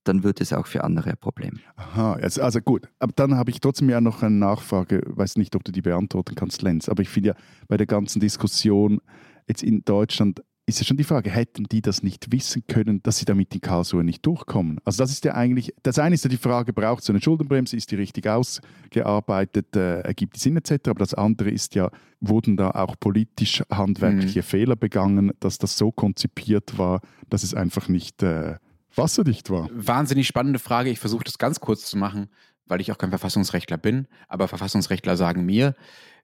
dann 0.04 0.22
wird 0.22 0.40
es 0.40 0.52
auch 0.52 0.66
für 0.66 0.85
andere 0.85 1.11
ein 1.11 1.18
Problem. 1.18 1.61
Aha, 1.76 2.14
also, 2.14 2.42
also 2.42 2.61
gut. 2.61 2.88
Aber 2.98 3.12
dann 3.12 3.37
habe 3.37 3.50
ich 3.50 3.61
trotzdem 3.61 3.90
ja 3.90 4.00
noch 4.00 4.22
eine 4.22 4.35
Nachfrage. 4.35 5.02
Ich 5.07 5.16
weiß 5.16 5.37
nicht, 5.37 5.54
ob 5.54 5.64
du 5.64 5.72
die 5.72 5.83
beantworten 5.83 6.35
kannst, 6.35 6.62
Lenz. 6.62 6.88
Aber 6.88 7.02
ich 7.02 7.09
finde 7.09 7.31
ja 7.31 7.35
bei 7.68 7.76
der 7.76 7.87
ganzen 7.87 8.20
Diskussion 8.20 9.00
jetzt 9.48 9.62
in 9.62 9.84
Deutschland 9.84 10.42
ist 10.68 10.80
ja 10.80 10.84
schon 10.84 10.98
die 10.98 11.04
Frage, 11.04 11.30
hätten 11.30 11.64
die 11.64 11.80
das 11.80 12.02
nicht 12.02 12.30
wissen 12.30 12.62
können, 12.68 13.02
dass 13.02 13.18
sie 13.18 13.24
damit 13.24 13.54
in 13.54 13.62
Karlsruhe 13.62 14.04
nicht 14.04 14.24
durchkommen? 14.26 14.78
Also 14.84 15.02
das 15.02 15.11
ist 15.11 15.24
ja 15.24 15.34
eigentlich, 15.34 15.74
das 15.82 15.98
eine 15.98 16.14
ist 16.14 16.24
ja 16.24 16.30
die 16.30 16.37
Frage, 16.37 16.74
braucht 16.74 17.02
so 17.02 17.12
eine 17.12 17.22
Schuldenbremse, 17.22 17.74
ist 17.74 17.90
die 17.90 17.96
richtig 17.96 18.28
ausgearbeitet, 18.28 19.74
äh, 19.74 20.00
ergibt 20.00 20.37
die 20.37 20.40
Sinn 20.40 20.58
etc., 20.58 20.90
aber 20.90 20.98
das 20.98 21.14
andere 21.14 21.50
ist 21.50 21.74
ja, 21.74 21.90
wurden 22.20 22.58
da 22.58 22.72
auch 22.72 22.96
politisch 23.00 23.62
handwerkliche 23.70 24.40
mhm. 24.40 24.44
Fehler 24.44 24.76
begangen, 24.76 25.32
dass 25.40 25.56
das 25.56 25.78
so 25.78 25.90
konzipiert 25.90 26.76
war, 26.76 27.00
dass 27.30 27.44
es 27.44 27.54
einfach 27.54 27.88
nicht 27.88 28.22
äh, 28.22 28.56
wasserdicht 28.94 29.48
war? 29.48 29.70
Wahnsinnig 29.72 30.26
spannende 30.26 30.58
Frage, 30.58 30.90
ich 30.90 30.98
versuche 30.98 31.24
das 31.24 31.38
ganz 31.38 31.61
kurz 31.61 31.87
zu 31.87 31.96
machen, 31.96 32.28
weil 32.68 32.81
ich 32.81 32.92
auch 32.92 32.98
kein 32.98 33.11
Verfassungsrechtler 33.11 33.78
bin, 33.78 34.07
aber 34.28 34.48
Verfassungsrechtler 34.48 35.16
sagen 35.16 35.44
mir, 35.44 35.74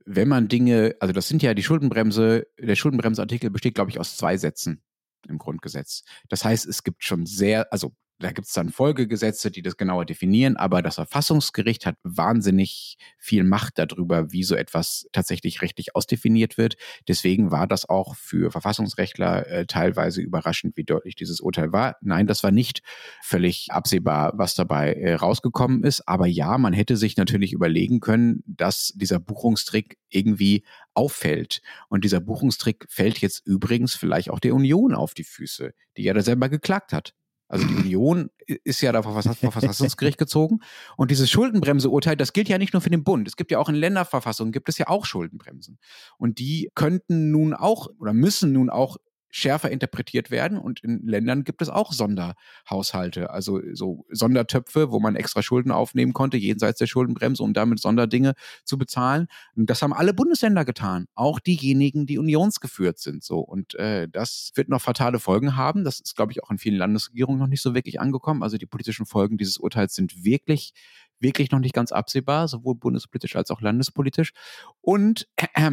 wenn 0.04 0.28
man 0.28 0.48
Dinge, 0.48 0.96
also 1.00 1.12
das 1.12 1.28
sind 1.28 1.42
ja 1.42 1.54
die 1.54 1.62
Schuldenbremse, 1.62 2.46
der 2.58 2.76
Schuldenbremseartikel 2.76 3.50
besteht, 3.50 3.74
glaube 3.74 3.90
ich, 3.90 3.98
aus 3.98 4.16
zwei 4.16 4.36
Sätzen 4.36 4.82
im 5.28 5.38
Grundgesetz. 5.38 6.04
Das 6.28 6.44
heißt, 6.44 6.66
es 6.66 6.82
gibt 6.82 7.04
schon 7.04 7.26
sehr, 7.26 7.72
also 7.72 7.94
da 8.20 8.30
gibt 8.30 8.46
es 8.46 8.52
dann 8.52 8.70
Folgegesetze, 8.70 9.50
die 9.50 9.62
das 9.62 9.76
genauer 9.76 10.04
definieren, 10.04 10.56
aber 10.56 10.82
das 10.82 10.94
Verfassungsgericht 10.94 11.84
hat 11.84 11.96
wahnsinnig 12.04 12.96
viel 13.18 13.42
Macht 13.42 13.78
darüber, 13.78 14.30
wie 14.30 14.44
so 14.44 14.54
etwas 14.54 15.08
tatsächlich 15.12 15.62
rechtlich 15.62 15.96
ausdefiniert 15.96 16.56
wird. 16.56 16.76
Deswegen 17.08 17.50
war 17.50 17.66
das 17.66 17.88
auch 17.88 18.14
für 18.14 18.52
Verfassungsrechtler 18.52 19.46
äh, 19.48 19.66
teilweise 19.66 20.22
überraschend, 20.22 20.76
wie 20.76 20.84
deutlich 20.84 21.16
dieses 21.16 21.40
Urteil 21.40 21.72
war. 21.72 21.96
Nein, 22.02 22.26
das 22.26 22.44
war 22.44 22.52
nicht 22.52 22.82
völlig 23.20 23.68
absehbar, 23.70 24.32
was 24.36 24.54
dabei 24.54 24.92
äh, 24.92 25.14
rausgekommen 25.14 25.82
ist. 25.82 26.06
Aber 26.06 26.26
ja, 26.26 26.56
man 26.56 26.72
hätte 26.72 26.96
sich 26.96 27.16
natürlich 27.16 27.52
überlegen 27.52 27.98
können, 27.98 28.44
dass 28.46 28.92
dieser 28.94 29.18
Buchungstrick 29.18 29.98
irgendwie 30.08 30.64
auffällt. 30.94 31.62
Und 31.88 32.04
dieser 32.04 32.20
Buchungstrick 32.20 32.86
fällt 32.88 33.18
jetzt 33.18 33.44
übrigens 33.44 33.96
vielleicht 33.96 34.30
auch 34.30 34.38
der 34.38 34.54
Union 34.54 34.94
auf 34.94 35.14
die 35.14 35.24
Füße, 35.24 35.74
die 35.96 36.04
ja 36.04 36.14
da 36.14 36.22
selber 36.22 36.48
geklagt 36.48 36.92
hat. 36.92 37.14
Also 37.54 37.68
die 37.68 37.76
Union 37.76 38.30
ist 38.64 38.80
ja 38.80 38.90
da 38.90 39.00
vor 39.04 39.12
Verfassungsgericht 39.22 40.18
gezogen. 40.18 40.58
Und 40.96 41.12
dieses 41.12 41.30
Schuldenbremseurteil, 41.30 42.16
das 42.16 42.32
gilt 42.32 42.48
ja 42.48 42.58
nicht 42.58 42.72
nur 42.72 42.82
für 42.82 42.90
den 42.90 43.04
Bund. 43.04 43.28
Es 43.28 43.36
gibt 43.36 43.52
ja 43.52 43.60
auch 43.60 43.68
in 43.68 43.76
Länderverfassungen, 43.76 44.50
gibt 44.50 44.68
es 44.68 44.76
ja 44.76 44.88
auch 44.88 45.04
Schuldenbremsen. 45.04 45.78
Und 46.18 46.40
die 46.40 46.72
könnten 46.74 47.30
nun 47.30 47.54
auch 47.54 47.86
oder 48.00 48.12
müssen 48.12 48.50
nun 48.50 48.70
auch 48.70 48.96
schärfer 49.34 49.68
interpretiert 49.68 50.30
werden. 50.30 50.58
Und 50.58 50.80
in 50.84 51.08
Ländern 51.08 51.42
gibt 51.42 51.60
es 51.60 51.68
auch 51.68 51.92
Sonderhaushalte, 51.92 53.30
also 53.30 53.60
so 53.72 54.06
Sondertöpfe, 54.08 54.92
wo 54.92 55.00
man 55.00 55.16
extra 55.16 55.42
Schulden 55.42 55.72
aufnehmen 55.72 56.12
konnte, 56.12 56.36
jenseits 56.36 56.78
der 56.78 56.86
Schuldenbremse, 56.86 57.42
um 57.42 57.52
damit 57.52 57.80
Sonderdinge 57.80 58.34
zu 58.64 58.78
bezahlen. 58.78 59.26
Und 59.56 59.68
das 59.68 59.82
haben 59.82 59.92
alle 59.92 60.14
Bundesländer 60.14 60.64
getan, 60.64 61.06
auch 61.14 61.40
diejenigen, 61.40 62.06
die 62.06 62.18
unionsgeführt 62.18 63.00
sind. 63.00 63.24
So 63.24 63.40
und 63.40 63.74
äh, 63.74 64.08
das 64.08 64.52
wird 64.54 64.68
noch 64.68 64.80
fatale 64.80 65.18
Folgen 65.18 65.56
haben. 65.56 65.82
Das 65.82 65.98
ist, 65.98 66.14
glaube 66.14 66.30
ich, 66.30 66.44
auch 66.44 66.50
in 66.52 66.58
vielen 66.58 66.76
Landesregierungen 66.76 67.40
noch 67.40 67.48
nicht 67.48 67.62
so 67.62 67.74
wirklich 67.74 68.00
angekommen. 68.00 68.44
Also 68.44 68.56
die 68.56 68.66
politischen 68.66 69.04
Folgen 69.04 69.36
dieses 69.36 69.56
Urteils 69.56 69.96
sind 69.96 70.24
wirklich 70.24 70.72
wirklich 71.20 71.50
noch 71.50 71.60
nicht 71.60 71.74
ganz 71.74 71.90
absehbar, 71.90 72.48
sowohl 72.48 72.74
bundespolitisch 72.74 73.34
als 73.36 73.50
auch 73.50 73.60
landespolitisch. 73.60 74.32
Und 74.80 75.26
äh, 75.54 75.70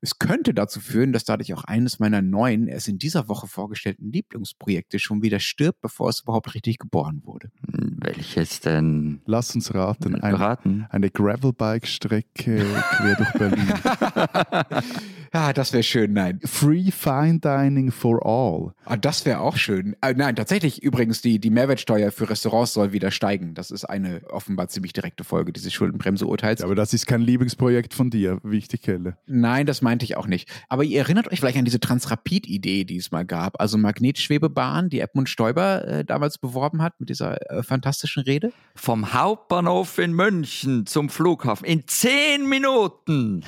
es 0.00 0.18
könnte 0.18 0.54
dazu 0.54 0.80
führen, 0.80 1.12
dass 1.12 1.24
dadurch 1.24 1.52
auch 1.54 1.64
eines 1.64 1.98
meiner 1.98 2.22
neuen, 2.22 2.68
erst 2.68 2.88
in 2.88 2.98
dieser 2.98 3.28
Woche 3.28 3.46
vorgestellten 3.46 4.12
Lieblingsprojekte 4.12 4.98
schon 4.98 5.22
wieder 5.22 5.40
stirbt, 5.40 5.80
bevor 5.80 6.08
es 6.08 6.20
überhaupt 6.20 6.54
richtig 6.54 6.78
geboren 6.78 7.22
wurde. 7.24 7.50
Hm, 7.70 7.98
welches 8.00 8.60
denn? 8.60 9.20
Lass 9.26 9.54
uns 9.54 9.74
raten. 9.74 10.14
Ein, 10.16 10.34
raten. 10.34 10.86
Eine 10.90 11.10
Gravelbike-Strecke 11.10 12.24
quer 12.34 13.14
durch 13.16 13.32
Berlin. 13.32 13.72
ja, 15.34 15.52
das 15.52 15.72
wäre 15.72 15.82
schön, 15.82 16.12
nein. 16.12 16.40
Free 16.44 16.90
Fine 16.90 17.40
Dining 17.40 17.90
for 17.90 18.24
All. 18.24 18.72
Ah, 18.84 18.96
das 18.96 19.24
wäre 19.26 19.40
auch 19.40 19.56
schön. 19.56 19.96
Äh, 20.00 20.14
nein, 20.14 20.36
tatsächlich 20.36 20.82
übrigens, 20.82 21.22
die, 21.22 21.38
die 21.38 21.50
Mehrwertsteuer 21.50 22.10
für 22.12 22.30
Restaurants 22.30 22.72
soll 22.72 22.92
wieder 22.92 23.10
steigen. 23.10 23.54
Das 23.54 23.70
ist 23.70 23.84
eine 23.84 24.22
offenbar 24.30 24.68
ziemlich 24.68 24.92
direkte 24.92 25.24
Folge 25.24 25.52
dieses 25.52 25.72
Schuldenbremseurteils. 25.72 26.60
Ja, 26.60 26.66
aber 26.66 26.74
das 26.74 26.94
ist 26.94 27.06
kein 27.06 27.20
Lieblingsprojekt 27.20 27.94
von 27.94 28.10
dir, 28.10 28.38
wichtig, 28.42 28.82
Kelle. 28.82 29.18
Nein, 29.26 29.66
das 29.66 29.82
meinte 29.88 30.04
ich 30.04 30.18
auch 30.18 30.26
nicht. 30.26 30.50
Aber 30.68 30.84
ihr 30.84 30.98
erinnert 30.98 31.32
euch 31.32 31.40
vielleicht 31.40 31.56
an 31.56 31.64
diese 31.64 31.80
Transrapid-Idee, 31.80 32.84
die 32.84 32.98
es 32.98 33.10
mal 33.10 33.24
gab. 33.24 33.58
Also 33.58 33.78
Magnetschwebebahn, 33.78 34.90
die 34.90 35.00
Edmund 35.00 35.30
Stoiber 35.30 35.82
äh, 35.88 36.04
damals 36.04 36.36
beworben 36.36 36.82
hat 36.82 37.00
mit 37.00 37.08
dieser 37.08 37.50
äh, 37.50 37.62
fantastischen 37.62 38.22
Rede. 38.22 38.52
Vom 38.74 39.14
Hauptbahnhof 39.14 39.96
in 39.96 40.12
München 40.12 40.84
zum 40.84 41.08
Flughafen 41.08 41.64
in 41.64 41.88
zehn 41.88 42.46
Minuten. 42.46 43.44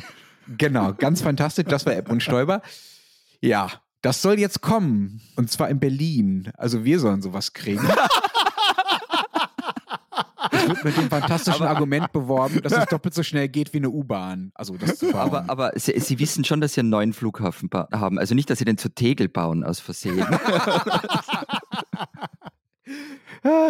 Genau, 0.56 0.94
ganz 0.94 1.20
fantastisch. 1.20 1.66
Das 1.68 1.84
war 1.84 1.92
Edmund 1.92 2.22
Stoiber. 2.22 2.62
Ja, 3.42 3.70
das 4.00 4.22
soll 4.22 4.40
jetzt 4.40 4.62
kommen. 4.62 5.20
Und 5.36 5.50
zwar 5.50 5.68
in 5.68 5.78
Berlin. 5.78 6.50
Also 6.56 6.86
wir 6.86 7.00
sollen 7.00 7.20
sowas 7.20 7.52
kriegen. 7.52 7.86
Wird 10.70 10.84
mit 10.84 10.96
dem 10.96 11.08
fantastischen 11.08 11.62
aber, 11.62 11.70
Argument 11.70 12.12
beworben, 12.12 12.62
dass 12.62 12.72
es 12.72 12.86
doppelt 12.90 13.14
so 13.14 13.22
schnell 13.22 13.48
geht 13.48 13.72
wie 13.72 13.78
eine 13.78 13.90
U-Bahn. 13.90 14.52
Also 14.54 14.76
das 14.76 14.98
zu 14.98 15.10
bauen. 15.10 15.20
Aber, 15.20 15.44
aber 15.48 15.72
Sie, 15.74 15.98
Sie, 15.98 16.18
wissen 16.18 16.44
schon, 16.44 16.60
dass 16.60 16.74
Sie 16.74 16.80
einen 16.80 16.90
neuen 16.90 17.12
Flughafen 17.12 17.68
haben. 17.92 18.18
Also 18.18 18.34
nicht, 18.34 18.50
dass 18.50 18.58
Sie 18.58 18.64
den 18.64 18.78
zu 18.78 18.88
Tegel 18.88 19.28
bauen 19.28 19.64
aus 19.64 19.80
Versehen. 19.80 20.26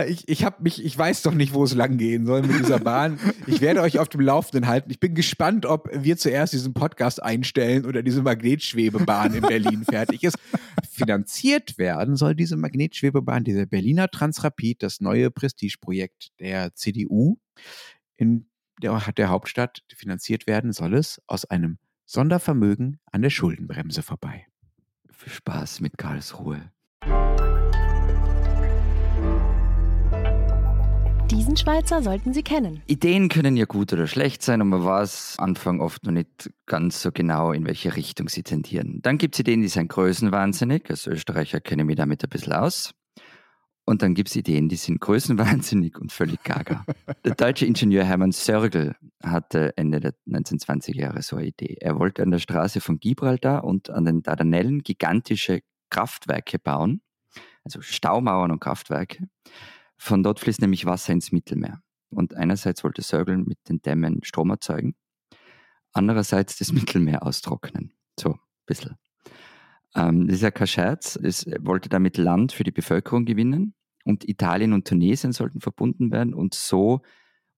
Ich, 0.09 0.29
ich, 0.29 0.45
hab 0.45 0.61
mich, 0.61 0.85
ich 0.85 0.99
weiß 0.99 1.23
doch 1.23 1.35
nicht, 1.35 1.55
wo 1.55 1.63
es 1.63 1.75
lang 1.75 1.97
gehen 1.97 2.27
soll 2.27 2.43
mit 2.43 2.59
dieser 2.59 2.81
Bahn. 2.81 3.21
Ich 3.47 3.61
werde 3.61 3.83
euch 3.83 3.99
auf 4.01 4.09
dem 4.09 4.21
Laufenden 4.21 4.67
halten. 4.67 4.91
Ich 4.91 4.99
bin 4.99 5.15
gespannt, 5.15 5.65
ob 5.65 5.89
wir 5.93 6.17
zuerst 6.17 6.53
diesen 6.53 6.75
Podcast 6.75 7.23
einstellen 7.23 7.87
oder 7.87 8.03
diese 8.03 8.23
Magnetschwebebahn 8.23 9.35
in 9.35 9.43
Berlin 9.43 9.85
fertig 9.85 10.25
ist. 10.25 10.37
Finanziert 10.91 11.79
werden 11.79 12.17
soll 12.17 12.35
diese 12.35 12.57
Magnetschwebebahn, 12.57 13.45
dieser 13.45 13.67
Berliner 13.67 14.09
Transrapid, 14.09 14.83
das 14.83 15.01
neue 15.01 15.31
Prestigeprojekt 15.31 16.31
der 16.41 16.75
CDU 16.75 17.39
in 18.17 18.49
der, 18.83 19.01
der 19.17 19.29
Hauptstadt. 19.29 19.83
Finanziert 19.95 20.47
werden 20.47 20.73
soll 20.73 20.95
es 20.95 21.23
aus 21.27 21.45
einem 21.45 21.79
Sondervermögen 22.07 22.99
an 23.13 23.23
der 23.23 23.31
Schuldenbremse 23.31 24.03
vorbei. 24.03 24.47
Viel 25.13 25.33
Spaß 25.33 25.81
mit 25.81 25.97
Karlsruhe. 25.97 26.73
Diesen 31.31 31.57
Schweizer 31.57 32.03
sollten 32.03 32.35
Sie 32.35 32.43
kennen. 32.43 32.83
Ideen 32.89 33.29
können 33.29 33.57
ja 33.57 33.65
gut 33.65 33.93
oder 33.93 34.09
schlecht 34.09 34.43
sein 34.43 34.61
und 34.63 34.69
man 34.69 34.85
weiß 34.85 35.37
Anfang 35.39 35.79
oft 35.79 36.05
noch 36.05 36.11
nicht 36.11 36.51
ganz 36.67 37.03
so 37.03 37.13
genau, 37.13 37.53
in 37.53 37.65
welche 37.67 37.95
Richtung 37.95 38.29
sie 38.29 38.43
tendieren. 38.43 38.99
Dann 39.03 39.17
gibt 39.17 39.37
es 39.37 39.39
Ideen, 39.39 39.61
die 39.61 39.69
sind 39.69 39.87
größenwahnsinnig. 39.89 40.91
Als 40.91 41.07
Österreicher 41.07 41.61
kenne 41.61 41.83
ich 41.83 41.87
mich 41.87 41.97
damit 41.97 42.25
ein 42.25 42.29
bisschen 42.31 42.55
aus. 42.55 42.95
Und 43.85 44.03
dann 44.03 44.15
gibt 44.15 44.31
es 44.31 44.35
Ideen, 44.35 44.69
die 44.69 44.75
sind 44.75 45.01
größenwahnsinnig 45.01 45.99
und 45.99 46.11
völlig 46.11 46.43
gaga. 46.43 46.85
der 47.25 47.37
deutsche 47.37 47.65
Ingenieur 47.65 48.03
Hermann 48.03 48.33
Sörgel 48.33 48.97
hatte 49.23 49.73
Ende 49.77 50.01
der 50.01 50.15
1920er 50.29 50.97
Jahre 50.97 51.23
so 51.23 51.37
eine 51.37 51.47
Idee. 51.47 51.77
Er 51.81 51.97
wollte 51.97 52.25
an 52.25 52.33
der 52.33 52.41
Straße 52.41 52.81
von 52.81 52.99
Gibraltar 52.99 53.63
und 53.63 53.89
an 53.89 54.05
den 54.05 54.25
Dardanellen 54.25 54.81
gigantische 54.81 55.61
Kraftwerke 55.91 56.59
bauen, 56.59 57.03
also 57.63 57.81
Staumauern 57.83 58.51
und 58.51 58.59
Kraftwerke. 58.59 59.29
Von 60.03 60.23
dort 60.23 60.41
fließt 60.41 60.63
nämlich 60.63 60.87
Wasser 60.87 61.13
ins 61.13 61.31
Mittelmeer. 61.31 61.83
Und 62.09 62.35
einerseits 62.35 62.83
wollte 62.85 63.03
Sörgel 63.03 63.37
mit 63.37 63.59
den 63.69 63.83
Dämmen 63.83 64.25
Strom 64.25 64.49
erzeugen, 64.49 64.95
andererseits 65.93 66.57
das 66.57 66.73
Mittelmeer 66.73 67.23
austrocknen. 67.23 67.93
So, 68.19 68.31
ein 68.31 68.39
bisschen. 68.65 68.97
Ähm, 69.95 70.27
das 70.27 70.37
ist 70.37 70.43
ja 70.43 70.51
kein 70.51 70.67
Scherz. 70.67 71.17
Es 71.23 71.45
wollte 71.61 71.91
damit 71.91 72.17
Land 72.17 72.53
für 72.53 72.65
die 72.65 72.71
Bevölkerung 72.71 73.27
gewinnen 73.27 73.75
und 74.05 74.27
Italien 74.27 74.73
und 74.73 74.89
Tunesien 74.89 75.33
sollten 75.33 75.61
verbunden 75.61 76.11
werden 76.11 76.33
und 76.33 76.55
so 76.55 77.03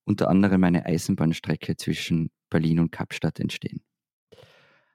unter 0.03 0.27
anderem 0.27 0.65
eine 0.65 0.85
Eisenbahnstrecke 0.85 1.77
zwischen 1.77 2.29
Berlin 2.49 2.81
und 2.81 2.91
Kapstadt 2.91 3.39
entstehen. 3.39 3.85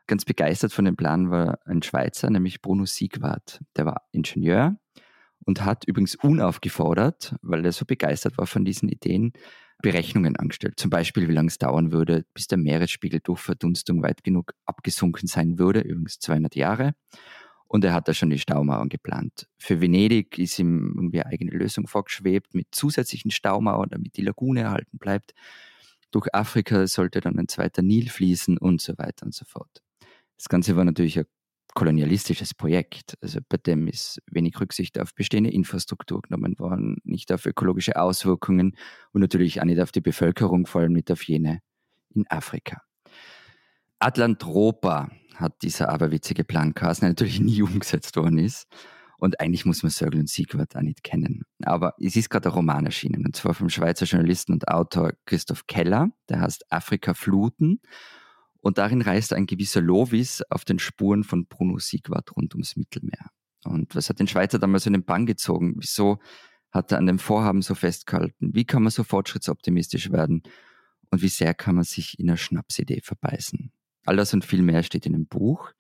Ganz 0.07 0.27
begeistert 0.27 0.75
von 0.75 0.85
dem 0.85 0.97
Plan 0.97 1.31
war 1.31 1.61
ein 1.65 1.81
Schweizer, 1.81 2.29
nämlich 2.29 2.61
Bruno 2.61 2.85
Siegwart. 2.85 3.61
Der 3.75 3.87
war 3.87 4.03
Ingenieur, 4.13 4.77
und 5.49 5.65
hat 5.65 5.87
übrigens 5.87 6.15
unaufgefordert, 6.15 7.35
weil 7.41 7.65
er 7.65 7.73
so 7.73 7.87
begeistert 7.87 8.37
war 8.37 8.47
von 8.47 8.67
diesen 8.67 8.91
Ideen, 8.91 9.33
Berechnungen 9.81 10.37
angestellt. 10.37 10.75
Zum 10.79 10.91
Beispiel, 10.91 11.27
wie 11.27 11.33
lange 11.33 11.49
es 11.49 11.57
dauern 11.57 11.91
würde, 11.91 12.27
bis 12.35 12.49
der 12.49 12.59
Meeresspiegel 12.59 13.21
durch 13.25 13.41
Verdunstung 13.41 14.03
weit 14.03 14.23
genug 14.23 14.53
abgesunken 14.67 15.27
sein 15.27 15.59
würde, 15.59 15.81
übrigens 15.81 16.19
200 16.19 16.55
Jahre. 16.55 16.93
Und 17.67 17.83
er 17.83 17.95
hat 17.95 18.09
da 18.09 18.13
schon 18.13 18.29
die 18.29 18.39
Staumauern 18.39 18.91
geplant. 18.91 19.49
Für 19.57 19.81
Venedig 19.81 20.39
ist 20.39 20.59
ihm 20.59 20.93
irgendwie 20.97 21.23
eine 21.23 21.33
eigene 21.33 21.53
Lösung 21.53 21.87
vorgeschwebt 21.87 22.55
mit 22.55 22.67
zusätzlichen 22.73 23.31
Staumauern, 23.31 23.89
damit 23.89 24.19
die 24.19 24.23
Lagune 24.23 24.61
erhalten 24.61 24.99
bleibt. 24.99 25.33
Durch 26.11 26.35
Afrika 26.35 26.87
sollte 26.87 27.23
dann 27.23 27.39
ein 27.39 27.49
zweiter 27.49 27.81
Nil 27.81 28.11
fließen 28.11 28.59
und 28.59 28.83
so 28.83 28.99
weiter 28.99 29.25
und 29.25 29.35
so 29.35 29.47
fort. 29.47 29.83
Das 30.37 30.51
Ganze 30.51 30.77
war 30.77 30.85
natürlich 30.85 31.19
ein 31.19 31.25
kolonialistisches 31.79 32.55
Projekt. 32.55 33.17
Also 33.23 33.39
bei 33.49 33.57
dem 33.57 33.87
ist 33.87 34.21
wenig 34.29 34.59
Rücksicht 34.61 34.99
auf 34.99 35.15
bestehende 35.15 35.51
Infrastruktur 35.51 36.21
genommen 36.23 36.59
worden, 36.59 36.97
nicht 37.05 37.31
auf 37.31 37.47
ökologische 37.47 37.95
Auswirkungen 37.95 38.77
und 39.13 39.21
natürlich 39.21 39.61
auch 39.61 39.65
nicht 39.65 39.81
auf 39.81 39.93
die 39.93 40.01
Bevölkerung, 40.01 40.67
vor 40.67 40.81
allem 40.81 40.93
nicht 40.93 41.13
auf 41.13 41.23
jene 41.23 41.61
in 42.13 42.27
Afrika. 42.29 42.83
Atlantropa 44.01 45.09
hat 45.37 45.63
dieser 45.63 45.91
aberwitzige 45.91 46.43
Plan 46.43 46.75
geheißen, 46.75 47.03
der 47.03 47.11
natürlich 47.11 47.39
nie 47.41 47.63
umgesetzt 47.63 48.17
worden 48.17 48.39
ist. 48.39 48.67
Und 49.21 49.39
eigentlich 49.39 49.65
muss 49.65 49.85
man 49.85 49.91
Sörgel 49.91 50.19
und 50.19 50.29
Siegwart 50.29 50.75
auch 50.75 50.81
nicht 50.81 51.05
kennen. 51.05 51.43
Aber 51.63 51.95
es 52.01 52.17
ist 52.17 52.29
gerade 52.29 52.49
ein 52.49 52.55
Roman 52.55 52.87
erschienen, 52.87 53.25
und 53.25 53.37
zwar 53.37 53.55
vom 53.55 53.69
Schweizer 53.69 54.05
Journalisten 54.05 54.53
und 54.53 54.67
Autor 54.67 55.13
Christoph 55.27 55.69
Keller, 55.69 56.09
der 56.29 56.41
heißt 56.41 56.73
Afrika 56.73 57.15
Fluten. 57.15 57.81
Und 58.61 58.79
darin 58.79 59.03
reist 59.03 59.33
ein 59.33 59.47
gewisser 59.47 59.81
Lovis 59.81 60.43
auf 60.51 60.65
den 60.65 60.79
Spuren 60.79 61.25
von 61.25 61.47
Bruno 61.47 61.79
Siegwart 61.79 62.37
rund 62.37 62.55
ums 62.55 62.77
Mittelmeer. 62.77 63.31
Und 63.65 63.95
was 63.95 64.09
hat 64.09 64.21
den 64.21 64.29
Schweizer 64.29 64.59
damals 64.59 64.87
in 64.87 64.93
den 64.93 65.05
Bann 65.05 65.27
gezogen? 65.27 65.75
Wieso 65.79 66.19
hat 66.71 66.93
er 66.93 66.99
an 66.99 67.07
dem 67.07 67.19
Vorhaben 67.19 67.63
so 67.63 67.75
festgehalten? 67.75 68.55
Wie 68.55 68.65
kann 68.65 68.83
man 68.83 68.91
so 68.91 69.05
fortschrittsoptimistisch 69.05 70.11
werden? 70.11 70.43
Und 71.11 71.23
wie 71.23 71.29
sehr 71.29 71.55
kann 71.55 71.77
man 71.77 71.85
sich 71.85 72.19
in 72.19 72.29
einer 72.29 72.37
Schnapsidee 72.37 73.01
verbeißen? 73.03 73.73
All 74.05 74.17
das 74.17 74.35
und 74.35 74.45
viel 74.45 74.63
mehr 74.63 74.83
steht 74.83 75.07
in 75.07 75.13
dem 75.13 75.27
Buch. 75.27 75.73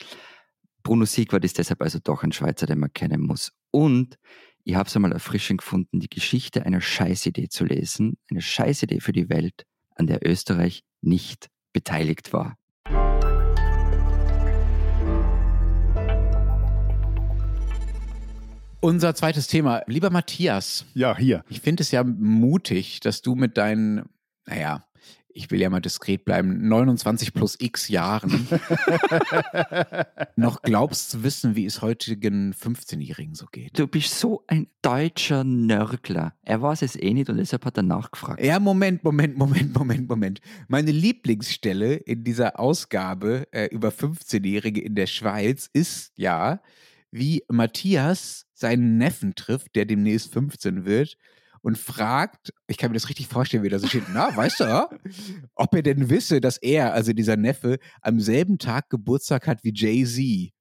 Bruno 0.83 1.05
Siegwart 1.05 1.45
ist 1.45 1.59
deshalb 1.59 1.83
also 1.83 1.99
doch 1.99 2.23
ein 2.23 2.33
Schweizer, 2.33 2.67
den 2.67 2.79
man 2.79 2.93
kennen 2.93 3.23
muss. 3.23 3.53
Und 3.71 4.19
ich 4.65 4.75
habe 4.75 4.87
es 4.87 4.97
einmal 4.97 5.13
erfrischend 5.13 5.61
gefunden, 5.63 6.01
die 6.01 6.11
Geschichte 6.11 6.67
einer 6.67 6.81
Scheißidee 6.81 7.49
zu 7.49 7.65
lesen, 7.65 8.19
eine 8.31 8.43
Scheißidee 8.43 9.01
für 9.01 9.13
die 9.13 9.31
Welt, 9.31 9.65
an 9.95 10.07
der 10.07 10.27
Österreich 10.27 10.83
nicht 11.01 11.49
beteiligt 11.73 12.33
war. 12.33 12.58
Unser 18.81 19.15
zweites 19.17 19.49
Thema. 19.49 19.83
Lieber 19.87 20.11
Matthias. 20.11 20.85
Ja, 20.95 21.17
hier. 21.17 21.45
Ich 21.49 21.61
finde 21.61 21.83
es 21.83 21.91
ja 21.91 22.05
mutig, 22.05 23.01
dass 23.01 23.23
du 23.23 23.35
mit 23.35 23.57
deinen, 23.57 24.09
naja, 24.47 24.85
ich 25.31 25.51
will 25.51 25.61
ja 25.61 25.69
mal 25.69 25.81
diskret 25.81 26.25
bleiben, 26.25 26.69
29 26.69 27.35
plus 27.35 27.57
x 27.61 27.89
Jahren 27.89 28.49
noch 30.37 30.63
glaubst 30.63 31.11
zu 31.11 31.23
wissen, 31.25 31.57
wie 31.57 31.67
es 31.67 31.83
heutigen 31.83 32.53
15-Jährigen 32.55 33.35
so 33.35 33.47
geht. 33.47 33.79
Du 33.79 33.89
bist 33.89 34.19
so 34.19 34.45
ein 34.47 34.69
deutscher 34.83 35.43
Nörgler. 35.43 36.35
Er 36.43 36.63
weiß 36.63 36.83
es 36.83 36.97
eh 36.97 37.15
nicht 37.15 37.29
und 37.31 37.37
deshalb 37.37 37.65
hat 37.65 37.77
er 37.77 37.83
nachgefragt. 37.83 38.43
Ja, 38.43 38.61
Moment, 38.61 39.03
Moment, 39.03 39.37
Moment, 39.37 39.77
Moment, 39.77 40.09
Moment. 40.09 40.41
Meine 40.69 40.93
Lieblingsstelle 40.93 41.95
in 41.95 42.23
dieser 42.23 42.59
Ausgabe 42.59 43.47
äh, 43.53 43.67
über 43.67 43.89
15-Jährige 43.89 44.81
in 44.81 44.95
der 44.95 45.07
Schweiz 45.07 45.69
ist 45.73 46.13
ja, 46.17 46.61
wie 47.11 47.43
Matthias 47.49 48.47
seinen 48.53 48.99
Neffen 48.99 49.35
trifft, 49.35 49.75
der 49.77 49.85
demnächst 49.85 50.33
15 50.33 50.85
wird 50.85 51.17
und 51.63 51.79
fragt, 51.79 52.53
ich 52.67 52.77
kann 52.79 52.91
mir 52.91 52.95
das 52.95 53.09
richtig 53.09 53.27
vorstellen, 53.27 53.63
wie 53.63 53.69
er 53.69 53.79
so 53.79 53.87
steht, 53.87 54.05
na, 54.13 54.35
weißt 54.35 54.61
du, 54.61 54.89
ob 55.55 55.75
er 55.75 55.83
denn 55.83 56.11
wisse, 56.11 56.41
dass 56.41 56.57
er, 56.59 56.93
also 56.93 57.13
dieser 57.13 57.37
Neffe, 57.37 57.79
am 58.01 58.21
selben 58.21 58.59
Tag 58.59 58.91
Geburtstag 58.91 59.47
hat 59.47 59.65
wie 59.65 59.73
Jay-Z. 59.75 60.53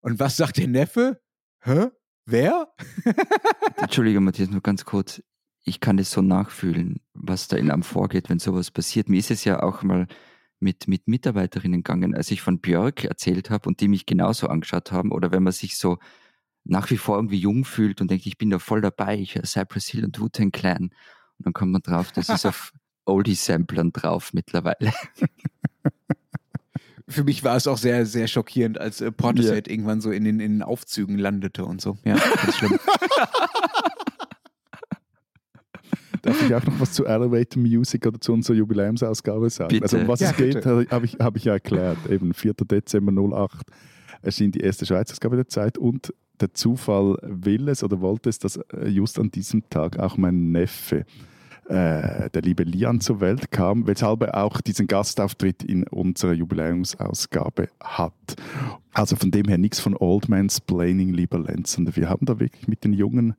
Und 0.00 0.18
was 0.18 0.36
sagt 0.36 0.58
der 0.58 0.68
Neffe? 0.68 1.20
Hä? 1.60 1.88
Wer? 2.24 2.68
Entschuldige, 3.76 4.20
Matthias, 4.20 4.50
nur 4.50 4.60
ganz 4.60 4.84
kurz. 4.84 5.22
Ich 5.64 5.80
kann 5.80 5.98
es 5.98 6.10
so 6.10 6.22
nachfühlen, 6.22 7.00
was 7.14 7.48
da 7.48 7.56
in 7.56 7.70
einem 7.70 7.82
vorgeht, 7.82 8.30
wenn 8.30 8.38
sowas 8.38 8.70
passiert. 8.70 9.08
Mir 9.08 9.18
ist 9.18 9.30
es 9.30 9.44
ja 9.44 9.62
auch 9.62 9.82
mal 9.82 10.06
mit, 10.60 10.88
mit 10.88 11.08
Mitarbeiterinnen 11.08 11.82
gegangen, 11.82 12.14
als 12.14 12.30
ich 12.30 12.40
von 12.42 12.60
Björk 12.60 13.04
erzählt 13.04 13.50
habe 13.50 13.68
und 13.68 13.80
die 13.80 13.88
mich 13.88 14.06
genauso 14.06 14.48
angeschaut 14.48 14.92
haben. 14.92 15.12
Oder 15.12 15.30
wenn 15.30 15.42
man 15.42 15.52
sich 15.52 15.76
so 15.76 15.98
nach 16.64 16.90
wie 16.90 16.96
vor 16.96 17.16
irgendwie 17.16 17.38
jung 17.38 17.64
fühlt 17.64 18.00
und 18.00 18.10
denkt, 18.10 18.26
ich 18.26 18.38
bin 18.38 18.50
da 18.50 18.58
voll 18.58 18.80
dabei, 18.80 19.18
ich 19.18 19.34
höre 19.34 19.44
Cypress 19.44 19.86
Hill 19.86 20.04
und 20.04 20.20
Wu-Tang 20.20 20.52
Clan. 20.52 20.90
Und 21.38 21.46
dann 21.46 21.52
kommt 21.52 21.72
man 21.72 21.82
drauf, 21.82 22.12
das 22.12 22.28
ist 22.28 22.46
auf 22.46 22.72
Oldie-Samplern 23.06 23.92
drauf 23.92 24.32
mittlerweile. 24.32 24.92
Für 27.08 27.24
mich 27.24 27.42
war 27.42 27.56
es 27.56 27.66
auch 27.66 27.78
sehr, 27.78 28.04
sehr 28.04 28.28
schockierend, 28.28 28.78
als 28.78 29.00
äh, 29.00 29.10
Portishead 29.10 29.66
ja. 29.66 29.72
irgendwann 29.72 30.02
so 30.02 30.10
in 30.10 30.24
den, 30.24 30.40
in 30.40 30.56
den 30.56 30.62
Aufzügen 30.62 31.16
landete 31.16 31.64
und 31.64 31.80
so. 31.80 31.96
Ja, 32.04 32.16
ganz 32.16 32.56
schlimm. 32.56 32.78
Darf 36.22 36.42
ich 36.42 36.54
auch 36.54 36.64
noch 36.64 36.80
was 36.80 36.92
zu 36.92 37.04
Elevator 37.04 37.62
Music 37.62 38.06
oder 38.06 38.20
zu 38.20 38.32
unserer 38.32 38.56
Jubiläumsausgabe 38.56 39.50
sagen? 39.50 39.68
Bitte. 39.68 39.84
Also 39.84 39.98
um 39.98 40.08
was 40.08 40.20
ja, 40.20 40.30
es 40.30 40.36
geht, 40.36 40.66
habe 40.66 40.84
ich, 41.04 41.14
hab 41.18 41.36
ich 41.36 41.44
ja 41.44 41.54
erklärt. 41.54 41.98
Eben 42.08 42.34
4. 42.34 42.54
Dezember 42.54 43.12
08 43.12 43.66
erschien 44.22 44.52
die 44.52 44.60
erste 44.60 44.86
Schweizausgabe 44.86 45.36
der 45.36 45.48
Zeit 45.48 45.78
und 45.78 46.12
der 46.40 46.54
Zufall 46.54 47.16
will 47.22 47.68
es 47.68 47.82
oder 47.82 48.00
wollte 48.00 48.28
es, 48.28 48.38
dass 48.38 48.56
äh, 48.56 48.88
just 48.88 49.18
an 49.18 49.30
diesem 49.30 49.68
Tag 49.70 49.98
auch 49.98 50.16
mein 50.16 50.52
Neffe, 50.52 51.04
äh, 51.68 52.30
der 52.30 52.42
liebe 52.42 52.62
Lian, 52.62 53.00
zur 53.00 53.20
Welt 53.20 53.50
kam, 53.50 53.86
weshalb 53.86 54.22
er 54.22 54.42
auch 54.42 54.60
diesen 54.60 54.86
Gastauftritt 54.86 55.62
in 55.62 55.84
unserer 55.84 56.32
Jubiläumsausgabe 56.32 57.68
hat. 57.80 58.12
Also 58.92 59.16
von 59.16 59.30
dem 59.30 59.48
her 59.48 59.58
nichts 59.58 59.80
von 59.80 59.96
Old 59.96 60.28
Man's 60.28 60.60
Planning, 60.60 61.12
lieber 61.12 61.38
Lenz, 61.38 61.72
sondern 61.72 61.96
wir 61.96 62.08
haben 62.08 62.26
da 62.26 62.38
wirklich 62.40 62.68
mit 62.68 62.84
den 62.84 62.92
jungen 62.92 63.34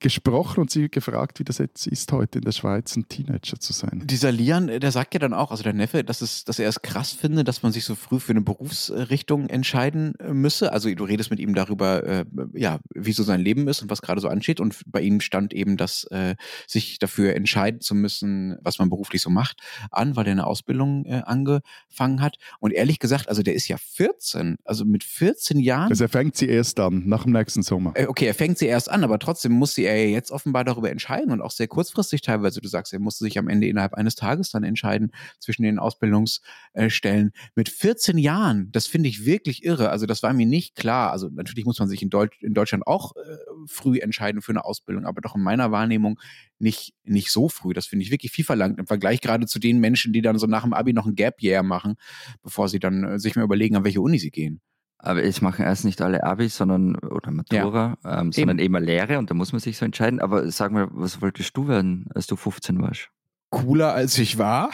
gesprochen 0.00 0.60
und 0.60 0.70
sie 0.70 0.88
gefragt, 0.88 1.38
wie 1.38 1.44
das 1.44 1.58
jetzt 1.58 1.86
ist, 1.86 2.10
heute 2.12 2.38
in 2.38 2.44
der 2.44 2.52
Schweiz 2.52 2.96
ein 2.96 3.08
Teenager 3.08 3.58
zu 3.58 3.72
sein. 3.72 4.02
Dieser 4.04 4.32
Lian, 4.32 4.66
der 4.66 4.92
sagt 4.92 5.14
ja 5.14 5.20
dann 5.20 5.34
auch, 5.34 5.50
also 5.50 5.62
der 5.62 5.72
Neffe, 5.72 6.04
dass, 6.04 6.20
es, 6.20 6.44
dass 6.44 6.58
er 6.58 6.68
es 6.68 6.82
krass 6.82 7.12
finde, 7.12 7.44
dass 7.44 7.62
man 7.62 7.72
sich 7.72 7.84
so 7.84 7.94
früh 7.94 8.20
für 8.20 8.32
eine 8.32 8.40
Berufsrichtung 8.42 9.48
entscheiden 9.48 10.14
müsse. 10.32 10.72
Also 10.72 10.92
du 10.92 11.04
redest 11.04 11.30
mit 11.30 11.40
ihm 11.40 11.54
darüber, 11.54 12.04
äh, 12.04 12.24
ja, 12.54 12.80
wie 12.94 13.12
so 13.12 13.22
sein 13.22 13.40
Leben 13.40 13.68
ist 13.68 13.82
und 13.82 13.90
was 13.90 14.02
gerade 14.02 14.20
so 14.20 14.28
ansteht. 14.28 14.60
Und 14.60 14.82
bei 14.86 15.00
ihm 15.00 15.20
stand 15.20 15.54
eben, 15.54 15.76
dass 15.76 16.04
äh, 16.04 16.34
sich 16.66 16.98
dafür 16.98 17.34
entscheiden 17.34 17.80
zu 17.80 17.94
müssen, 17.94 18.56
was 18.62 18.78
man 18.78 18.90
beruflich 18.90 19.22
so 19.22 19.30
macht, 19.30 19.60
an, 19.90 20.16
weil 20.16 20.26
er 20.26 20.32
eine 20.32 20.46
Ausbildung 20.46 21.04
äh, 21.06 21.22
angefangen 21.24 22.20
hat. 22.20 22.36
Und 22.60 22.72
ehrlich 22.72 22.98
gesagt, 22.98 23.28
also 23.28 23.42
der 23.42 23.54
ist 23.54 23.68
ja 23.68 23.76
14, 23.78 24.56
also 24.64 24.84
mit 24.84 25.04
14 25.04 25.58
Jahren. 25.58 25.90
Also 25.90 26.04
er 26.04 26.08
fängt 26.08 26.36
sie 26.36 26.48
erst 26.48 26.80
an, 26.80 27.04
nach 27.06 27.24
dem 27.24 27.32
nächsten 27.32 27.62
Sommer. 27.62 27.92
Äh, 27.94 28.06
okay, 28.06 28.26
er 28.26 28.34
fängt 28.34 28.58
sie 28.58 28.66
erst 28.66 28.90
an, 28.90 29.04
aber 29.04 29.18
trotzdem 29.18 29.52
muss 29.52 29.71
sie 29.74 29.84
ja 29.84 29.94
jetzt 29.94 30.30
offenbar 30.30 30.64
darüber 30.64 30.90
entscheiden 30.90 31.32
und 31.32 31.40
auch 31.40 31.50
sehr 31.50 31.68
kurzfristig 31.68 32.20
teilweise. 32.20 32.60
Du 32.60 32.68
sagst, 32.68 32.92
er 32.92 32.98
musste 32.98 33.24
sich 33.24 33.38
am 33.38 33.48
Ende 33.48 33.66
innerhalb 33.66 33.94
eines 33.94 34.14
Tages 34.14 34.50
dann 34.50 34.64
entscheiden 34.64 35.12
zwischen 35.40 35.62
den 35.62 35.78
Ausbildungsstellen. 35.78 37.32
Mit 37.54 37.68
14 37.68 38.18
Jahren, 38.18 38.70
das 38.72 38.86
finde 38.86 39.08
ich 39.08 39.24
wirklich 39.24 39.64
irre. 39.64 39.90
Also 39.90 40.06
das 40.06 40.22
war 40.22 40.32
mir 40.32 40.46
nicht 40.46 40.76
klar. 40.76 41.12
Also 41.12 41.28
natürlich 41.28 41.64
muss 41.64 41.78
man 41.78 41.88
sich 41.88 42.02
in, 42.02 42.10
Deutsch, 42.10 42.42
in 42.42 42.54
Deutschland 42.54 42.86
auch 42.86 43.16
äh, 43.16 43.20
früh 43.66 43.98
entscheiden 43.98 44.42
für 44.42 44.52
eine 44.52 44.64
Ausbildung, 44.64 45.06
aber 45.06 45.20
doch 45.20 45.36
in 45.36 45.42
meiner 45.42 45.72
Wahrnehmung 45.72 46.18
nicht, 46.58 46.94
nicht 47.04 47.30
so 47.30 47.48
früh. 47.48 47.72
Das 47.72 47.86
finde 47.86 48.04
ich 48.04 48.10
wirklich 48.10 48.32
viel 48.32 48.44
verlangt 48.44 48.78
im 48.78 48.86
Vergleich 48.86 49.20
gerade 49.20 49.46
zu 49.46 49.58
den 49.58 49.80
Menschen, 49.80 50.12
die 50.12 50.22
dann 50.22 50.38
so 50.38 50.46
nach 50.46 50.62
dem 50.62 50.72
Abi 50.72 50.92
noch 50.92 51.06
ein 51.06 51.14
Gap 51.14 51.42
Year 51.42 51.62
machen, 51.62 51.96
bevor 52.42 52.68
sie 52.68 52.78
dann 52.78 53.04
äh, 53.04 53.18
sich 53.18 53.36
mal 53.36 53.42
überlegen, 53.42 53.76
an 53.76 53.84
welche 53.84 54.00
Uni 54.00 54.18
sie 54.18 54.30
gehen. 54.30 54.60
Aber 55.02 55.22
es 55.24 55.42
machen 55.42 55.64
erst 55.64 55.84
nicht 55.84 56.00
alle 56.00 56.22
Abi, 56.22 56.48
sondern 56.48 56.94
oder 56.96 57.32
Matura, 57.32 57.98
ja. 58.04 58.20
ähm, 58.20 58.30
sondern 58.30 58.60
eben. 58.60 58.76
eben 58.76 58.84
Lehre 58.84 59.18
und 59.18 59.30
da 59.30 59.34
muss 59.34 59.52
man 59.52 59.60
sich 59.60 59.76
so 59.76 59.84
entscheiden. 59.84 60.20
Aber 60.20 60.48
sag 60.50 60.70
mal, 60.70 60.88
was 60.92 61.20
wolltest 61.20 61.56
du 61.56 61.66
werden, 61.66 62.06
als 62.14 62.28
du 62.28 62.36
15 62.36 62.80
warst? 62.80 63.10
Cooler 63.50 63.92
als 63.92 64.16
ich 64.16 64.38
war. 64.38 64.70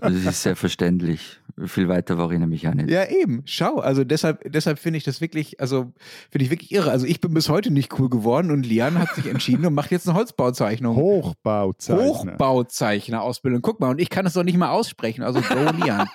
das 0.00 0.14
ist 0.14 0.42
sehr 0.42 0.56
verständlich. 0.56 1.38
Viel 1.66 1.88
weiter 1.88 2.18
war 2.18 2.30
ich 2.32 2.38
nämlich 2.40 2.66
auch 2.66 2.74
nicht. 2.74 2.90
Ja, 2.90 3.04
eben. 3.08 3.42
Schau, 3.44 3.76
also 3.76 4.02
deshalb, 4.02 4.42
deshalb 4.50 4.80
finde 4.80 4.96
ich 4.96 5.04
das 5.04 5.20
wirklich, 5.20 5.60
also 5.60 5.92
finde 6.30 6.44
ich 6.44 6.50
wirklich 6.50 6.72
irre. 6.72 6.90
Also 6.90 7.06
ich 7.06 7.20
bin 7.20 7.32
bis 7.34 7.48
heute 7.48 7.70
nicht 7.70 7.96
cool 8.00 8.08
geworden 8.08 8.50
und 8.50 8.66
Lian 8.66 8.98
hat 8.98 9.14
sich 9.14 9.26
entschieden 9.26 9.64
und 9.64 9.74
macht 9.74 9.92
jetzt 9.92 10.08
eine 10.08 10.18
Holzbauzeichnung. 10.18 10.96
Hochbauzeichner. 10.96 12.02
Hochbauzeichner-Ausbildung. 12.04 13.62
Guck 13.62 13.78
mal, 13.78 13.90
und 13.90 14.00
ich 14.00 14.10
kann 14.10 14.26
es 14.26 14.32
doch 14.32 14.42
nicht 14.42 14.58
mal 14.58 14.70
aussprechen. 14.70 15.22
Also 15.22 15.40
go 15.40 15.70
Lian. 15.84 16.08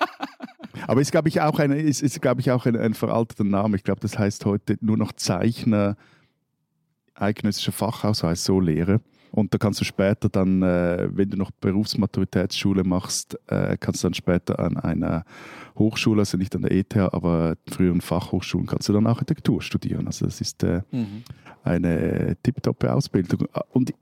Aber 0.87 1.01
ist, 1.01 1.11
glaube 1.11 1.29
ich, 1.29 1.41
auch, 1.41 1.59
eine, 1.59 1.79
ist, 1.79 2.01
ist, 2.01 2.21
glaube 2.21 2.41
ich, 2.41 2.51
auch 2.51 2.65
ein, 2.65 2.75
ein 2.75 2.93
veralteter 2.93 3.43
Name. 3.43 3.75
Ich 3.75 3.83
glaube, 3.83 4.01
das 4.01 4.17
heißt 4.17 4.45
heute 4.45 4.77
nur 4.81 4.97
noch 4.97 5.13
Zeichner, 5.13 5.95
eidgenössischer 7.15 7.71
Fachausweis, 7.71 8.43
so 8.43 8.59
Lehre. 8.59 9.01
Und 9.31 9.51
da 9.51 9.57
kannst 9.57 9.81
du 9.81 9.85
später 9.85 10.29
dann, 10.29 10.61
äh, 10.61 11.09
wenn 11.11 11.31
du 11.31 11.37
noch 11.37 11.49
Berufsmaturitätsschule 11.49 12.83
machst, 12.83 13.35
äh, 13.47 13.77
kannst 13.79 14.03
du 14.03 14.05
dann 14.05 14.13
später 14.13 14.59
an 14.59 14.77
einer 14.77 15.25
Hochschule, 15.75 16.21
also 16.21 16.37
nicht 16.37 16.55
an 16.55 16.61
der 16.61 16.71
ETH, 16.71 16.95
aber 16.95 17.55
früheren 17.67 18.01
Fachhochschulen, 18.01 18.67
kannst 18.67 18.89
du 18.89 18.93
dann 18.93 19.07
Architektur 19.07 19.59
studieren. 19.63 20.05
Also 20.05 20.25
das 20.25 20.39
ist 20.39 20.61
äh, 20.61 20.81
mhm. 20.91 21.23
eine 21.63 22.37
tipptoppe 22.43 22.93
Ausbildung. 22.93 23.47
Und 23.71 23.95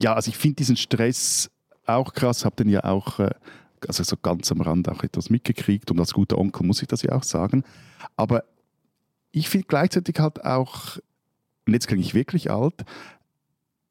ja, 0.00 0.14
also 0.14 0.28
ich 0.28 0.36
finde 0.36 0.56
diesen 0.56 0.76
Stress 0.76 1.50
auch 1.84 2.12
krass, 2.12 2.44
habe 2.44 2.54
den 2.54 2.68
ja 2.68 2.84
auch 2.84 3.18
äh, 3.18 3.30
also 3.86 4.02
so 4.02 4.16
ganz 4.16 4.50
am 4.50 4.60
Rand 4.60 4.88
auch 4.88 5.02
etwas 5.02 5.30
mitgekriegt 5.30 5.90
und 5.90 6.00
als 6.00 6.14
guter 6.14 6.38
Onkel 6.38 6.66
muss 6.66 6.82
ich 6.82 6.88
das 6.88 7.02
ja 7.02 7.12
auch 7.12 7.22
sagen. 7.22 7.64
Aber 8.16 8.44
ich 9.30 9.48
finde 9.48 9.66
gleichzeitig 9.66 10.18
halt 10.18 10.44
auch, 10.44 10.98
und 11.66 11.74
jetzt 11.74 11.86
klinge 11.86 12.02
ich 12.02 12.14
wirklich 12.14 12.50
alt, 12.50 12.84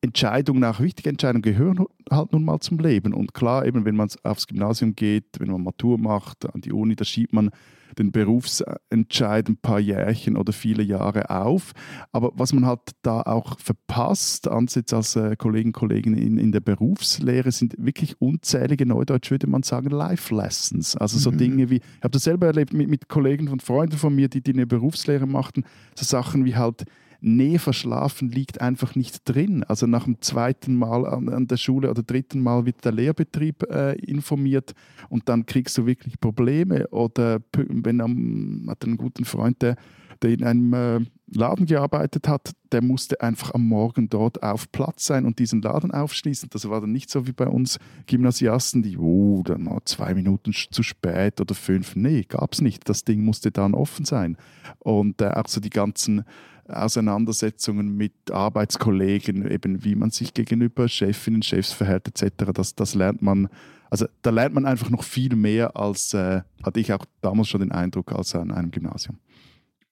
Entscheidungen, 0.01 0.63
auch 0.63 0.79
wichtige 0.79 1.09
Entscheidungen 1.09 1.41
gehören 1.41 1.85
halt 2.09 2.31
nun 2.31 2.45
mal 2.45 2.59
zum 2.59 2.79
Leben. 2.79 3.13
Und 3.13 3.33
klar, 3.33 3.65
eben 3.65 3.85
wenn 3.85 3.95
man 3.95 4.09
aufs 4.23 4.47
Gymnasium 4.47 4.95
geht, 4.95 5.39
wenn 5.39 5.49
man 5.49 5.63
Matur 5.63 5.97
macht, 5.97 6.45
an 6.53 6.61
die 6.61 6.71
Uni, 6.71 6.95
da 6.95 7.03
schiebt 7.03 7.33
man 7.33 7.49
den 7.97 8.11
Berufsentscheid 8.11 9.49
ein 9.49 9.57
paar 9.57 9.79
Jährchen 9.79 10.37
oder 10.37 10.53
viele 10.53 10.83
Jahre 10.83 11.29
auf. 11.29 11.73
Aber 12.11 12.31
was 12.35 12.53
man 12.53 12.65
halt 12.65 12.81
da 13.01 13.21
auch 13.21 13.59
verpasst, 13.59 14.47
Ansitz 14.47 14.93
als 14.93 15.15
äh, 15.15 15.35
Kollegen 15.35 15.69
und 15.69 15.73
Kollegen 15.73 16.15
in, 16.15 16.37
in 16.37 16.51
der 16.51 16.59
Berufslehre, 16.59 17.51
sind 17.51 17.75
wirklich 17.77 18.21
unzählige, 18.21 18.85
neudeutsch 18.85 19.31
würde 19.31 19.47
man 19.47 19.63
sagen, 19.63 19.89
Life 19.89 20.33
Lessons. 20.35 20.95
Also 20.95 21.17
so 21.17 21.31
mhm. 21.31 21.37
Dinge 21.37 21.69
wie, 21.69 21.77
ich 21.77 22.03
habe 22.03 22.11
das 22.11 22.23
selber 22.23 22.47
erlebt 22.47 22.73
mit, 22.73 22.87
mit 22.87 23.09
Kollegen 23.09 23.47
und 23.49 23.63
Freunden 23.63 23.97
von 23.97 24.13
mir, 24.13 24.29
die, 24.29 24.41
die 24.41 24.53
eine 24.53 24.67
Berufslehre 24.67 25.25
machten, 25.25 25.63
so 25.95 26.05
Sachen 26.05 26.45
wie 26.45 26.55
halt, 26.55 26.85
nee, 27.21 27.57
verschlafen 27.57 28.29
liegt 28.29 28.61
einfach 28.61 28.95
nicht 28.95 29.27
drin. 29.27 29.63
Also 29.63 29.87
nach 29.87 30.05
dem 30.05 30.21
zweiten 30.21 30.75
Mal 30.75 31.05
an, 31.05 31.29
an 31.29 31.47
der 31.47 31.57
Schule 31.57 31.89
oder 31.89 32.03
dritten 32.03 32.41
Mal 32.41 32.65
wird 32.65 32.83
der 32.85 32.91
Lehrbetrieb 32.91 33.63
äh, 33.69 33.93
informiert 33.93 34.73
und 35.09 35.29
dann 35.29 35.45
kriegst 35.45 35.77
du 35.77 35.85
wirklich 35.85 36.19
Probleme. 36.19 36.87
Oder 36.89 37.39
wenn 37.53 38.01
am, 38.01 38.65
hat 38.69 38.83
einen 38.85 38.97
guten 38.97 39.25
Freund, 39.25 39.61
der, 39.61 39.75
der 40.21 40.31
in 40.31 40.43
einem 40.43 40.73
äh, 40.73 40.99
Laden 41.29 41.65
gearbeitet 41.65 42.27
hat, 42.27 42.53
der 42.71 42.81
musste 42.81 43.19
einfach 43.21 43.53
am 43.53 43.67
Morgen 43.67 44.09
dort 44.09 44.43
auf 44.43 44.71
Platz 44.71 45.05
sein 45.05 45.25
und 45.25 45.39
diesen 45.39 45.61
Laden 45.61 45.91
aufschließen. 45.91 46.49
Das 46.51 46.69
war 46.69 46.79
dann 46.79 46.91
nicht 46.91 47.09
so 47.09 47.27
wie 47.27 47.33
bei 47.33 47.47
uns 47.47 47.79
Gymnasiasten, 48.05 48.81
die, 48.81 48.97
oh, 48.97 49.43
dann 49.43 49.63
noch 49.63 49.81
zwei 49.83 50.13
Minuten 50.13 50.53
zu 50.53 50.83
spät 50.83 51.41
oder 51.41 51.53
fünf. 51.53 51.95
Nee, 51.95 52.23
gab 52.27 52.53
es 52.53 52.61
nicht. 52.61 52.87
Das 52.87 53.03
Ding 53.03 53.23
musste 53.23 53.51
dann 53.51 53.73
offen 53.73 54.05
sein. 54.05 54.37
Und 54.79 55.21
äh, 55.21 55.31
auch 55.31 55.47
so 55.47 55.59
die 55.59 55.69
ganzen 55.69 56.23
Auseinandersetzungen 56.69 57.95
mit 57.95 58.31
Arbeitskollegen, 58.31 59.49
eben 59.49 59.83
wie 59.83 59.95
man 59.95 60.11
sich 60.11 60.33
gegenüber 60.33 60.87
Chefinnen, 60.87 61.41
Chefs 61.41 61.71
verhält 61.71 62.07
etc. 62.07 62.51
Das, 62.53 62.75
das 62.75 62.95
lernt 62.95 63.21
man, 63.21 63.49
also 63.89 64.07
da 64.21 64.29
lernt 64.29 64.55
man 64.55 64.65
einfach 64.65 64.89
noch 64.89 65.03
viel 65.03 65.35
mehr 65.35 65.77
als, 65.77 66.13
äh, 66.13 66.41
hatte 66.63 66.79
ich 66.79 66.93
auch 66.93 67.05
damals 67.21 67.47
schon 67.49 67.61
den 67.61 67.71
Eindruck, 67.71 68.11
als 68.11 68.35
an 68.35 68.51
einem 68.51 68.71
Gymnasium. 68.71 69.19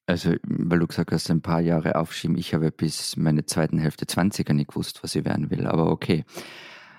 Also, 0.08 0.36
weil 0.44 0.80
du 0.80 0.88
gesagt 0.88 1.12
hast, 1.12 1.32
ein 1.32 1.42
paar 1.42 1.62
Jahre 1.62 1.96
aufschieben. 1.96 2.38
Ich 2.38 2.54
habe 2.54 2.72
bis 2.72 3.18
meine 3.18 3.46
zweiten 3.46 3.80
Hälfte 3.80 4.06
20er 4.06 4.54
nicht 4.54 4.70
gewusst, 4.70 5.02
was 5.02 5.16
ich 5.16 5.26
werden 5.26 5.50
will, 5.50 5.66
aber 5.66 5.90
okay. 5.90 6.26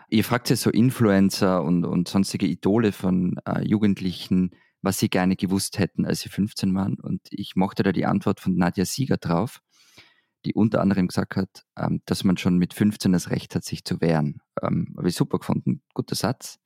Ihr 0.09 0.25
fragt 0.25 0.51
ja 0.51 0.57
so 0.57 0.71
Influencer 0.71 1.63
und, 1.63 1.85
und 1.85 2.09
sonstige 2.09 2.47
Idole 2.47 2.93
von 2.93 3.37
äh, 3.45 3.63
Jugendlichen, 3.65 4.51
was 4.83 4.99
sie 4.99 5.09
gerne 5.09 5.37
gewusst 5.37 5.79
hätten, 5.79 6.05
als 6.05 6.21
sie 6.21 6.29
15 6.29 6.75
waren. 6.75 6.95
Und 6.95 7.23
ich 7.31 7.57
mochte 7.57 7.83
da 7.83 7.93
die 7.93 8.07
Antwort 8.07 8.41
von 8.41 8.57
Nadja 8.57 8.85
Sieger 8.85 9.17
drauf 9.17 9.63
die 10.47 10.55
unter 10.55 10.81
anderem 10.81 11.09
gesagt 11.09 11.37
hat, 11.37 11.65
ähm, 11.77 12.01
dass 12.07 12.25
man 12.25 12.37
schon 12.37 12.57
mit 12.57 12.73
15 12.73 13.13
das 13.13 13.31
Recht 13.31 13.55
hat, 13.55 13.65
sich 13.65 13.85
zu 13.85 14.01
wehren. 14.01 14.41
Ähm, 14.63 14.95
habe 14.97 15.09
ich 15.09 15.17
super 15.17 15.39
gefunden, 15.39 15.83
guter 15.93 16.15
Satz. 16.15 16.59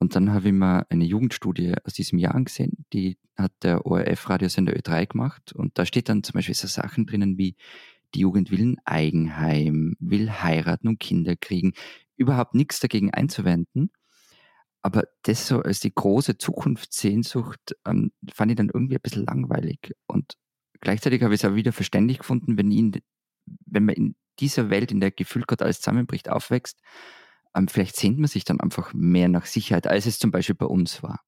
Und 0.00 0.14
dann 0.14 0.32
habe 0.32 0.48
ich 0.48 0.54
mal 0.54 0.84
eine 0.90 1.04
Jugendstudie 1.04 1.74
aus 1.84 1.92
diesem 1.94 2.18
Jahr 2.18 2.42
gesehen, 2.42 2.84
die 2.92 3.18
hat 3.36 3.52
der 3.62 3.86
ORF-Radiosender 3.86 4.74
Ö3 4.74 5.06
gemacht. 5.06 5.52
Und 5.52 5.78
da 5.78 5.86
steht 5.86 6.08
dann 6.08 6.22
zum 6.22 6.34
Beispiel 6.34 6.54
so 6.54 6.66
Sachen 6.66 7.06
drinnen 7.06 7.38
wie, 7.38 7.56
die 8.14 8.20
Jugend 8.20 8.50
will 8.50 8.62
ein 8.62 8.76
Eigenheim, 8.84 9.94
will 10.00 10.30
heiraten 10.30 10.88
und 10.88 11.00
Kinder 11.00 11.36
kriegen. 11.36 11.72
Überhaupt 12.16 12.54
nichts 12.54 12.80
dagegen 12.80 13.12
einzuwenden. 13.12 13.90
Aber 14.82 15.04
das 15.22 15.46
so 15.46 15.60
als 15.60 15.80
die 15.80 15.94
große 15.94 16.38
Zukunftssehnsucht 16.38 17.76
ähm, 17.86 18.12
fand 18.32 18.52
ich 18.52 18.56
dann 18.56 18.70
irgendwie 18.72 18.96
ein 18.96 19.02
bisschen 19.02 19.26
langweilig. 19.26 19.92
Und 20.06 20.34
gleichzeitig 20.80 21.22
habe 21.22 21.34
ich 21.34 21.42
es 21.42 21.48
auch 21.48 21.54
wieder 21.54 21.72
verständlich 21.72 22.18
gefunden, 22.18 22.56
wenn, 22.56 22.70
ihn, 22.70 22.92
wenn 23.66 23.84
man 23.84 23.94
in 23.94 24.16
dieser 24.40 24.70
Welt, 24.70 24.92
in 24.92 25.00
der 25.00 25.10
gefühlt 25.10 25.46
gerade 25.46 25.64
alles 25.64 25.80
zusammenbricht, 25.80 26.28
aufwächst, 26.28 26.80
ähm, 27.54 27.68
vielleicht 27.68 27.96
sehnt 27.96 28.18
man 28.18 28.28
sich 28.28 28.44
dann 28.44 28.60
einfach 28.60 28.92
mehr 28.94 29.28
nach 29.28 29.46
Sicherheit, 29.46 29.86
als 29.86 30.06
es 30.06 30.18
zum 30.18 30.30
Beispiel 30.30 30.54
bei 30.54 30.66
uns 30.66 31.02
war. 31.02 31.20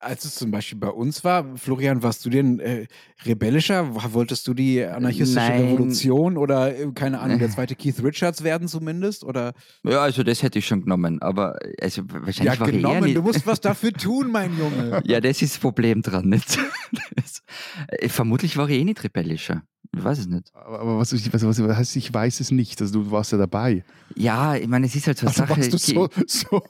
Als 0.00 0.24
es 0.24 0.36
zum 0.36 0.52
Beispiel 0.52 0.78
bei 0.78 0.90
uns 0.90 1.24
war, 1.24 1.56
Florian, 1.56 2.04
warst 2.04 2.24
du 2.24 2.30
denn 2.30 2.60
äh, 2.60 2.86
rebellischer? 3.24 4.12
Wolltest 4.12 4.46
du 4.46 4.54
die 4.54 4.84
anarchistische 4.84 5.40
Nein. 5.40 5.70
Revolution 5.70 6.36
oder, 6.36 6.78
äh, 6.78 6.92
keine 6.94 7.18
Ahnung, 7.18 7.40
der 7.40 7.50
zweite 7.50 7.74
Keith 7.74 8.00
Richards 8.02 8.44
werden 8.44 8.68
zumindest? 8.68 9.24
Oder? 9.24 9.54
Ja, 9.82 10.02
also 10.02 10.22
das 10.22 10.44
hätte 10.44 10.60
ich 10.60 10.66
schon 10.66 10.82
genommen, 10.82 11.20
aber 11.20 11.58
also 11.80 12.02
wahrscheinlich 12.06 12.54
ja, 12.54 12.60
war 12.60 12.70
genommen. 12.70 13.04
Ich 13.06 13.08
eher 13.08 13.14
du 13.16 13.22
musst 13.22 13.44
was 13.44 13.60
dafür 13.60 13.92
tun, 13.92 14.30
mein 14.30 14.56
Junge. 14.56 15.02
ja, 15.04 15.20
das 15.20 15.42
ist 15.42 15.54
das 15.54 15.60
Problem 15.60 16.02
dran. 16.02 16.28
Nicht? 16.28 16.58
Das, 17.16 17.42
äh, 17.88 18.08
vermutlich 18.08 18.56
war 18.56 18.68
ich 18.68 18.78
eh 18.78 18.84
nicht 18.84 19.02
rebellischer. 19.02 19.62
Ich 19.94 20.02
weiß 20.04 20.18
es 20.18 20.26
nicht. 20.26 20.54
Aber, 20.54 20.80
aber 20.80 20.98
was, 20.98 21.12
was, 21.12 21.42
was, 21.44 21.62
was 21.62 21.76
heißt, 21.76 21.96
ich 21.96 22.12
weiß 22.12 22.40
es 22.40 22.50
nicht? 22.50 22.80
Also 22.80 23.02
du 23.02 23.10
warst 23.10 23.32
ja 23.32 23.38
dabei. 23.38 23.84
Ja, 24.14 24.54
ich 24.54 24.68
meine, 24.68 24.86
es 24.86 24.94
ist 24.94 25.06
halt 25.06 25.18
so 25.18 25.26
eine 25.26 25.30
also 25.30 25.42
Sache. 25.42 25.60
Warst 25.60 25.72
du 25.72 25.78
so, 25.78 26.08
so? 26.26 26.62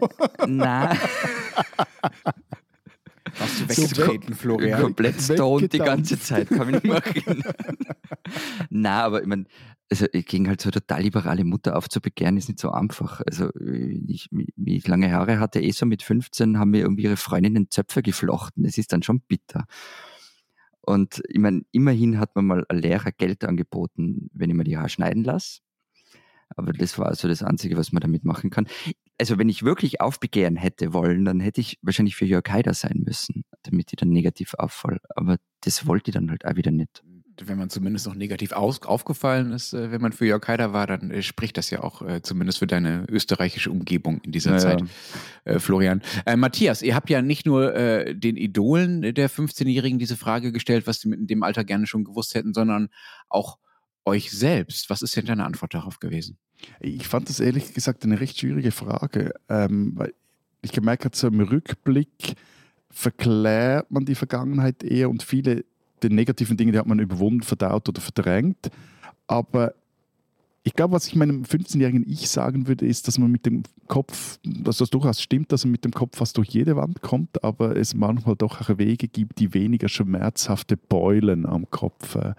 Nein. 0.47 0.99
Warst 3.39 3.61
du 3.61 3.69
weggetreten, 3.69 4.35
so, 4.35 4.41
Florian? 4.41 4.83
Komplett 4.83 5.21
stoned 5.21 5.73
die 5.73 5.79
ganze 5.79 6.19
Zeit, 6.19 6.49
kann 6.49 6.75
ich 6.75 6.83
nicht 6.83 6.87
machen. 6.87 7.43
Nein, 8.71 8.93
aber 8.93 9.23
ich 9.23 9.27
meine, 9.27 9.45
also 9.91 10.07
gegen 10.13 10.49
halt 10.49 10.61
so 10.61 10.67
eine 10.67 10.81
total 10.81 11.03
liberale 11.03 11.45
Mutter 11.45 11.77
aufzubegehren, 11.77 12.37
ist 12.37 12.49
nicht 12.49 12.61
so 12.61 12.71
einfach. 12.71 13.23
Also 13.27 13.51
ich, 13.55 14.29
wie 14.31 14.77
ich 14.77 14.87
lange 14.87 15.13
Haare 15.13 15.41
hatte, 15.41 15.61
eh 15.61 15.71
so 15.71 15.87
mit 15.87 16.03
15, 16.03 16.59
haben 16.59 16.71
mir 16.71 16.81
irgendwie 16.81 17.05
ihre 17.05 17.17
Freundinnen 17.17 17.71
Zöpfe 17.71 18.03
geflochten. 18.03 18.65
Das 18.65 18.79
ist 18.79 18.93
dann 18.93 19.03
schon 19.03 19.21
bitter. 19.21 19.67
Und 20.81 21.23
ich 21.29 21.39
meine, 21.39 21.63
immerhin 21.71 22.19
hat 22.19 22.35
man 22.35 22.47
mal 22.47 22.65
ein 22.69 22.79
Lehrer 22.79 23.13
Geld 23.13 23.45
angeboten, 23.45 24.31
wenn 24.33 24.51
ich 24.51 24.57
mir 24.57 24.65
die 24.65 24.79
Haare 24.79 24.89
schneiden 24.89 25.23
lasse. 25.25 25.61
Aber 26.59 26.73
das 26.73 26.99
war 26.99 27.07
also 27.07 27.29
das 27.29 27.43
Einzige, 27.43 27.77
was 27.77 27.93
man 27.93 28.01
damit 28.01 28.25
machen 28.25 28.51
kann. 28.51 28.67
Also 29.17 29.39
wenn 29.39 29.49
ich 29.49 29.63
wirklich 29.63 30.01
aufbegehren 30.01 30.57
hätte 30.57 30.93
wollen, 30.93 31.25
dann 31.25 31.41
hätte 31.41 31.61
ich 31.61 31.79
wahrscheinlich 31.83 32.17
für 32.17 32.25
Jörg 32.25 32.45
Haider 32.49 32.75
sein 32.75 33.03
müssen, 33.05 33.45
damit 33.63 33.93
ich 33.93 33.97
dann 33.97 34.11
negativ 34.11 34.55
auffall. 34.55 34.99
Aber 35.15 35.37
das 35.61 35.87
wollte 35.87 36.11
ich 36.11 36.15
dann 36.15 36.31
halt 36.31 36.45
auch 36.45 36.57
wieder 36.57 36.73
nicht. 36.73 37.03
Wenn 37.41 37.59
man 37.59 37.71
zumindest 37.71 38.07
noch 38.09 38.17
negativ 38.17 38.51
aus, 38.51 38.83
aufgefallen 38.83 39.53
ist, 39.53 39.73
äh, 39.73 39.93
wenn 39.93 40.01
man 40.01 40.13
für 40.13 40.27
Jörg 40.27 40.47
Haider 40.49 40.73
war, 40.73 40.89
dann 40.89 41.13
äh, 41.13 41.23
spricht 41.23 41.57
das 41.57 41.71
ja 41.71 41.85
auch 41.85 42.03
äh, 42.03 42.21
zumindest 42.21 42.59
für 42.59 42.67
deine 42.67 43.07
österreichische 43.09 43.71
Umgebung 43.71 44.21
in 44.23 44.33
dieser 44.33 44.53
ja, 44.53 44.59
Zeit, 44.59 44.83
äh, 45.45 45.61
Florian. 45.61 46.03
Äh, 46.27 46.35
Matthias, 46.35 46.83
ihr 46.83 46.97
habt 46.97 47.09
ja 47.09 47.23
nicht 47.23 47.47
nur 47.47 47.73
äh, 47.77 48.17
den 48.17 48.37
Idolen 48.37 49.15
der 49.15 49.31
15-Jährigen 49.31 50.01
diese 50.01 50.17
Frage 50.17 50.51
gestellt, 50.51 50.89
was 50.89 51.01
sie 51.01 51.13
in 51.13 51.29
dem 51.29 51.45
Alter 51.45 51.63
gerne 51.63 51.87
schon 51.87 52.03
gewusst 52.03 52.35
hätten, 52.35 52.55
sondern 52.55 52.89
auch 53.29 53.59
euch 54.09 54.31
selbst. 54.31 54.91
Was 54.91 55.03
ist 55.03 55.17
denn 55.17 55.27
deine 55.27 55.45
Antwort 55.45 55.75
darauf 55.75 56.01
gewesen? 56.01 56.39
Ich 56.81 57.07
fand 57.09 57.29
das 57.29 57.41
ehrlich 57.41 57.75
gesagt 57.75 58.05
eine 58.05 58.21
recht 58.21 58.39
schwierige 58.39 58.71
Frage, 58.71 59.33
ähm, 59.49 59.93
weil 59.95 60.13
ich 60.63 60.73
gemerkt 60.73 61.05
habe, 61.05 61.17
so 61.17 61.29
im 61.29 61.41
Rückblick 61.41 62.35
verklärt 62.91 63.91
man 63.91 64.05
die 64.05 64.15
Vergangenheit 64.15 64.83
eher 64.83 65.11
und 65.11 65.23
viele 65.23 65.65
die 66.03 66.11
negativen 66.11 66.57
Dinge, 66.57 66.73
die 66.73 66.79
hat 66.79 66.87
man 66.87 66.99
überwunden, 66.99 67.43
verdaut 67.43 67.89
oder 67.89 68.01
verdrängt. 68.01 68.71
Aber 69.27 69.75
ich 70.63 70.75
glaube, 70.75 70.95
was 70.95 71.07
ich 71.07 71.17
meinem 71.17 71.43
15-jährigen 71.43 72.05
Ich 72.07 72.29
sagen 72.29 72.69
würde, 72.69 72.87
ist, 72.87 73.09
dass 73.09 73.19
man 73.19 73.31
mit 73.31 73.47
dem 73.47 73.63
Kopf, 73.87 74.39
dass 74.45 74.79
das 74.79 74.91
durchaus 74.91 75.23
stimmt, 75.23 75.51
dass 75.51 75.65
man 75.65 75.73
mit 75.73 75.85
dem 75.85 75.93
Kopf 75.93 76.19
fast 76.19 76.37
durch 76.37 76.51
jede 76.51 76.77
Wand 76.77 77.01
kommt, 77.01 77.43
aber 77.43 77.77
es 77.77 77.95
manchmal 77.95 78.37
doch 78.37 78.61
auch 78.61 78.79
Wege 78.79 79.09
gibt, 79.09 79.39
die 79.39 79.55
weniger 79.55 79.89
schmerzhafte 79.89 80.77
Beulen 80.77 81.47
am 81.47 81.71
Kopf 81.71 82.17
äh, 82.17 82.35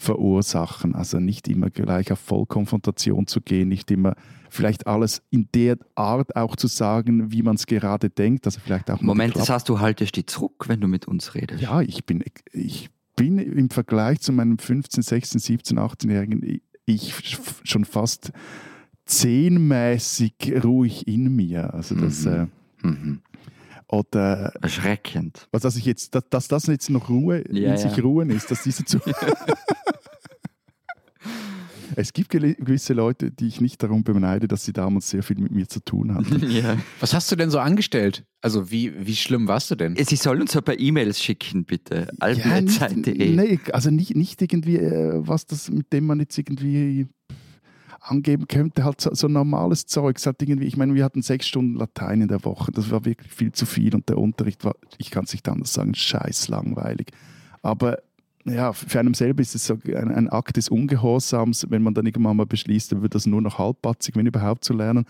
verursachen. 0.00 0.94
Also 0.94 1.20
nicht 1.20 1.46
immer 1.46 1.68
gleich 1.68 2.10
auf 2.10 2.18
Vollkonfrontation 2.18 3.26
zu 3.26 3.42
gehen, 3.42 3.68
nicht 3.68 3.90
immer 3.90 4.14
vielleicht 4.48 4.86
alles 4.86 5.22
in 5.30 5.48
der 5.54 5.76
Art 5.94 6.34
auch 6.36 6.56
zu 6.56 6.68
sagen, 6.68 7.30
wie 7.30 7.42
man 7.42 7.56
es 7.56 7.66
gerade 7.66 8.08
denkt. 8.08 8.46
Also 8.46 8.60
vielleicht 8.64 8.90
auch 8.90 9.02
Moment, 9.02 9.36
das 9.36 9.50
heißt, 9.50 9.68
du 9.68 9.78
haltest 9.78 10.16
die 10.16 10.24
zurück, 10.24 10.64
wenn 10.68 10.80
du 10.80 10.88
mit 10.88 11.06
uns 11.06 11.34
redest. 11.34 11.62
Ja, 11.62 11.82
ich 11.82 12.06
bin, 12.06 12.24
ich 12.52 12.88
bin 13.14 13.38
im 13.38 13.68
Vergleich 13.68 14.20
zu 14.20 14.32
meinem 14.32 14.58
15, 14.58 15.02
16, 15.02 15.38
17, 15.38 15.78
18-Jährigen 15.78 16.60
ich 16.86 17.14
schon 17.62 17.84
fast 17.84 18.32
zehnmäßig 19.04 20.32
ruhig 20.64 21.06
in 21.06 21.36
mir. 21.36 21.74
Also 21.74 21.94
das, 21.94 22.24
mhm. 22.24 22.32
Äh, 22.82 22.86
mhm. 22.86 23.20
Oder, 23.90 24.52
Erschreckend. 24.62 25.48
Was, 25.50 25.62
dass, 25.62 25.74
ich 25.76 25.84
jetzt, 25.84 26.14
dass, 26.14 26.28
dass 26.30 26.48
das 26.48 26.66
jetzt 26.66 26.90
noch 26.90 27.08
Ruhe 27.08 27.42
ja, 27.50 27.72
in 27.72 27.78
sich 27.78 27.96
ja. 27.96 28.02
ruhen 28.02 28.30
ist, 28.30 28.50
dass 28.50 28.62
diese 28.62 28.84
zu 28.84 29.00
Es 31.96 32.12
gibt 32.12 32.30
gewisse 32.30 32.92
Leute, 32.94 33.32
die 33.32 33.48
ich 33.48 33.60
nicht 33.60 33.82
darum 33.82 34.04
beneide, 34.04 34.46
dass 34.46 34.64
sie 34.64 34.72
damals 34.72 35.10
sehr 35.10 35.24
viel 35.24 35.38
mit 35.38 35.50
mir 35.50 35.68
zu 35.68 35.80
tun 35.80 36.14
hatten. 36.14 36.40
Ja. 36.50 36.76
Was 37.00 37.14
hast 37.14 37.30
du 37.30 37.36
denn 37.36 37.50
so 37.50 37.58
angestellt? 37.58 38.24
Also 38.40 38.70
wie, 38.70 39.06
wie 39.06 39.14
schlimm 39.16 39.48
warst 39.48 39.70
du 39.70 39.74
denn? 39.74 39.96
Sie 39.96 40.16
sollen 40.16 40.40
uns 40.40 40.56
ein 40.56 40.62
paar 40.62 40.78
E-Mails 40.78 41.22
schicken, 41.22 41.64
bitte. 41.64 42.08
Ja, 42.20 42.60
nee, 42.60 43.60
also 43.72 43.90
nicht, 43.90 44.16
nicht 44.16 44.40
irgendwie 44.40 44.76
äh, 44.76 45.14
was 45.16 45.46
das, 45.46 45.68
mit 45.70 45.92
dem 45.92 46.06
man 46.06 46.20
jetzt 46.20 46.38
irgendwie 46.38 47.08
angeben 48.00 48.48
könnte, 48.48 48.84
halt 48.84 49.00
so, 49.00 49.14
so 49.14 49.28
normales 49.28 49.86
Zeug. 49.86 50.18
Halt 50.24 50.42
irgendwie, 50.42 50.66
ich 50.66 50.76
meine, 50.76 50.94
wir 50.94 51.04
hatten 51.04 51.22
sechs 51.22 51.46
Stunden 51.46 51.76
Latein 51.76 52.22
in 52.22 52.28
der 52.28 52.44
Woche, 52.44 52.72
das 52.72 52.90
war 52.90 53.04
wirklich 53.04 53.32
viel 53.32 53.52
zu 53.52 53.66
viel 53.66 53.94
und 53.94 54.08
der 54.08 54.18
Unterricht 54.18 54.64
war, 54.64 54.74
ich 54.98 55.10
kann 55.10 55.24
es 55.24 55.32
nicht 55.32 55.48
anders 55.48 55.72
sagen, 55.72 55.94
scheiß 55.94 56.48
langweilig. 56.48 57.10
Aber 57.62 57.98
ja, 58.44 58.72
für 58.72 59.00
einen 59.00 59.14
selber 59.14 59.42
ist 59.42 59.54
es 59.54 59.66
so 59.66 59.78
ein, 59.84 60.10
ein, 60.10 60.28
Akt 60.28 60.56
des 60.56 60.70
Ungehorsams, 60.70 61.66
wenn 61.68 61.82
man 61.82 61.94
dann 61.94 62.06
irgendwann 62.06 62.36
mal 62.36 62.46
beschließt, 62.46 62.92
dann 62.92 63.02
wird 63.02 63.14
das 63.14 63.26
nur 63.26 63.42
noch 63.42 63.58
halbpatzig, 63.58 64.16
wenn 64.16 64.26
überhaupt 64.26 64.64
zu 64.64 64.72
lernen. 64.72 65.04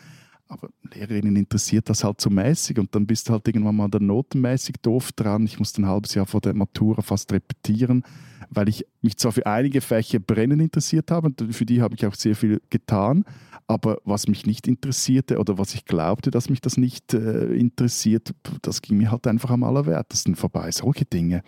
Aber 0.51 0.69
Lehrerinnen 0.93 1.37
interessiert 1.37 1.89
das 1.89 2.03
halt 2.03 2.21
so 2.21 2.29
mäßig 2.29 2.77
und 2.81 2.93
dann 2.93 3.07
bist 3.07 3.29
du 3.29 3.33
halt 3.33 3.47
irgendwann 3.47 3.77
mal 3.77 3.89
dann 3.89 4.07
notenmäßig 4.07 4.77
doof 4.83 5.13
dran. 5.13 5.45
Ich 5.45 5.61
musste 5.61 5.81
ein 5.81 5.87
halbes 5.87 6.15
Jahr 6.15 6.27
vor 6.27 6.41
der 6.41 6.55
Matura 6.55 7.03
fast 7.03 7.33
repetieren, 7.33 8.03
weil 8.51 8.69
ich 8.69 8.85
mich 9.01 9.17
zwar 9.17 9.31
für 9.31 9.47
einige 9.47 9.81
Fächer 9.81 10.19
brennen 10.19 10.59
interessiert 10.59 11.13
habe 11.13 11.29
und 11.29 11.55
für 11.55 11.65
die 11.65 11.81
habe 11.81 11.95
ich 11.95 12.05
auch 12.05 12.17
sehr 12.17 12.35
viel 12.35 12.61
getan, 12.69 13.25
aber 13.69 13.99
was 14.05 14.27
mich 14.27 14.45
nicht 14.45 14.67
interessierte 14.67 15.39
oder 15.39 15.57
was 15.57 15.73
ich 15.75 15.85
glaubte, 15.85 16.33
dass 16.33 16.51
mich 16.51 16.61
das 16.61 16.77
nicht 16.77 17.15
äh, 17.15 17.55
interessiert, 17.55 18.35
das 18.63 18.83
ging 18.83 18.97
mir 18.97 19.13
halt 19.13 19.29
einfach 19.29 19.51
am 19.51 19.63
allerwertesten 19.63 20.35
vorbei. 20.35 20.73
Solche 20.73 21.05
Dinge. 21.05 21.45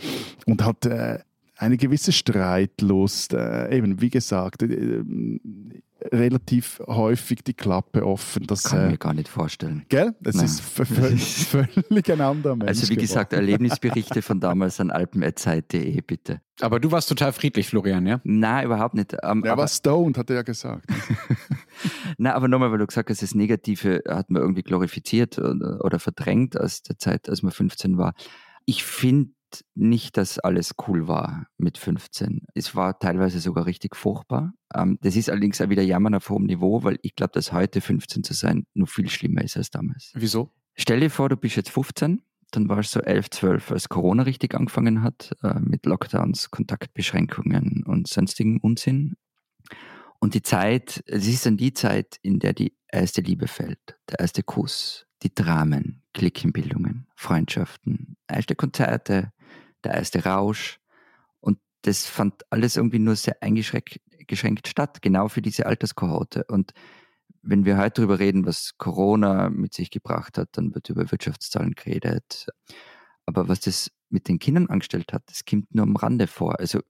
Und 0.47 0.65
hat 0.65 0.87
äh, 0.87 1.19
eine 1.57 1.77
gewisse 1.77 2.13
Streitlust, 2.13 3.35
äh, 3.35 3.77
eben 3.77 4.01
wie 4.01 4.11
gesagt, 4.11 4.63
äh, 4.63 5.03
relativ 6.13 6.81
häufig 6.87 7.45
die 7.45 7.55
Klappe 7.55 8.07
offen. 8.07 8.47
Das 8.47 8.65
kann 8.65 8.87
ich 8.87 8.91
mir 8.93 8.99
gar 8.99 9.15
nicht 9.15 9.29
vorstellen. 9.29 9.85
Gell? 9.89 10.15
Das 10.21 10.37
Nein. 10.37 10.45
ist 10.47 10.61
völlig 10.61 12.13
ein 12.13 12.21
anderer 12.21 12.57
Mensch. 12.57 12.69
Also 12.69 12.89
wie 12.89 12.97
gesagt, 12.97 13.31
geworden. 13.31 13.47
Erlebnisberichte 13.47 14.23
von 14.23 14.41
damals 14.41 14.81
an 14.81 14.91
alpenzeit.de, 14.91 16.01
bitte. 16.01 16.41
Aber 16.61 16.81
du 16.81 16.91
warst 16.91 17.09
total 17.09 17.33
friedlich, 17.33 17.69
Florian, 17.69 18.07
ja? 18.07 18.21
Nein, 18.25 18.67
überhaupt 18.67 18.95
nicht. 18.95 19.15
Um, 19.25 19.45
er 19.45 19.57
war 19.57 19.69
stoned, 19.69 20.19
hat 20.19 20.31
er 20.31 20.37
ja 20.37 20.43
gesagt. 20.43 20.87
Nein, 22.19 22.33
aber 22.33 22.49
nochmal, 22.49 22.71
weil 22.71 22.79
du 22.79 22.87
gesagt 22.87 23.11
hast, 23.11 23.23
das 23.23 23.35
Negative 23.35 24.03
hat 24.09 24.31
man 24.31 24.43
irgendwie 24.43 24.63
glorifiziert 24.63 25.39
oder, 25.39 25.85
oder 25.85 25.99
verdrängt 25.99 26.59
aus 26.59 26.83
der 26.83 26.99
Zeit, 26.99 27.29
als 27.29 27.43
man 27.43 27.53
15 27.53 27.99
war. 27.99 28.15
Ich 28.65 28.85
finde 28.85 29.31
nicht, 29.75 30.17
dass 30.17 30.39
alles 30.39 30.75
cool 30.87 31.09
war 31.09 31.47
mit 31.59 31.79
15. 31.79 32.47
Es 32.55 32.75
war 32.75 32.99
teilweise 32.99 33.41
sogar 33.41 33.67
richtig 33.67 33.97
furchtbar. 33.97 34.53
Ähm, 34.75 34.99
das 35.03 35.17
ist 35.17 35.31
allerdings 35.31 35.61
auch 35.61 35.69
wieder 35.69 35.83
Jammern 35.83 36.15
auf 36.15 36.29
hohem 36.31 36.45
Niveau, 36.45 36.83
weil 36.85 36.99
ich 37.03 37.15
glaube, 37.15 37.33
dass 37.33 37.53
heute 37.53 37.81
15 37.81 38.25
zu 38.25 38.35
sein 38.35 38.67
noch 38.75 38.89
viel 38.89 39.09
schlimmer 39.09 39.43
ist 39.43 39.57
als 39.57 39.71
damals. 39.71 40.13
Wieso? 40.15 40.51
Stell 40.75 41.01
dir 41.01 41.11
vor, 41.11 41.29
du 41.29 41.37
bist 41.37 41.57
jetzt 41.57 41.71
15, 41.71 42.23
dann 42.51 42.69
warst 42.69 42.95
du 42.95 43.01
so 43.01 43.05
11, 43.05 43.31
12, 43.31 43.73
als 43.73 43.89
Corona 43.89 44.23
richtig 44.23 44.55
angefangen 44.55 45.03
hat, 45.03 45.33
äh, 45.43 45.59
mit 45.61 45.87
Lockdowns, 45.87 46.51
Kontaktbeschränkungen 46.51 47.85
und 47.87 48.09
sonstigen 48.09 48.59
Unsinn. 48.61 49.15
Und 50.19 50.35
die 50.35 50.43
Zeit, 50.43 51.03
es 51.07 51.27
ist 51.27 51.47
dann 51.47 51.57
die 51.57 51.73
Zeit, 51.73 52.19
in 52.23 52.39
der 52.39 52.53
die 52.53 52.77
erste 52.89 53.23
Liebe 53.23 53.49
fällt, 53.49 53.99
der 54.09 54.21
erste 54.21 54.43
Kuss, 54.43 55.07
die 55.23 55.35
Dramen, 55.35 56.03
Klickenbildungen, 56.15 57.09
Freundschaften, 57.17 58.17
erste 58.29 58.55
Konzerte, 58.55 59.33
der 59.85 59.95
erste 59.95 60.25
Rausch. 60.25 60.79
Und 61.41 61.59
das 61.83 62.07
fand 62.07 62.43
alles 62.51 62.77
irgendwie 62.77 62.99
nur 62.99 63.17
sehr 63.17 63.43
eingeschränkt 63.43 64.69
statt, 64.69 65.03
genau 65.03 65.29
für 65.29 65.43
diese 65.43 65.67
Alterskohorte. 65.67 66.45
Und 66.49 66.73
wenn 67.43 67.65
wir 67.65 67.77
heute 67.77 68.03
darüber 68.03 68.19
reden, 68.19 68.47
was 68.47 68.73
Corona 68.79 69.51
mit 69.51 69.75
sich 69.75 69.91
gebracht 69.91 70.39
hat, 70.39 70.51
dann 70.53 70.75
wird 70.75 70.89
über 70.91 71.11
Wirtschaftszahlen 71.11 71.75
geredet. 71.75 72.47
Aber 73.27 73.49
was 73.49 73.61
das 73.61 73.91
mit 74.11 74.29
den 74.29 74.39
Kindern 74.39 74.69
angestellt 74.69 75.13
hat, 75.13 75.23
das 75.27 75.45
kommt 75.45 75.75
nur 75.75 75.85
am 75.85 75.97
Rande 75.97 76.27
vor. 76.27 76.59
Also 76.61 76.81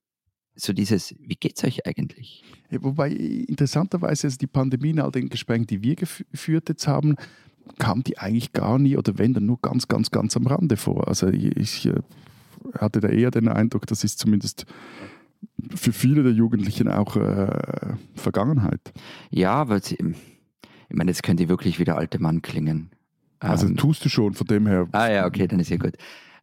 so 0.55 0.73
dieses, 0.73 1.15
wie 1.19 1.37
geht 1.37 1.57
es 1.57 1.65
euch 1.65 1.87
eigentlich? 1.87 2.45
Wobei 2.71 3.11
interessanterweise 3.11 4.27
ist 4.27 4.43
die 4.43 4.47
Pandemie 4.47 4.91
in 4.91 5.01
all 5.01 5.11
den 5.11 5.31
Gesprächen, 5.31 5.67
die 5.67 5.83
wir 5.83 5.97
geführt 5.97 6.69
jetzt 6.69 6.87
haben, 6.87 7.17
kam 7.79 8.03
die 8.03 8.19
eigentlich 8.19 8.53
gar 8.53 8.79
nie 8.79 8.97
oder 8.97 9.19
wenn 9.19 9.35
dann 9.35 9.47
nur 9.47 9.61
ganz, 9.61 9.89
ganz, 9.89 10.11
ganz 10.11 10.37
am 10.37 10.47
Rande 10.47 10.77
vor. 10.77 11.09
Also 11.09 11.29
ich, 11.29 11.57
ich 11.57 11.87
äh, 11.87 12.01
hatte 12.79 13.01
da 13.01 13.09
eher 13.09 13.31
den 13.31 13.49
Eindruck, 13.49 13.87
das 13.87 14.05
ist 14.05 14.19
zumindest 14.19 14.67
für 15.75 15.93
viele 15.93 16.23
der 16.23 16.33
Jugendlichen 16.33 16.89
auch 16.89 17.17
äh, 17.17 17.95
Vergangenheit. 18.15 18.93
Ja, 19.31 19.55
aber 19.55 19.77
ich 19.77 19.99
meine, 20.91 21.11
jetzt 21.11 21.23
könnte 21.23 21.49
wirklich 21.49 21.79
wieder 21.79 21.97
alte 21.97 22.19
Mann 22.21 22.43
klingen. 22.43 22.91
Also 23.41 23.67
ähm, 23.67 23.77
tust 23.77 24.05
du 24.05 24.09
schon, 24.09 24.35
von 24.35 24.47
dem 24.47 24.67
her. 24.67 24.89
Ah 24.93 25.11
ja, 25.11 25.27
okay, 25.27 25.47
dann 25.47 25.61
ist 25.61 25.71
ja 25.71 25.77
gut. 25.77 25.97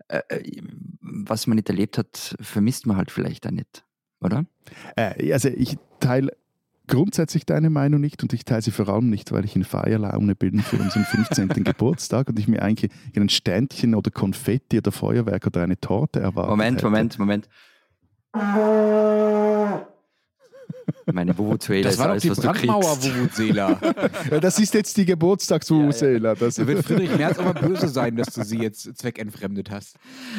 Äh, 0.07 0.21
äh, 0.29 0.61
was 1.01 1.47
man 1.47 1.55
nicht 1.55 1.69
erlebt 1.69 1.97
hat, 1.97 2.35
vermisst 2.41 2.87
man 2.87 2.97
halt 2.97 3.11
vielleicht 3.11 3.47
auch 3.47 3.51
nicht, 3.51 3.85
oder? 4.21 4.45
Äh, 4.95 5.31
also 5.31 5.49
ich 5.49 5.77
teile 5.99 6.33
grundsätzlich 6.89 7.45
deine 7.45 7.69
Meinung 7.69 8.01
nicht 8.01 8.21
und 8.23 8.33
ich 8.33 8.43
teile 8.43 8.61
sie 8.61 8.71
vor 8.71 8.89
allem 8.89 9.09
nicht, 9.09 9.31
weil 9.31 9.45
ich 9.45 9.55
in 9.55 9.63
Feierlaune 9.63 10.35
bin 10.35 10.59
für 10.59 10.77
unseren 10.77 11.05
15. 11.05 11.47
Geburtstag 11.63 12.27
und 12.27 12.37
ich 12.37 12.47
mir 12.47 12.61
eigentlich 12.61 12.91
ein 13.15 13.29
Ständchen 13.29 13.95
oder 13.95 14.11
Konfetti 14.11 14.79
oder 14.79 14.91
Feuerwerk 14.91 15.47
oder 15.47 15.63
eine 15.63 15.79
Torte 15.79 16.19
erwarte. 16.19 16.49
Moment, 16.49 16.77
hätte. 16.77 16.85
Moment, 16.85 17.19
Moment. 17.19 17.49
Meine 21.11 21.37
Vuvuzuela 21.37 21.89
Das 21.89 21.97
war 21.97 22.13
doch 22.13 22.21
die 22.21 22.29
Brandmauer-Vuvuzela. 22.29 23.79
ja, 24.31 24.39
das 24.39 24.59
ist 24.59 24.73
jetzt 24.73 24.97
die 24.97 25.05
Geburtstags-Vuvuzela. 25.05 26.33
Ja, 26.33 26.39
ja. 26.39 26.49
Da 26.49 26.67
wird 26.67 26.85
Friedrich 26.85 27.15
Merz 27.17 27.39
aber 27.39 27.59
böse 27.59 27.87
sein, 27.87 28.15
dass 28.15 28.33
du 28.33 28.43
sie 28.43 28.59
jetzt 28.59 28.97
zweckentfremdet 28.97 29.71
hast. 29.71 29.97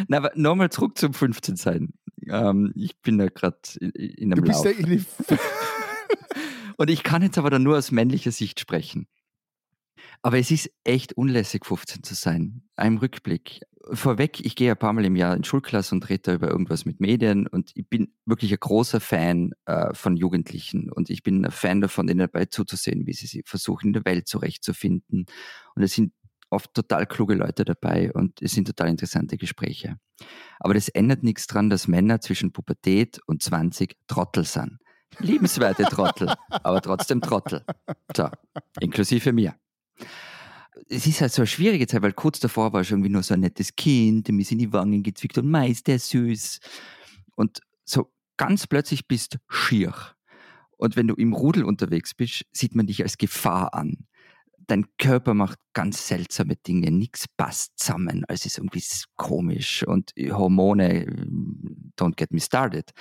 Na, 0.08 0.18
aber 0.18 0.32
nochmal 0.34 0.70
zurück 0.70 0.98
zum 0.98 1.14
15 1.14 1.56
sein. 1.56 1.92
Ähm, 2.28 2.72
ich 2.76 3.00
bin 3.00 3.18
da 3.18 3.26
gerade 3.26 3.58
in, 3.80 3.90
in 3.90 4.32
einem 4.32 4.42
Du 4.42 4.48
bist 4.48 4.64
Lauf. 4.64 4.74
eigentlich 4.78 5.04
Und 6.76 6.90
ich 6.90 7.02
kann 7.02 7.22
jetzt 7.22 7.38
aber 7.38 7.50
dann 7.50 7.62
nur 7.62 7.76
aus 7.76 7.90
männlicher 7.90 8.32
Sicht 8.32 8.60
sprechen. 8.60 9.06
Aber 10.22 10.38
es 10.38 10.50
ist 10.50 10.70
echt 10.84 11.14
unlässig, 11.14 11.64
15 11.64 12.02
zu 12.02 12.14
sein. 12.14 12.62
Ein 12.76 12.98
Rückblick. 12.98 13.60
Vorweg, 13.92 14.40
ich 14.40 14.56
gehe 14.56 14.70
ein 14.70 14.76
paar 14.76 14.92
Mal 14.92 15.06
im 15.06 15.16
Jahr 15.16 15.34
in 15.34 15.42
Schulklasse 15.42 15.94
und 15.94 16.08
rede 16.08 16.22
da 16.22 16.34
über 16.34 16.48
irgendwas 16.48 16.84
mit 16.84 17.00
Medien 17.00 17.46
und 17.46 17.72
ich 17.74 17.88
bin 17.88 18.12
wirklich 18.26 18.52
ein 18.52 18.60
großer 18.60 19.00
Fan 19.00 19.52
äh, 19.64 19.94
von 19.94 20.16
Jugendlichen 20.16 20.92
und 20.92 21.08
ich 21.08 21.22
bin 21.22 21.44
ein 21.44 21.50
Fan 21.50 21.80
davon, 21.80 22.06
ihnen 22.08 22.18
dabei 22.18 22.44
zuzusehen, 22.44 23.06
wie 23.06 23.14
sie 23.14 23.26
sich 23.26 23.42
versuchen, 23.46 23.88
in 23.88 23.92
der 23.94 24.04
Welt 24.04 24.28
zurechtzufinden. 24.28 25.24
Und 25.74 25.82
es 25.82 25.94
sind 25.94 26.12
oft 26.50 26.74
total 26.74 27.06
kluge 27.06 27.34
Leute 27.34 27.64
dabei 27.64 28.12
und 28.12 28.42
es 28.42 28.52
sind 28.52 28.66
total 28.66 28.88
interessante 28.88 29.38
Gespräche. 29.38 29.96
Aber 30.58 30.74
das 30.74 30.88
ändert 30.88 31.22
nichts 31.22 31.46
daran, 31.46 31.70
dass 31.70 31.88
Männer 31.88 32.20
zwischen 32.20 32.52
Pubertät 32.52 33.18
und 33.26 33.42
20 33.42 33.96
Trottel 34.06 34.44
sind. 34.44 34.78
Liebenswerte 35.18 35.84
Trottel, 35.84 36.32
aber 36.48 36.80
trotzdem 36.80 37.20
Trottel. 37.20 37.64
So, 38.16 38.28
inklusive 38.80 39.32
mir. 39.32 39.54
Es 40.88 41.06
ist 41.06 41.20
halt 41.20 41.32
so 41.32 41.42
eine 41.42 41.46
schwierige 41.46 41.86
Zeit, 41.86 42.02
weil 42.02 42.12
kurz 42.12 42.40
davor 42.40 42.72
war 42.72 42.80
ich 42.80 42.90
irgendwie 42.90 43.10
nur 43.10 43.22
so 43.22 43.34
ein 43.34 43.40
nettes 43.40 43.74
Kind, 43.76 44.28
dem 44.28 44.38
ist 44.40 44.52
in 44.52 44.58
die 44.58 44.72
Wangen 44.72 45.02
gezwickt 45.02 45.36
und 45.38 45.50
meist 45.50 45.86
der 45.86 45.98
süß. 45.98 46.60
Und 47.36 47.60
so 47.84 48.12
ganz 48.36 48.66
plötzlich 48.66 49.06
bist 49.06 49.38
schier. 49.48 49.94
Und 50.78 50.96
wenn 50.96 51.08
du 51.08 51.14
im 51.14 51.34
Rudel 51.34 51.64
unterwegs 51.64 52.14
bist, 52.14 52.44
sieht 52.52 52.74
man 52.74 52.86
dich 52.86 53.02
als 53.02 53.18
Gefahr 53.18 53.74
an 53.74 54.06
dein 54.70 54.86
Körper 54.98 55.34
macht 55.34 55.58
ganz 55.72 56.06
seltsame 56.06 56.56
Dinge, 56.56 56.90
nichts 56.90 57.26
passt 57.36 57.72
zusammen, 57.78 58.24
also 58.28 58.46
ist 58.46 58.58
irgendwie 58.58 58.82
komisch 59.16 59.84
und 59.86 60.12
Hormone 60.16 61.06
don't 61.98 62.16
get 62.16 62.32
me 62.32 62.40
started. 62.40 62.92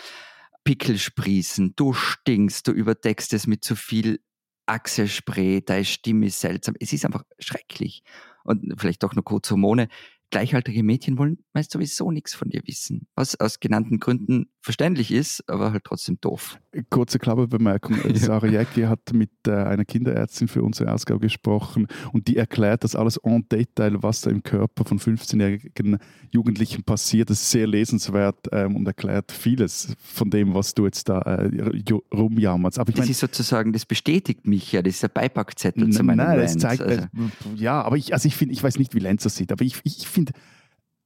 Pickel 0.63 0.97
sprießen, 0.97 1.73
du 1.75 1.93
stinkst, 1.93 2.67
du 2.67 2.71
überdeckst 2.71 3.33
es 3.33 3.47
mit 3.47 3.63
zu 3.63 3.75
viel 3.75 4.19
Achselspray, 4.65 5.61
deine 5.61 5.85
Stimme 5.85 6.27
ist 6.27 6.39
seltsam. 6.39 6.75
Es 6.79 6.93
ist 6.93 7.05
einfach 7.05 7.23
schrecklich. 7.39 8.03
Und 8.43 8.75
vielleicht 8.77 9.03
doch 9.03 9.15
noch 9.15 9.23
kurz 9.23 9.49
Hormone 9.49 9.89
gleichaltrige 10.29 10.83
Mädchen 10.83 11.17
wollen 11.17 11.43
meist 11.53 11.71
sowieso 11.71 12.11
nichts 12.11 12.33
von 12.33 12.49
dir 12.49 12.61
wissen. 12.65 13.07
Was 13.15 13.39
aus 13.39 13.59
genannten 13.59 13.99
Gründen 13.99 14.51
verständlich 14.61 15.11
ist, 15.11 15.47
aber 15.49 15.71
halt 15.71 15.83
trotzdem 15.83 16.19
doof. 16.21 16.59
Kurze 16.89 17.17
Klapperbemerkung. 17.17 17.97
Sarah 18.13 18.47
Jäcki 18.47 18.83
hat 18.83 19.11
mit 19.11 19.31
äh, 19.47 19.51
einer 19.51 19.85
Kinderärztin 19.85 20.47
für 20.47 20.61
unsere 20.61 20.93
Ausgabe 20.93 21.19
gesprochen 21.19 21.87
und 22.13 22.27
die 22.27 22.37
erklärt 22.37 22.83
das 22.83 22.95
alles 22.95 23.17
en 23.17 23.47
Detail, 23.49 24.03
was 24.03 24.21
da 24.21 24.29
im 24.29 24.43
Körper 24.43 24.85
von 24.85 24.99
15-jährigen 24.99 25.97
Jugendlichen 26.31 26.83
passiert. 26.83 27.31
Das 27.31 27.41
ist 27.41 27.49
sehr 27.49 27.65
lesenswert 27.65 28.47
ähm, 28.51 28.75
und 28.75 28.85
erklärt 28.85 29.31
vieles 29.31 29.95
von 29.99 30.29
dem, 30.29 30.53
was 30.53 30.75
du 30.75 30.85
jetzt 30.85 31.09
da 31.09 31.21
äh, 31.21 31.81
rumjammerst. 32.13 32.77
Aber 32.77 32.89
ich 32.89 32.95
das 32.95 33.05
mein, 33.05 33.11
ist 33.11 33.19
sozusagen, 33.19 33.73
das 33.73 33.87
bestätigt 33.87 34.45
mich 34.45 34.71
ja, 34.71 34.83
das 34.83 34.95
ist 34.95 35.03
der 35.03 35.07
Beipackzettel 35.07 35.89
zu 35.89 36.03
meinem 36.03 36.17
Nein, 36.17 36.39
das 36.39 36.57
zeigt, 36.57 36.83
also. 36.83 37.01
äh, 37.01 37.07
ja, 37.55 37.81
aber 37.81 37.97
ich, 37.97 38.13
also 38.13 38.27
ich 38.27 38.35
finde, 38.35 38.53
ich 38.53 38.61
weiß 38.61 38.77
nicht, 38.77 38.93
wie 38.93 38.99
Lenz 38.99 39.23
das 39.23 39.35
sieht, 39.35 39.51
aber 39.51 39.65
ich, 39.65 39.79
ich 39.83 40.07
finde, 40.07 40.33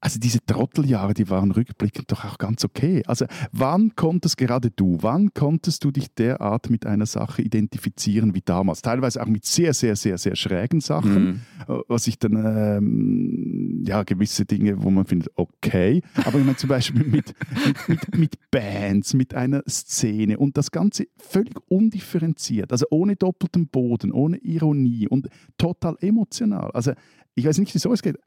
also 0.03 0.19
diese 0.19 0.45
Trotteljahre, 0.45 1.13
die 1.13 1.29
waren 1.29 1.51
rückblickend 1.51 2.11
doch 2.11 2.25
auch 2.25 2.37
ganz 2.37 2.65
okay. 2.65 3.03
Also 3.07 3.25
wann 3.53 3.95
konntest 3.95 4.35
gerade 4.35 4.69
du, 4.69 4.97
wann 4.99 5.33
konntest 5.33 5.81
du 5.85 5.91
dich 5.91 6.13
derart 6.13 6.69
mit 6.69 6.85
einer 6.85 7.05
Sache 7.05 7.41
identifizieren 7.41 8.35
wie 8.35 8.41
damals? 8.41 8.81
Teilweise 8.81 9.23
auch 9.23 9.27
mit 9.27 9.45
sehr, 9.45 9.73
sehr, 9.73 9.95
sehr, 9.95 10.17
sehr 10.17 10.35
schrägen 10.35 10.81
Sachen, 10.81 11.23
mhm. 11.23 11.39
Äh, 11.69 11.79
was 11.87 12.07
ich 12.07 12.19
dann, 12.19 12.33
ähm, 12.35 13.81
ja, 13.87 14.03
gewisse 14.03 14.43
Dinge, 14.43 14.83
wo 14.83 14.89
man 14.89 15.05
findet, 15.05 15.29
okay. 15.37 16.01
Aber 16.25 16.37
ich 16.37 16.43
meine 16.43 16.57
zum 16.57 16.67
Beispiel 16.67 17.03
mit, 17.07 17.33
mit, 17.65 17.87
mit, 17.87 18.17
mit 18.17 18.51
Bands, 18.51 19.13
mit 19.13 19.33
einer 19.33 19.63
Szene 19.69 20.37
und 20.37 20.57
das 20.57 20.71
Ganze 20.71 21.05
völlig 21.17 21.55
undifferenziert, 21.69 22.73
also 22.73 22.87
ohne 22.89 23.15
doppelten 23.15 23.67
Boden, 23.67 24.11
ohne 24.11 24.35
Ironie 24.39 25.07
und 25.07 25.29
total 25.57 25.95
emotional. 26.01 26.71
Also 26.71 26.91
ich 27.35 27.45
weiß 27.45 27.57
nicht, 27.57 27.73
wie 27.73 27.77
es 27.77 27.85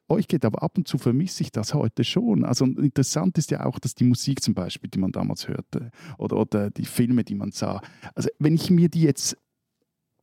euch 0.08 0.28
geht, 0.28 0.44
aber 0.44 0.62
ab 0.62 0.76
und 0.76 0.88
zu 0.88 0.98
vermisse 0.98 1.42
ich 1.42 1.52
das 1.52 1.74
heute 1.74 2.02
schon. 2.02 2.44
Also 2.44 2.64
interessant 2.64 3.38
ist 3.38 3.50
ja 3.50 3.64
auch, 3.64 3.78
dass 3.78 3.94
die 3.94 4.04
Musik 4.04 4.42
zum 4.42 4.54
Beispiel, 4.54 4.90
die 4.90 4.98
man 4.98 5.12
damals 5.12 5.46
hörte, 5.46 5.90
oder, 6.18 6.36
oder 6.36 6.70
die 6.70 6.84
Filme, 6.84 7.22
die 7.22 7.36
man 7.36 7.52
sah, 7.52 7.80
also 8.14 8.28
wenn 8.38 8.54
ich 8.54 8.70
mir 8.70 8.88
die 8.88 9.02
jetzt, 9.02 9.36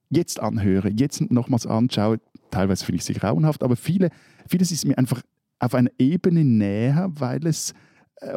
jetzt 0.10 0.40
anhöre, 0.40 0.90
jetzt 0.90 1.22
nochmals 1.32 1.66
anschaue, 1.66 2.20
teilweise 2.52 2.86
finde 2.86 2.98
ich 2.98 3.06
sie 3.06 3.14
grauenhaft, 3.14 3.64
aber 3.64 3.76
viele, 3.76 4.10
vieles 4.48 4.72
ist 4.72 4.86
mir 4.86 4.98
einfach 4.98 5.22
auf 5.60 5.76
einer 5.76 5.92
Ebene 5.98 6.44
näher, 6.44 7.10
weil 7.16 7.48
es 7.48 7.74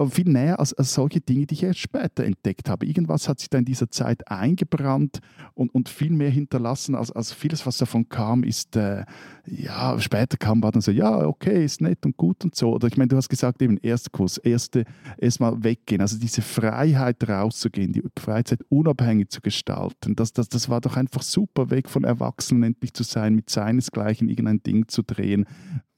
viel 0.08 0.28
näher 0.28 0.58
als, 0.58 0.72
als, 0.72 0.94
solche 0.94 1.20
Dinge, 1.20 1.46
die 1.46 1.54
ich 1.54 1.62
erst 1.62 1.80
später 1.80 2.24
entdeckt 2.24 2.68
habe. 2.68 2.86
Irgendwas 2.86 3.28
hat 3.28 3.38
sich 3.40 3.50
da 3.50 3.58
in 3.58 3.64
dieser 3.64 3.90
Zeit 3.90 4.28
eingebrannt 4.30 5.20
und, 5.54 5.74
und 5.74 5.88
viel 5.88 6.12
mehr 6.12 6.30
hinterlassen, 6.30 6.94
als, 6.94 7.12
als 7.12 7.32
vieles, 7.32 7.66
was 7.66 7.78
davon 7.78 8.08
kam, 8.08 8.42
ist, 8.42 8.76
äh, 8.76 9.04
ja, 9.46 9.98
später 10.00 10.36
kam, 10.36 10.62
war 10.62 10.72
dann 10.72 10.82
so, 10.82 10.90
ja, 10.90 11.26
okay, 11.26 11.64
ist 11.64 11.80
nett 11.80 12.04
und 12.04 12.16
gut 12.16 12.44
und 12.44 12.54
so. 12.54 12.72
Oder 12.74 12.88
ich 12.88 12.96
meine, 12.96 13.08
du 13.08 13.16
hast 13.16 13.28
gesagt, 13.28 13.62
eben 13.62 13.76
Erstkurs, 13.78 14.38
erste, 14.38 14.84
erstmal 15.18 15.62
weggehen, 15.62 16.00
also 16.00 16.18
diese 16.18 16.42
Freiheit 16.42 17.28
rauszugehen, 17.28 17.92
die 17.92 18.02
Freizeit 18.18 18.60
unabhängig 18.68 19.30
zu 19.30 19.40
gestalten, 19.40 20.16
das, 20.16 20.32
das, 20.32 20.48
das 20.48 20.68
war 20.68 20.80
doch 20.80 20.96
einfach 20.96 21.22
super, 21.22 21.70
weg 21.70 21.88
von 21.88 22.04
Erwachsenen 22.04 22.62
endlich 22.62 22.92
zu 22.92 23.02
sein, 23.02 23.34
mit 23.34 23.50
seinesgleichen 23.50 24.28
irgendein 24.28 24.62
Ding 24.62 24.88
zu 24.88 25.02
drehen, 25.02 25.46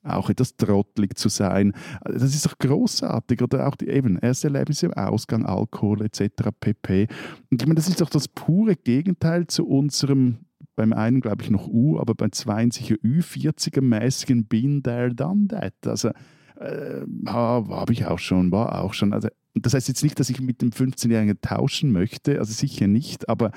auch 0.08 0.30
etwas 0.30 0.56
trottelig 0.56 1.16
zu 1.16 1.28
sein. 1.28 1.72
Das 2.04 2.22
ist 2.34 2.46
doch 2.46 2.58
großartig. 2.58 3.42
Oder 3.42 3.68
auch 3.68 3.76
die 3.76 3.88
eben 3.88 4.18
erste 4.18 4.48
Erlebnisse 4.48 4.86
im 4.86 4.94
Ausgang, 4.94 5.46
Alkohol 5.46 6.02
etc. 6.02 6.48
pp. 6.60 7.08
Und 7.50 7.62
ich 7.62 7.66
meine, 7.66 7.76
das 7.76 7.88
ist 7.88 8.00
doch 8.00 8.10
das 8.10 8.28
pure 8.28 8.76
Gegenteil 8.76 9.46
zu 9.46 9.66
unserem 9.66 10.38
beim 10.76 10.92
einen 10.92 11.20
glaube 11.20 11.42
ich 11.42 11.50
noch 11.50 11.66
U, 11.66 11.98
aber 11.98 12.14
beim 12.14 12.30
zweiten 12.30 12.70
sicher 12.70 12.94
Ü40er-mäßigen 12.96 14.46
Been 14.48 14.82
there, 14.84 15.12
done 15.12 15.48
that. 15.48 15.74
Also 15.84 16.10
äh, 16.60 17.04
habe 17.26 17.92
ich 17.92 18.06
auch 18.06 18.18
schon, 18.18 18.50
war 18.50 18.80
auch 18.80 18.94
schon. 18.94 19.12
Also, 19.12 19.28
das 19.54 19.74
heißt 19.74 19.88
jetzt 19.88 20.04
nicht, 20.04 20.18
dass 20.20 20.30
ich 20.30 20.40
mit 20.40 20.62
dem 20.62 20.70
15-Jährigen 20.70 21.40
tauschen 21.40 21.90
möchte, 21.90 22.38
also 22.38 22.52
sicher 22.52 22.86
nicht, 22.86 23.28
aber 23.28 23.50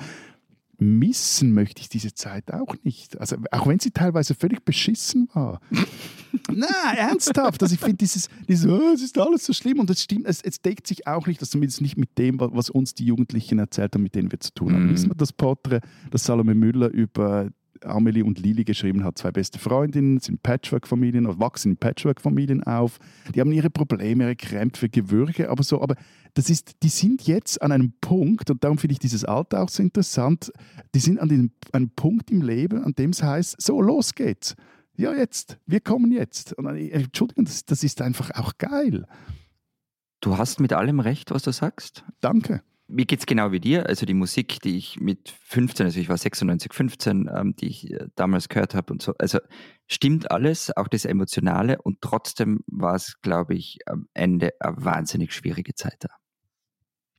missen 0.82 1.54
möchte 1.54 1.80
ich 1.80 1.88
diese 1.88 2.14
Zeit 2.14 2.52
auch 2.52 2.74
nicht. 2.82 3.18
Also 3.20 3.36
auch 3.50 3.66
wenn 3.66 3.78
sie 3.78 3.90
teilweise 3.90 4.34
völlig 4.34 4.64
beschissen 4.64 5.28
war. 5.32 5.60
Na, 6.50 6.94
ernsthaft. 6.96 7.62
Also 7.62 7.74
ich 7.74 7.80
finde 7.80 7.96
dieses, 7.96 8.28
dieses 8.48 8.66
oh, 8.66 8.92
es 8.94 9.02
ist 9.02 9.18
alles 9.18 9.44
so 9.44 9.52
schlimm 9.52 9.80
und 9.80 9.90
es 9.90 10.02
stimmt, 10.02 10.26
es, 10.26 10.42
es 10.42 10.60
deckt 10.60 10.86
sich 10.86 11.06
auch 11.06 11.26
nicht, 11.26 11.40
dass 11.42 11.50
zumindest 11.50 11.80
nicht 11.80 11.96
mit 11.96 12.16
dem, 12.18 12.40
was 12.40 12.70
uns 12.70 12.94
die 12.94 13.04
Jugendlichen 13.04 13.58
erzählt 13.58 13.94
haben, 13.94 14.02
mit 14.02 14.14
denen 14.14 14.32
wir 14.32 14.40
zu 14.40 14.52
tun 14.52 14.72
haben. 14.72 14.86
Mhm. 14.86 14.92
Wissen 14.92 15.10
wir 15.10 15.14
das 15.14 15.32
Porträt, 15.32 15.80
das 16.10 16.24
Salome 16.24 16.54
Müller 16.54 16.88
über 16.88 17.50
Amelie 17.84 18.22
und 18.24 18.38
Lili 18.38 18.64
geschrieben 18.64 19.04
hat, 19.04 19.18
zwei 19.18 19.30
beste 19.30 19.58
Freundinnen, 19.58 20.20
sind 20.20 20.42
Patchwork-Familien, 20.42 21.38
wachsen 21.38 21.72
in 21.72 21.76
Patchwork-Familien 21.76 22.62
auf. 22.64 22.98
Die 23.34 23.40
haben 23.40 23.52
ihre 23.52 23.70
Probleme, 23.70 24.24
ihre 24.24 24.36
Krämpfe, 24.36 24.88
Gewürge, 24.88 25.50
aber 25.50 25.62
so, 25.62 25.80
aber 25.82 25.96
das 26.34 26.50
ist, 26.50 26.82
die 26.82 26.88
sind 26.88 27.26
jetzt 27.26 27.60
an 27.60 27.72
einem 27.72 27.92
Punkt, 28.00 28.50
und 28.50 28.64
darum 28.64 28.78
finde 28.78 28.92
ich 28.92 28.98
dieses 28.98 29.24
Alter 29.24 29.62
auch 29.62 29.68
so 29.68 29.82
interessant, 29.82 30.52
die 30.94 31.00
sind 31.00 31.18
an 31.18 31.28
diesem, 31.28 31.52
einem 31.72 31.90
Punkt 31.90 32.30
im 32.30 32.42
Leben, 32.42 32.82
an 32.84 32.92
dem 32.92 33.10
es 33.10 33.22
heißt, 33.22 33.60
so, 33.60 33.80
los 33.80 34.14
geht's. 34.14 34.54
Ja, 34.96 35.14
jetzt, 35.14 35.58
wir 35.66 35.80
kommen 35.80 36.12
jetzt. 36.12 36.52
Und, 36.52 36.66
äh, 36.66 36.90
Entschuldigung, 36.90 37.44
das, 37.44 37.64
das 37.64 37.82
ist 37.82 38.02
einfach 38.02 38.30
auch 38.32 38.58
geil. 38.58 39.06
Du 40.20 40.36
hast 40.38 40.60
mit 40.60 40.72
allem 40.72 41.00
recht, 41.00 41.30
was 41.30 41.42
du 41.42 41.52
sagst. 41.52 42.04
Danke 42.20 42.62
mir 42.92 43.06
geht 43.06 43.20
es 43.20 43.26
genau 43.26 43.52
wie 43.52 43.60
dir. 43.60 43.86
Also 43.86 44.06
die 44.06 44.14
Musik, 44.14 44.60
die 44.60 44.76
ich 44.76 45.00
mit 45.00 45.30
15, 45.44 45.86
also 45.86 45.98
ich 45.98 46.08
war 46.08 46.18
96, 46.18 46.72
15, 46.72 47.30
ähm, 47.34 47.56
die 47.56 47.66
ich 47.66 47.90
äh, 47.90 48.06
damals 48.14 48.48
gehört 48.48 48.74
habe 48.74 48.92
und 48.92 49.02
so, 49.02 49.14
also 49.18 49.38
stimmt 49.86 50.30
alles, 50.30 50.76
auch 50.76 50.88
das 50.88 51.04
Emotionale 51.04 51.80
und 51.82 52.00
trotzdem 52.00 52.60
war 52.66 52.94
es, 52.94 53.20
glaube 53.22 53.54
ich, 53.54 53.78
am 53.86 54.08
Ende 54.14 54.50
eine 54.60 54.76
wahnsinnig 54.76 55.32
schwierige 55.32 55.74
Zeit 55.74 55.96
da. 56.00 56.08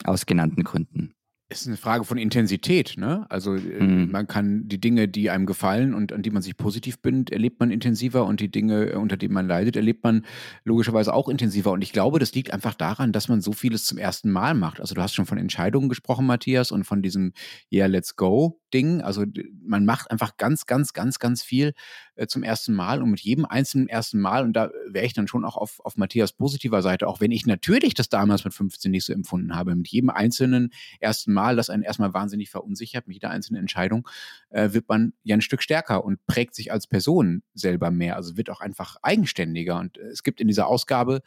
Aus 0.05 0.25
genannten 0.25 0.63
Gründen 0.63 1.15
ist 1.61 1.67
eine 1.67 1.77
Frage 1.77 2.03
von 2.03 2.17
Intensität. 2.17 2.95
Ne? 2.97 3.25
Also 3.29 3.51
mhm. 3.51 4.09
man 4.11 4.27
kann 4.27 4.67
die 4.67 4.79
Dinge, 4.79 5.07
die 5.07 5.29
einem 5.29 5.45
gefallen 5.45 5.93
und 5.93 6.13
an 6.13 6.21
die 6.21 6.31
man 6.31 6.41
sich 6.41 6.57
positiv 6.57 6.99
bindet, 6.99 7.31
erlebt 7.31 7.59
man 7.59 7.71
intensiver 7.71 8.25
und 8.25 8.39
die 8.39 8.51
Dinge, 8.51 8.91
äh, 8.91 8.95
unter 8.95 9.17
denen 9.17 9.33
man 9.33 9.47
leidet, 9.47 9.75
erlebt 9.75 10.03
man 10.03 10.25
logischerweise 10.63 11.13
auch 11.13 11.29
intensiver. 11.29 11.71
Und 11.71 11.81
ich 11.81 11.93
glaube, 11.93 12.19
das 12.19 12.33
liegt 12.33 12.51
einfach 12.53 12.73
daran, 12.73 13.11
dass 13.11 13.27
man 13.27 13.41
so 13.41 13.53
vieles 13.53 13.85
zum 13.85 13.97
ersten 13.97 14.31
Mal 14.31 14.53
macht. 14.53 14.79
Also 14.79 14.95
du 14.95 15.01
hast 15.01 15.13
schon 15.13 15.25
von 15.25 15.37
Entscheidungen 15.37 15.89
gesprochen, 15.89 16.25
Matthias, 16.25 16.71
und 16.71 16.83
von 16.83 17.01
diesem 17.01 17.33
Yeah, 17.71 17.87
let's 17.87 18.15
go 18.15 18.59
Ding. 18.73 19.01
Also 19.01 19.25
man 19.63 19.85
macht 19.85 20.09
einfach 20.11 20.37
ganz, 20.37 20.65
ganz, 20.65 20.93
ganz, 20.93 21.19
ganz 21.19 21.43
viel 21.43 21.73
äh, 22.15 22.27
zum 22.27 22.43
ersten 22.43 22.73
Mal 22.73 23.01
und 23.01 23.11
mit 23.11 23.21
jedem 23.21 23.45
einzelnen 23.45 23.87
ersten 23.87 24.19
Mal, 24.19 24.43
und 24.43 24.53
da 24.53 24.71
wäre 24.87 25.05
ich 25.05 25.13
dann 25.13 25.27
schon 25.27 25.45
auch 25.45 25.55
auf, 25.55 25.79
auf 25.85 25.97
Matthias 25.97 26.33
positiver 26.33 26.81
Seite, 26.81 27.07
auch 27.07 27.21
wenn 27.21 27.31
ich 27.31 27.45
natürlich 27.45 27.93
das 27.93 28.09
damals 28.09 28.43
mit 28.43 28.53
15 28.53 28.91
nicht 28.91 29.05
so 29.05 29.13
empfunden 29.13 29.55
habe, 29.55 29.75
mit 29.75 29.87
jedem 29.87 30.09
einzelnen 30.09 30.71
ersten 30.99 31.33
Mal, 31.33 31.55
das 31.55 31.69
einen 31.69 31.83
erstmal 31.83 32.13
wahnsinnig 32.13 32.49
verunsichert, 32.49 33.07
mit 33.07 33.15
jeder 33.15 33.29
einzelnen 33.29 33.61
Entscheidung, 33.61 34.07
äh, 34.49 34.73
wird 34.73 34.89
man 34.89 35.13
ja 35.23 35.35
ein 35.35 35.41
Stück 35.41 35.61
stärker 35.61 36.03
und 36.03 36.25
prägt 36.25 36.55
sich 36.55 36.71
als 36.71 36.87
Person 36.87 37.43
selber 37.53 37.91
mehr, 37.91 38.15
also 38.15 38.37
wird 38.37 38.49
auch 38.49 38.61
einfach 38.61 38.97
eigenständiger. 39.01 39.79
Und 39.79 39.97
äh, 39.97 40.07
es 40.07 40.23
gibt 40.23 40.41
in 40.41 40.47
dieser 40.47 40.67
Ausgabe, 40.67 41.21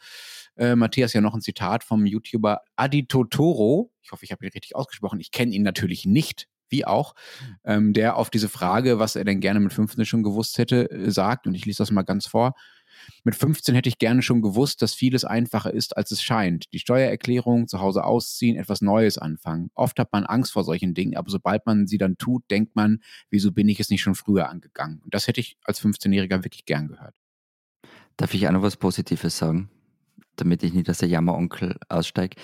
äh, 0.57 0.75
Matthias, 0.75 1.13
ja 1.13 1.21
noch 1.21 1.33
ein 1.33 1.41
Zitat 1.41 1.83
vom 1.83 2.05
YouTuber 2.05 2.61
Adi 2.75 3.07
Totoro, 3.07 3.91
ich 4.07 4.13
hoffe, 4.13 4.23
ich 4.23 4.31
habe 4.31 4.45
ihn 4.45 4.51
richtig 4.51 4.73
ausgesprochen. 4.73 5.19
Ich 5.19 5.31
kenne 5.31 5.53
ihn 5.53 5.63
natürlich 5.63 6.05
nicht, 6.05 6.47
wie 6.69 6.85
auch, 6.85 7.15
ähm, 7.63 7.93
der 7.93 8.17
auf 8.17 8.29
diese 8.29 8.49
Frage, 8.49 8.99
was 8.99 9.15
er 9.15 9.25
denn 9.25 9.39
gerne 9.39 9.59
mit 9.59 9.73
15 9.73 10.05
schon 10.05 10.23
gewusst 10.23 10.57
hätte, 10.57 10.89
äh, 10.89 11.11
sagt, 11.11 11.47
und 11.47 11.55
ich 11.55 11.65
lese 11.65 11.79
das 11.79 11.91
mal 11.91 12.03
ganz 12.03 12.27
vor. 12.27 12.53
Mit 13.23 13.35
15 13.35 13.75
hätte 13.75 13.89
ich 13.89 13.99
gerne 13.99 14.21
schon 14.21 14.41
gewusst, 14.41 14.81
dass 14.81 14.93
vieles 14.93 15.25
einfacher 15.25 15.73
ist, 15.73 15.95
als 15.97 16.11
es 16.11 16.21
scheint. 16.21 16.71
Die 16.73 16.79
Steuererklärung, 16.79 17.67
zu 17.67 17.79
Hause 17.79 18.03
ausziehen, 18.03 18.57
etwas 18.57 18.81
Neues 18.81 19.17
anfangen. 19.17 19.69
Oft 19.75 19.99
hat 19.99 20.11
man 20.11 20.25
Angst 20.25 20.51
vor 20.51 20.63
solchen 20.63 20.93
Dingen, 20.93 21.15
aber 21.15 21.29
sobald 21.29 21.65
man 21.65 21.87
sie 21.87 21.97
dann 21.97 22.17
tut, 22.17 22.49
denkt 22.49 22.75
man, 22.75 22.99
wieso 23.29 23.51
bin 23.51 23.69
ich 23.69 23.79
es 23.79 23.89
nicht 23.89 24.01
schon 24.01 24.15
früher 24.15 24.49
angegangen? 24.49 25.01
Und 25.03 25.13
das 25.13 25.27
hätte 25.27 25.41
ich 25.41 25.57
als 25.63 25.81
15-Jähriger 25.81 26.43
wirklich 26.43 26.65
gern 26.65 26.87
gehört. 26.87 27.15
Darf 28.17 28.33
ich 28.33 28.47
auch 28.47 28.51
noch 28.51 28.63
was 28.63 28.77
Positives 28.77 29.37
sagen, 29.37 29.69
damit 30.35 30.63
ich 30.63 30.73
nicht 30.73 30.89
als 30.89 30.99
der 30.99 31.09
Jammeronkel 31.09 31.77
aussteige? 31.87 32.35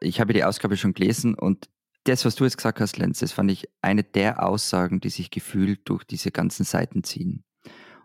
Ich 0.00 0.18
habe 0.20 0.32
die 0.32 0.44
Ausgabe 0.44 0.78
schon 0.78 0.94
gelesen 0.94 1.34
und 1.34 1.68
das, 2.04 2.24
was 2.24 2.34
du 2.34 2.44
jetzt 2.44 2.56
gesagt 2.56 2.80
hast, 2.80 2.96
Lenz, 2.96 3.18
das 3.18 3.32
fand 3.32 3.50
ich 3.50 3.68
eine 3.82 4.02
der 4.02 4.42
Aussagen, 4.42 5.00
die 5.00 5.10
sich 5.10 5.30
gefühlt 5.30 5.80
durch 5.84 6.04
diese 6.04 6.30
ganzen 6.30 6.64
Seiten 6.64 7.04
ziehen. 7.04 7.44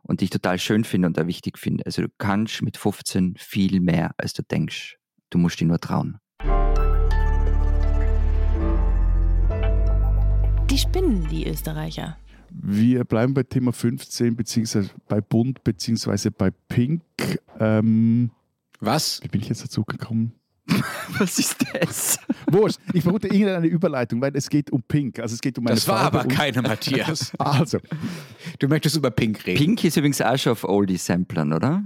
Und 0.03 0.19
die 0.19 0.25
ich 0.25 0.29
total 0.29 0.59
schön 0.59 0.83
finde 0.83 1.07
und 1.07 1.19
auch 1.19 1.25
wichtig 1.25 1.57
finde. 1.57 1.85
Also 1.85 2.03
du 2.03 2.09
kannst 2.17 2.61
mit 2.61 2.77
15 2.77 3.35
viel 3.37 3.79
mehr, 3.79 4.13
als 4.17 4.33
du 4.33 4.43
denkst. 4.43 4.97
Du 5.31 5.39
musst 5.39 5.59
dich 5.59 5.67
nur 5.67 5.79
trauen. 5.79 6.19
Die 10.69 10.77
spinnen, 10.77 11.27
die 11.29 11.47
Österreicher. 11.47 12.17
Wir 12.51 13.03
bleiben 13.03 13.33
bei 13.33 13.43
Thema 13.43 13.73
15, 13.73 14.35
beziehungsweise 14.35 14.91
bei 15.07 15.21
Bund, 15.21 15.63
beziehungsweise 15.63 16.31
bei 16.31 16.51
Pink. 16.51 17.01
Ähm, 17.59 18.29
Was? 18.79 19.23
Wie 19.23 19.27
bin 19.27 19.41
ich 19.41 19.49
jetzt 19.49 19.63
dazu 19.63 19.83
gekommen? 19.83 20.33
Was 21.19 21.37
ist 21.39 21.57
das? 21.73 22.17
Wurscht. 22.51 22.79
Ich 22.93 23.03
vermute 23.03 23.27
irgendeine 23.27 23.67
Überleitung, 23.67 24.19
weil 24.21 24.35
es 24.35 24.49
geht 24.49 24.71
um 24.71 24.81
Pink. 24.81 25.19
Also 25.19 25.35
es 25.35 25.41
geht 25.41 25.57
um 25.57 25.67
eine 25.67 25.75
Das 25.75 25.87
war 25.87 25.99
Farbe 25.99 26.19
aber 26.21 26.27
keine, 26.27 26.61
Matthias. 26.61 27.31
Also, 27.39 27.79
Du 28.59 28.67
möchtest 28.67 28.95
über 28.95 29.11
Pink 29.11 29.45
reden. 29.45 29.57
Pink 29.57 29.83
ist 29.83 29.97
übrigens 29.97 30.21
auch 30.21 30.37
schon 30.37 30.53
auf 30.53 30.63
Oldie-Samplern, 30.63 31.53
oder? 31.53 31.83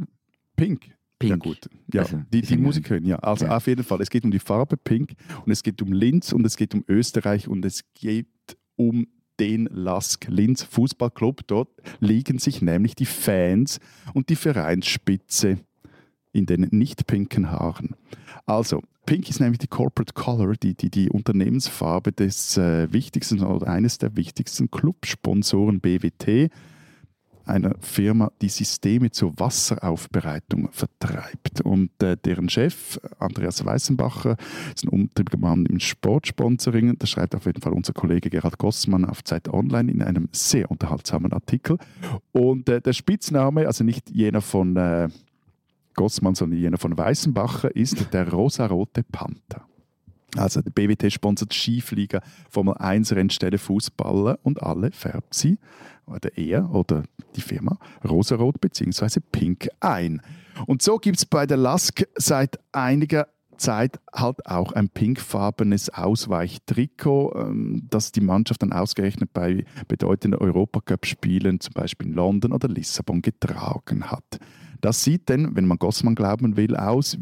Pink. 0.55 0.85
Pink. 1.19 1.31
Ja 1.31 1.35
gut, 1.35 1.69
ja, 1.93 2.01
Also, 2.03 2.17
die, 2.31 2.39
die 2.41 2.47
Sängerin. 2.47 2.63
Musikerin, 2.63 3.05
ja. 3.05 3.17
Also 3.17 3.45
Ja. 3.45 3.57
auf 3.57 3.67
jeden 3.67 3.83
Fall, 3.83 4.01
es 4.01 4.09
geht 4.09 4.23
um 4.23 4.31
die 4.31 4.39
Farbe 4.39 4.77
Pink 4.77 5.13
und 5.45 5.51
es 5.51 5.63
geht 5.63 5.81
um 5.81 5.91
Linz 5.91 6.31
und 6.31 6.45
es 6.45 6.55
geht 6.55 6.73
um 6.73 6.85
Österreich 6.87 7.47
und 7.49 7.65
es 7.65 7.81
geht 7.93 8.27
um 8.77 9.05
den 9.39 9.65
Lask 9.71 10.25
Linz 10.29 10.63
Fußballclub. 10.63 11.45
Dort 11.47 11.69
liegen 11.99 12.39
sich 12.39 12.61
nämlich 12.61 12.95
die 12.95 13.05
Fans 13.05 13.79
und 14.13 14.29
die 14.29 14.35
Vereinsspitze 14.37 15.59
in 16.31 16.45
den 16.45 16.67
nicht 16.71 17.07
pinken 17.07 17.51
Haaren. 17.51 17.95
Also, 18.45 18.81
Pink 19.05 19.27
ist 19.27 19.39
nämlich 19.39 19.57
die 19.57 19.67
Corporate 19.67 20.13
Color, 20.13 20.53
die, 20.53 20.75
die, 20.75 20.91
die 20.91 21.09
Unternehmensfarbe 21.09 22.11
des 22.11 22.57
äh, 22.57 22.93
wichtigsten 22.93 23.43
oder 23.43 23.67
eines 23.67 23.97
der 23.97 24.15
wichtigsten 24.15 24.69
Clubsponsoren 24.69 25.79
BWT, 25.79 26.51
einer 27.49 27.73
Firma, 27.79 28.31
die 28.41 28.49
Systeme 28.49 29.09
zur 29.09 29.37
Wasseraufbereitung 29.39 30.69
vertreibt. 30.71 31.61
Und 31.61 31.89
äh, 32.03 32.15
deren 32.23 32.49
Chef, 32.49 32.99
Andreas 33.17 33.65
Weißenbacher, 33.65 34.37
ist 34.75 34.85
ein 34.85 34.89
umtriebiger 34.89 35.39
Mann 35.39 35.65
im 35.65 35.79
Sportsponsoring. 35.79 36.97
Das 36.99 37.09
schreibt 37.09 37.33
auf 37.33 37.47
jeden 37.47 37.61
Fall 37.61 37.73
unser 37.73 37.93
Kollege 37.93 38.29
Gerhard 38.29 38.59
Gossmann 38.59 39.05
auf 39.05 39.23
Zeit 39.23 39.49
Online 39.49 39.91
in 39.91 40.03
einem 40.03 40.29
sehr 40.31 40.69
unterhaltsamen 40.69 41.33
Artikel. 41.33 41.79
Und 42.31 42.69
äh, 42.69 42.79
der 42.79 42.93
Spitzname, 42.93 43.65
also 43.65 43.83
nicht 43.83 44.11
jener 44.11 44.41
von 44.41 44.75
äh, 44.77 45.09
Gossmann, 45.99 46.33
sondern 46.33 46.59
jener 46.59 46.77
von 46.77 46.97
Weißenbacher, 46.97 47.75
ist 47.75 48.13
der 48.13 48.31
rosarote 48.31 49.03
Panther. 49.03 49.65
Also 50.37 50.61
der 50.61 50.71
BWT 50.71 51.11
sponsert 51.11 51.53
Skiflieger, 51.53 52.21
Formel 52.49 52.75
1 52.75 53.11
Rennstelle 53.11 53.57
Fußballer 53.57 54.39
und 54.43 54.63
alle 54.63 54.91
färbt 54.91 55.33
sie, 55.33 55.57
oder 56.05 56.37
er 56.37 56.73
oder 56.73 57.03
die 57.35 57.41
Firma, 57.41 57.77
rosarot 58.07 58.61
bzw. 58.61 59.19
pink 59.29 59.67
ein. 59.81 60.21
Und 60.67 60.81
so 60.81 60.99
gibt 60.99 61.17
es 61.17 61.25
bei 61.25 61.45
der 61.45 61.57
Lask 61.57 62.07
seit 62.15 62.59
einiger 62.71 63.27
Zeit 63.57 63.99
halt 64.13 64.45
auch 64.45 64.71
ein 64.71 64.87
pinkfarbenes 64.87 65.89
Ausweichtrikot, 65.89 67.33
ähm, 67.35 67.87
das 67.89 68.13
die 68.13 68.21
Mannschaft 68.21 68.61
dann 68.61 68.71
ausgerechnet 68.71 69.33
bei 69.33 69.65
bedeutenden 69.89 70.39
Europacup-Spielen, 70.39 71.59
zum 71.59 71.73
Beispiel 71.73 72.07
in 72.07 72.13
London 72.13 72.53
oder 72.53 72.69
Lissabon, 72.69 73.21
getragen 73.21 74.09
hat. 74.09 74.39
Das 74.81 75.03
sieht 75.03 75.29
denn, 75.29 75.55
wenn 75.55 75.67
man 75.67 75.77
Gossmann 75.77 76.15
glauben 76.15 76.57
will, 76.57 76.75
aus 76.75 77.17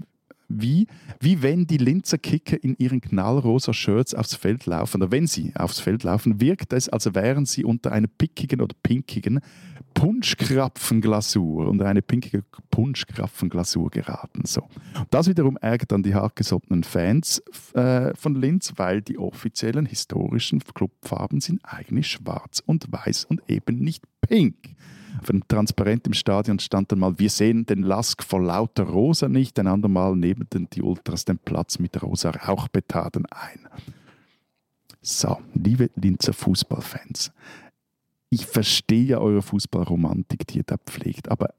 wie, 0.50 0.88
wie 1.20 1.42
wenn 1.42 1.68
die 1.68 1.78
Linzer 1.78 2.18
Kicker 2.18 2.62
in 2.64 2.76
ihren 2.78 3.02
knallrosa 3.02 3.74
Shirts 3.74 4.14
aufs 4.14 4.36
Feld 4.36 4.66
laufen. 4.66 5.02
Oder 5.02 5.12
wenn 5.12 5.28
sie 5.28 5.52
aufs 5.56 5.80
Feld 5.80 6.04
laufen, 6.04 6.40
wirkt 6.40 6.74
es, 6.74 6.90
als 6.90 7.14
wären 7.14 7.46
sie 7.46 7.66
unter 7.66 7.92
einer 7.92 8.08
pickigen 8.08 8.62
oder 8.62 8.76
pinkigen 8.82 9.42
Punschkrapfenglasur, 9.94 11.68
unter 11.68 11.88
eine 11.88 12.02
pinkige 12.02 12.44
Punschkrapfenglasur 12.70 13.90
geraten. 13.90 14.44
So. 14.46 14.62
Das 15.10 15.28
wiederum 15.28 15.58
ärgert 15.58 15.92
dann 15.92 16.04
die 16.04 16.14
hartgesottenen 16.14 16.84
Fans 16.84 17.42
äh, 17.74 18.14
von 18.16 18.36
Linz, 18.36 18.74
weil 18.76 19.02
die 19.02 19.18
offiziellen 19.18 19.88
historischen 19.88 20.60
Clubfarben 20.60 21.42
sind 21.42 21.62
eigentlich 21.64 22.08
schwarz 22.08 22.62
und 22.64 22.86
weiß 22.92 23.26
und 23.26 23.42
eben 23.48 23.80
nicht 23.80 24.04
pink. 24.22 24.56
Auf 25.22 25.30
einem 25.30 25.48
Transparent 25.48 26.06
im 26.08 26.14
Stadion 26.14 26.60
stand 26.60 26.92
dann 26.92 27.00
mal, 27.00 27.18
wir 27.20 27.30
sehen 27.30 27.66
den 27.66 27.84
Lask 27.84 28.24
vor 28.24 28.42
lauter 28.42 28.84
Rosa 28.84 29.28
nicht, 29.28 29.60
ein 29.60 29.68
andermal 29.68 30.16
neben 30.16 30.50
den, 30.50 30.70
die 30.70 30.82
Ultras 30.82 31.26
den 31.26 31.38
Platz 31.38 31.80
mit 31.80 32.02
rosa 32.02 32.32
Rauchbetaden 32.32 33.26
ein. 33.28 33.68
So, 35.02 35.38
liebe 35.54 35.90
Linzer 35.96 36.34
Fußballfans, 36.34 37.32
ich 38.30 38.46
verstehe 38.46 39.04
ja 39.06 39.18
eure 39.20 39.42
Fußballromantik, 39.42 40.48
die 40.48 40.58
ihr 40.58 40.64
da 40.64 40.78
pflegt, 40.78 41.30
aber 41.30 41.54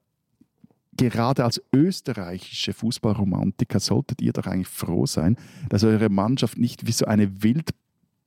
gerade 0.98 1.44
als 1.44 1.62
österreichische 1.72 2.72
Fußballromantiker 2.72 3.80
solltet 3.80 4.20
ihr 4.20 4.32
doch 4.32 4.46
eigentlich 4.46 4.68
froh 4.68 5.06
sein, 5.06 5.36
dass 5.68 5.84
eure 5.84 6.08
Mannschaft 6.08 6.58
nicht 6.58 6.86
wie 6.86 6.92
so 6.92 7.06
eine 7.06 7.42
wild 7.42 7.70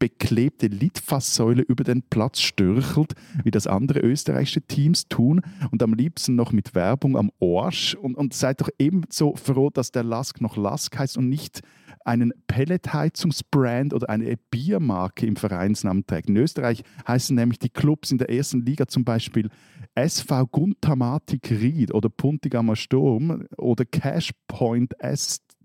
beklebte 0.02 0.66
Litfaßsäule 0.66 1.62
über 1.62 1.84
den 1.84 2.02
Platz 2.02 2.40
stürchelt, 2.42 3.14
wie 3.44 3.52
das 3.52 3.68
andere 3.68 4.00
österreichische 4.00 4.64
Teams 4.64 5.08
tun 5.08 5.42
und 5.70 5.84
am 5.84 5.94
liebsten 5.94 6.34
noch 6.34 6.52
mit 6.52 6.74
Werbung 6.74 7.16
am 7.16 7.32
Arsch 7.40 7.94
und, 7.94 8.16
und 8.16 8.34
seid 8.34 8.62
doch 8.62 8.70
ebenso 8.80 9.36
froh, 9.36 9.70
dass 9.70 9.92
der 9.92 10.02
Lask 10.02 10.42
noch 10.42 10.58
Lask 10.58 10.98
heißt 10.98 11.18
und 11.18 11.30
nicht 11.30 11.62
einen 12.04 12.34
Pelletheizungsbrand 12.48 13.94
oder 13.94 14.10
eine 14.10 14.38
Biermarke 14.50 15.28
im 15.28 15.36
Vereinsnamen 15.36 16.08
trägt. 16.08 16.30
In 16.30 16.38
Österreich 16.38 16.82
heißen 17.08 17.36
nämlich 17.36 17.60
die 17.60 17.70
Clubs 17.70 18.12
in 18.12 18.18
der 18.18 18.32
ersten 18.32 18.66
Liga 18.66 18.88
zum 18.88 19.06
Beispiel 19.06 19.52
SV 19.94 20.48
Guntamatik 20.48 21.52
Ried 21.52 21.94
oder 21.94 22.10
Puntigamer 22.10 22.76
Sturm 22.76 23.46
oder 23.56 23.86
Cashpoint 23.86 25.00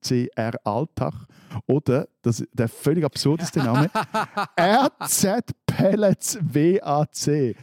SCR 0.02 0.54
Altach 0.64 1.26
oder 1.66 2.08
das, 2.22 2.44
der 2.52 2.68
völlig 2.68 3.04
absurdeste 3.04 3.60
Name 3.60 3.90
RZ 4.60 5.52
Pellets 5.66 6.38
WAC. 6.40 7.56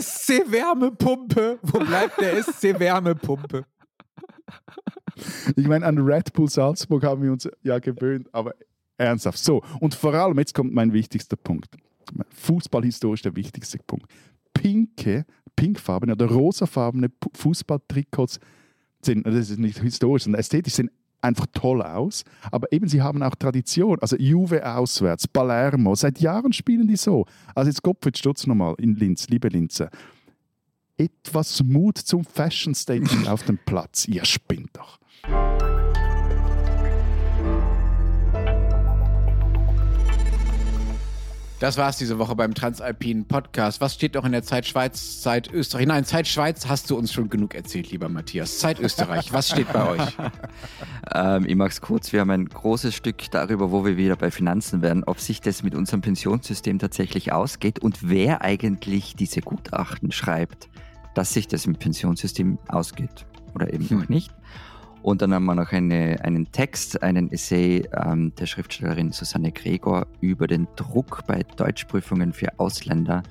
SC 0.00 0.28
Wärmepumpe. 0.50 1.58
Wo 1.62 1.78
bleibt 1.78 2.20
der 2.20 2.42
SC 2.42 2.78
Wärmepumpe? 2.78 3.64
Ich 5.56 5.66
meine, 5.66 5.86
an 5.86 5.98
Red 5.98 6.32
Bull 6.32 6.48
Salzburg 6.48 7.04
haben 7.04 7.22
wir 7.22 7.32
uns 7.32 7.48
ja 7.62 7.78
gewöhnt, 7.78 8.28
aber 8.32 8.54
ernsthaft. 8.96 9.38
So, 9.38 9.62
und 9.80 9.94
vor 9.94 10.14
allem, 10.14 10.38
jetzt 10.38 10.54
kommt 10.54 10.72
mein 10.72 10.92
wichtigster 10.92 11.36
Punkt. 11.36 11.76
Fußballhistorisch 12.30 13.22
der 13.22 13.36
wichtigste 13.36 13.78
Punkt. 13.86 14.10
Pinke, 14.52 15.24
pinkfarbene 15.56 16.12
oder 16.12 16.26
rosafarbene 16.26 17.10
Fußballtrikots 17.34 18.40
sind, 19.04 19.26
das 19.26 19.50
ist 19.50 19.58
nicht 19.58 19.78
historisch, 19.78 20.24
sondern 20.24 20.40
ästhetisch, 20.40 20.74
sehen 20.74 20.90
einfach 21.22 21.46
toll 21.52 21.82
aus, 21.82 22.24
aber 22.50 22.72
eben 22.72 22.88
sie 22.88 23.02
haben 23.02 23.22
auch 23.22 23.34
Tradition. 23.34 23.98
Also 24.00 24.16
Juve 24.16 24.64
auswärts, 24.66 25.28
Palermo, 25.28 25.94
seit 25.94 26.20
Jahren 26.20 26.52
spielen 26.52 26.88
die 26.88 26.96
so. 26.96 27.26
Also 27.54 27.68
jetzt 27.68 27.82
Gottfried 27.82 28.16
Stutz 28.16 28.46
nochmal 28.46 28.74
in 28.78 28.96
Linz, 28.96 29.28
liebe 29.28 29.48
Linzer. 29.48 29.90
Etwas 30.96 31.62
Mut 31.62 31.98
zum 31.98 32.24
Fashion 32.24 32.74
Statement 32.74 33.28
auf 33.28 33.42
dem 33.44 33.58
Platz. 33.64 34.06
Ihr 34.06 34.24
spinnt 34.24 34.70
doch. 34.74 34.98
Das 41.60 41.76
war's 41.76 41.98
diese 41.98 42.18
Woche 42.18 42.34
beim 42.36 42.54
Transalpinen 42.54 43.26
Podcast. 43.26 43.82
Was 43.82 43.92
steht 43.92 44.14
noch 44.14 44.24
in 44.24 44.32
der 44.32 44.42
Zeit 44.42 44.66
Schweiz, 44.66 45.20
Zeit 45.20 45.52
Österreich? 45.52 45.86
Nein, 45.86 46.06
Zeit 46.06 46.26
Schweiz 46.26 46.66
hast 46.66 46.88
du 46.88 46.96
uns 46.96 47.12
schon 47.12 47.28
genug 47.28 47.54
erzählt, 47.54 47.90
lieber 47.90 48.08
Matthias. 48.08 48.60
Zeit 48.60 48.80
Österreich, 48.80 49.30
was 49.34 49.50
steht 49.50 49.70
bei 49.72 49.86
euch? 49.86 50.16
Ähm, 51.12 51.44
ich 51.46 51.56
mache 51.56 51.70
es 51.70 51.80
kurz. 51.80 52.12
Wir 52.12 52.20
haben 52.20 52.30
ein 52.30 52.48
großes 52.48 52.94
Stück 52.94 53.30
darüber, 53.32 53.72
wo 53.72 53.84
wir 53.84 53.96
wieder 53.96 54.14
bei 54.14 54.30
Finanzen 54.30 54.80
werden, 54.80 55.02
ob 55.04 55.18
sich 55.18 55.40
das 55.40 55.64
mit 55.64 55.74
unserem 55.74 56.02
Pensionssystem 56.02 56.78
tatsächlich 56.78 57.32
ausgeht 57.32 57.80
und 57.80 58.08
wer 58.08 58.42
eigentlich 58.42 59.16
diese 59.16 59.40
Gutachten 59.40 60.12
schreibt, 60.12 60.68
dass 61.14 61.32
sich 61.32 61.48
das 61.48 61.66
im 61.66 61.74
Pensionssystem 61.74 62.58
ausgeht 62.68 63.26
oder 63.54 63.72
eben 63.72 63.88
Hm. 63.88 63.98
noch 63.98 64.08
nicht. 64.08 64.30
Und 65.02 65.22
dann 65.22 65.32
haben 65.32 65.46
wir 65.46 65.54
noch 65.54 65.72
eine, 65.72 66.22
einen 66.22 66.50
Text, 66.52 67.02
einen 67.02 67.30
Essay 67.32 67.82
ähm, 68.04 68.32
der 68.38 68.46
Schriftstellerin 68.46 69.12
Susanne 69.12 69.50
Gregor 69.52 70.06
über 70.20 70.46
den 70.46 70.68
Druck 70.76 71.22
bei 71.26 71.42
Deutschprüfungen 71.56 72.32
für 72.32 72.58
Ausländer, 72.58 73.22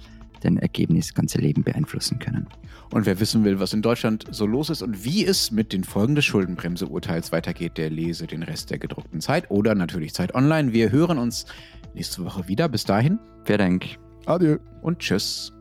den 0.43 0.57
Ergebnis 0.57 1.13
ganze 1.13 1.39
Leben 1.39 1.63
beeinflussen 1.63 2.17
können. 2.19 2.47
Und 2.91 3.05
wer 3.05 3.19
wissen 3.19 3.43
will, 3.43 3.59
was 3.59 3.73
in 3.73 3.81
Deutschland 3.81 4.25
so 4.31 4.45
los 4.45 4.69
ist 4.69 4.81
und 4.81 5.03
wie 5.03 5.25
es 5.25 5.51
mit 5.51 5.73
den 5.73 5.83
Folgen 5.83 6.15
des 6.15 6.25
Schuldenbremse-Urteils 6.25 7.31
weitergeht, 7.31 7.77
der 7.77 7.89
lese 7.89 8.25
den 8.25 8.41
Rest 8.41 8.71
der 8.71 8.79
gedruckten 8.79 9.21
Zeit 9.21 9.51
oder 9.51 9.75
natürlich 9.75 10.13
Zeit 10.13 10.33
online. 10.33 10.73
Wir 10.73 10.91
hören 10.91 11.19
uns 11.19 11.45
nächste 11.93 12.25
Woche 12.25 12.47
wieder. 12.47 12.67
Bis 12.67 12.85
dahin 12.85 13.19
Vielen 13.45 13.59
Dank. 13.59 13.85
Adieu. 14.25 14.57
und 14.81 14.99
tschüss. 14.99 15.58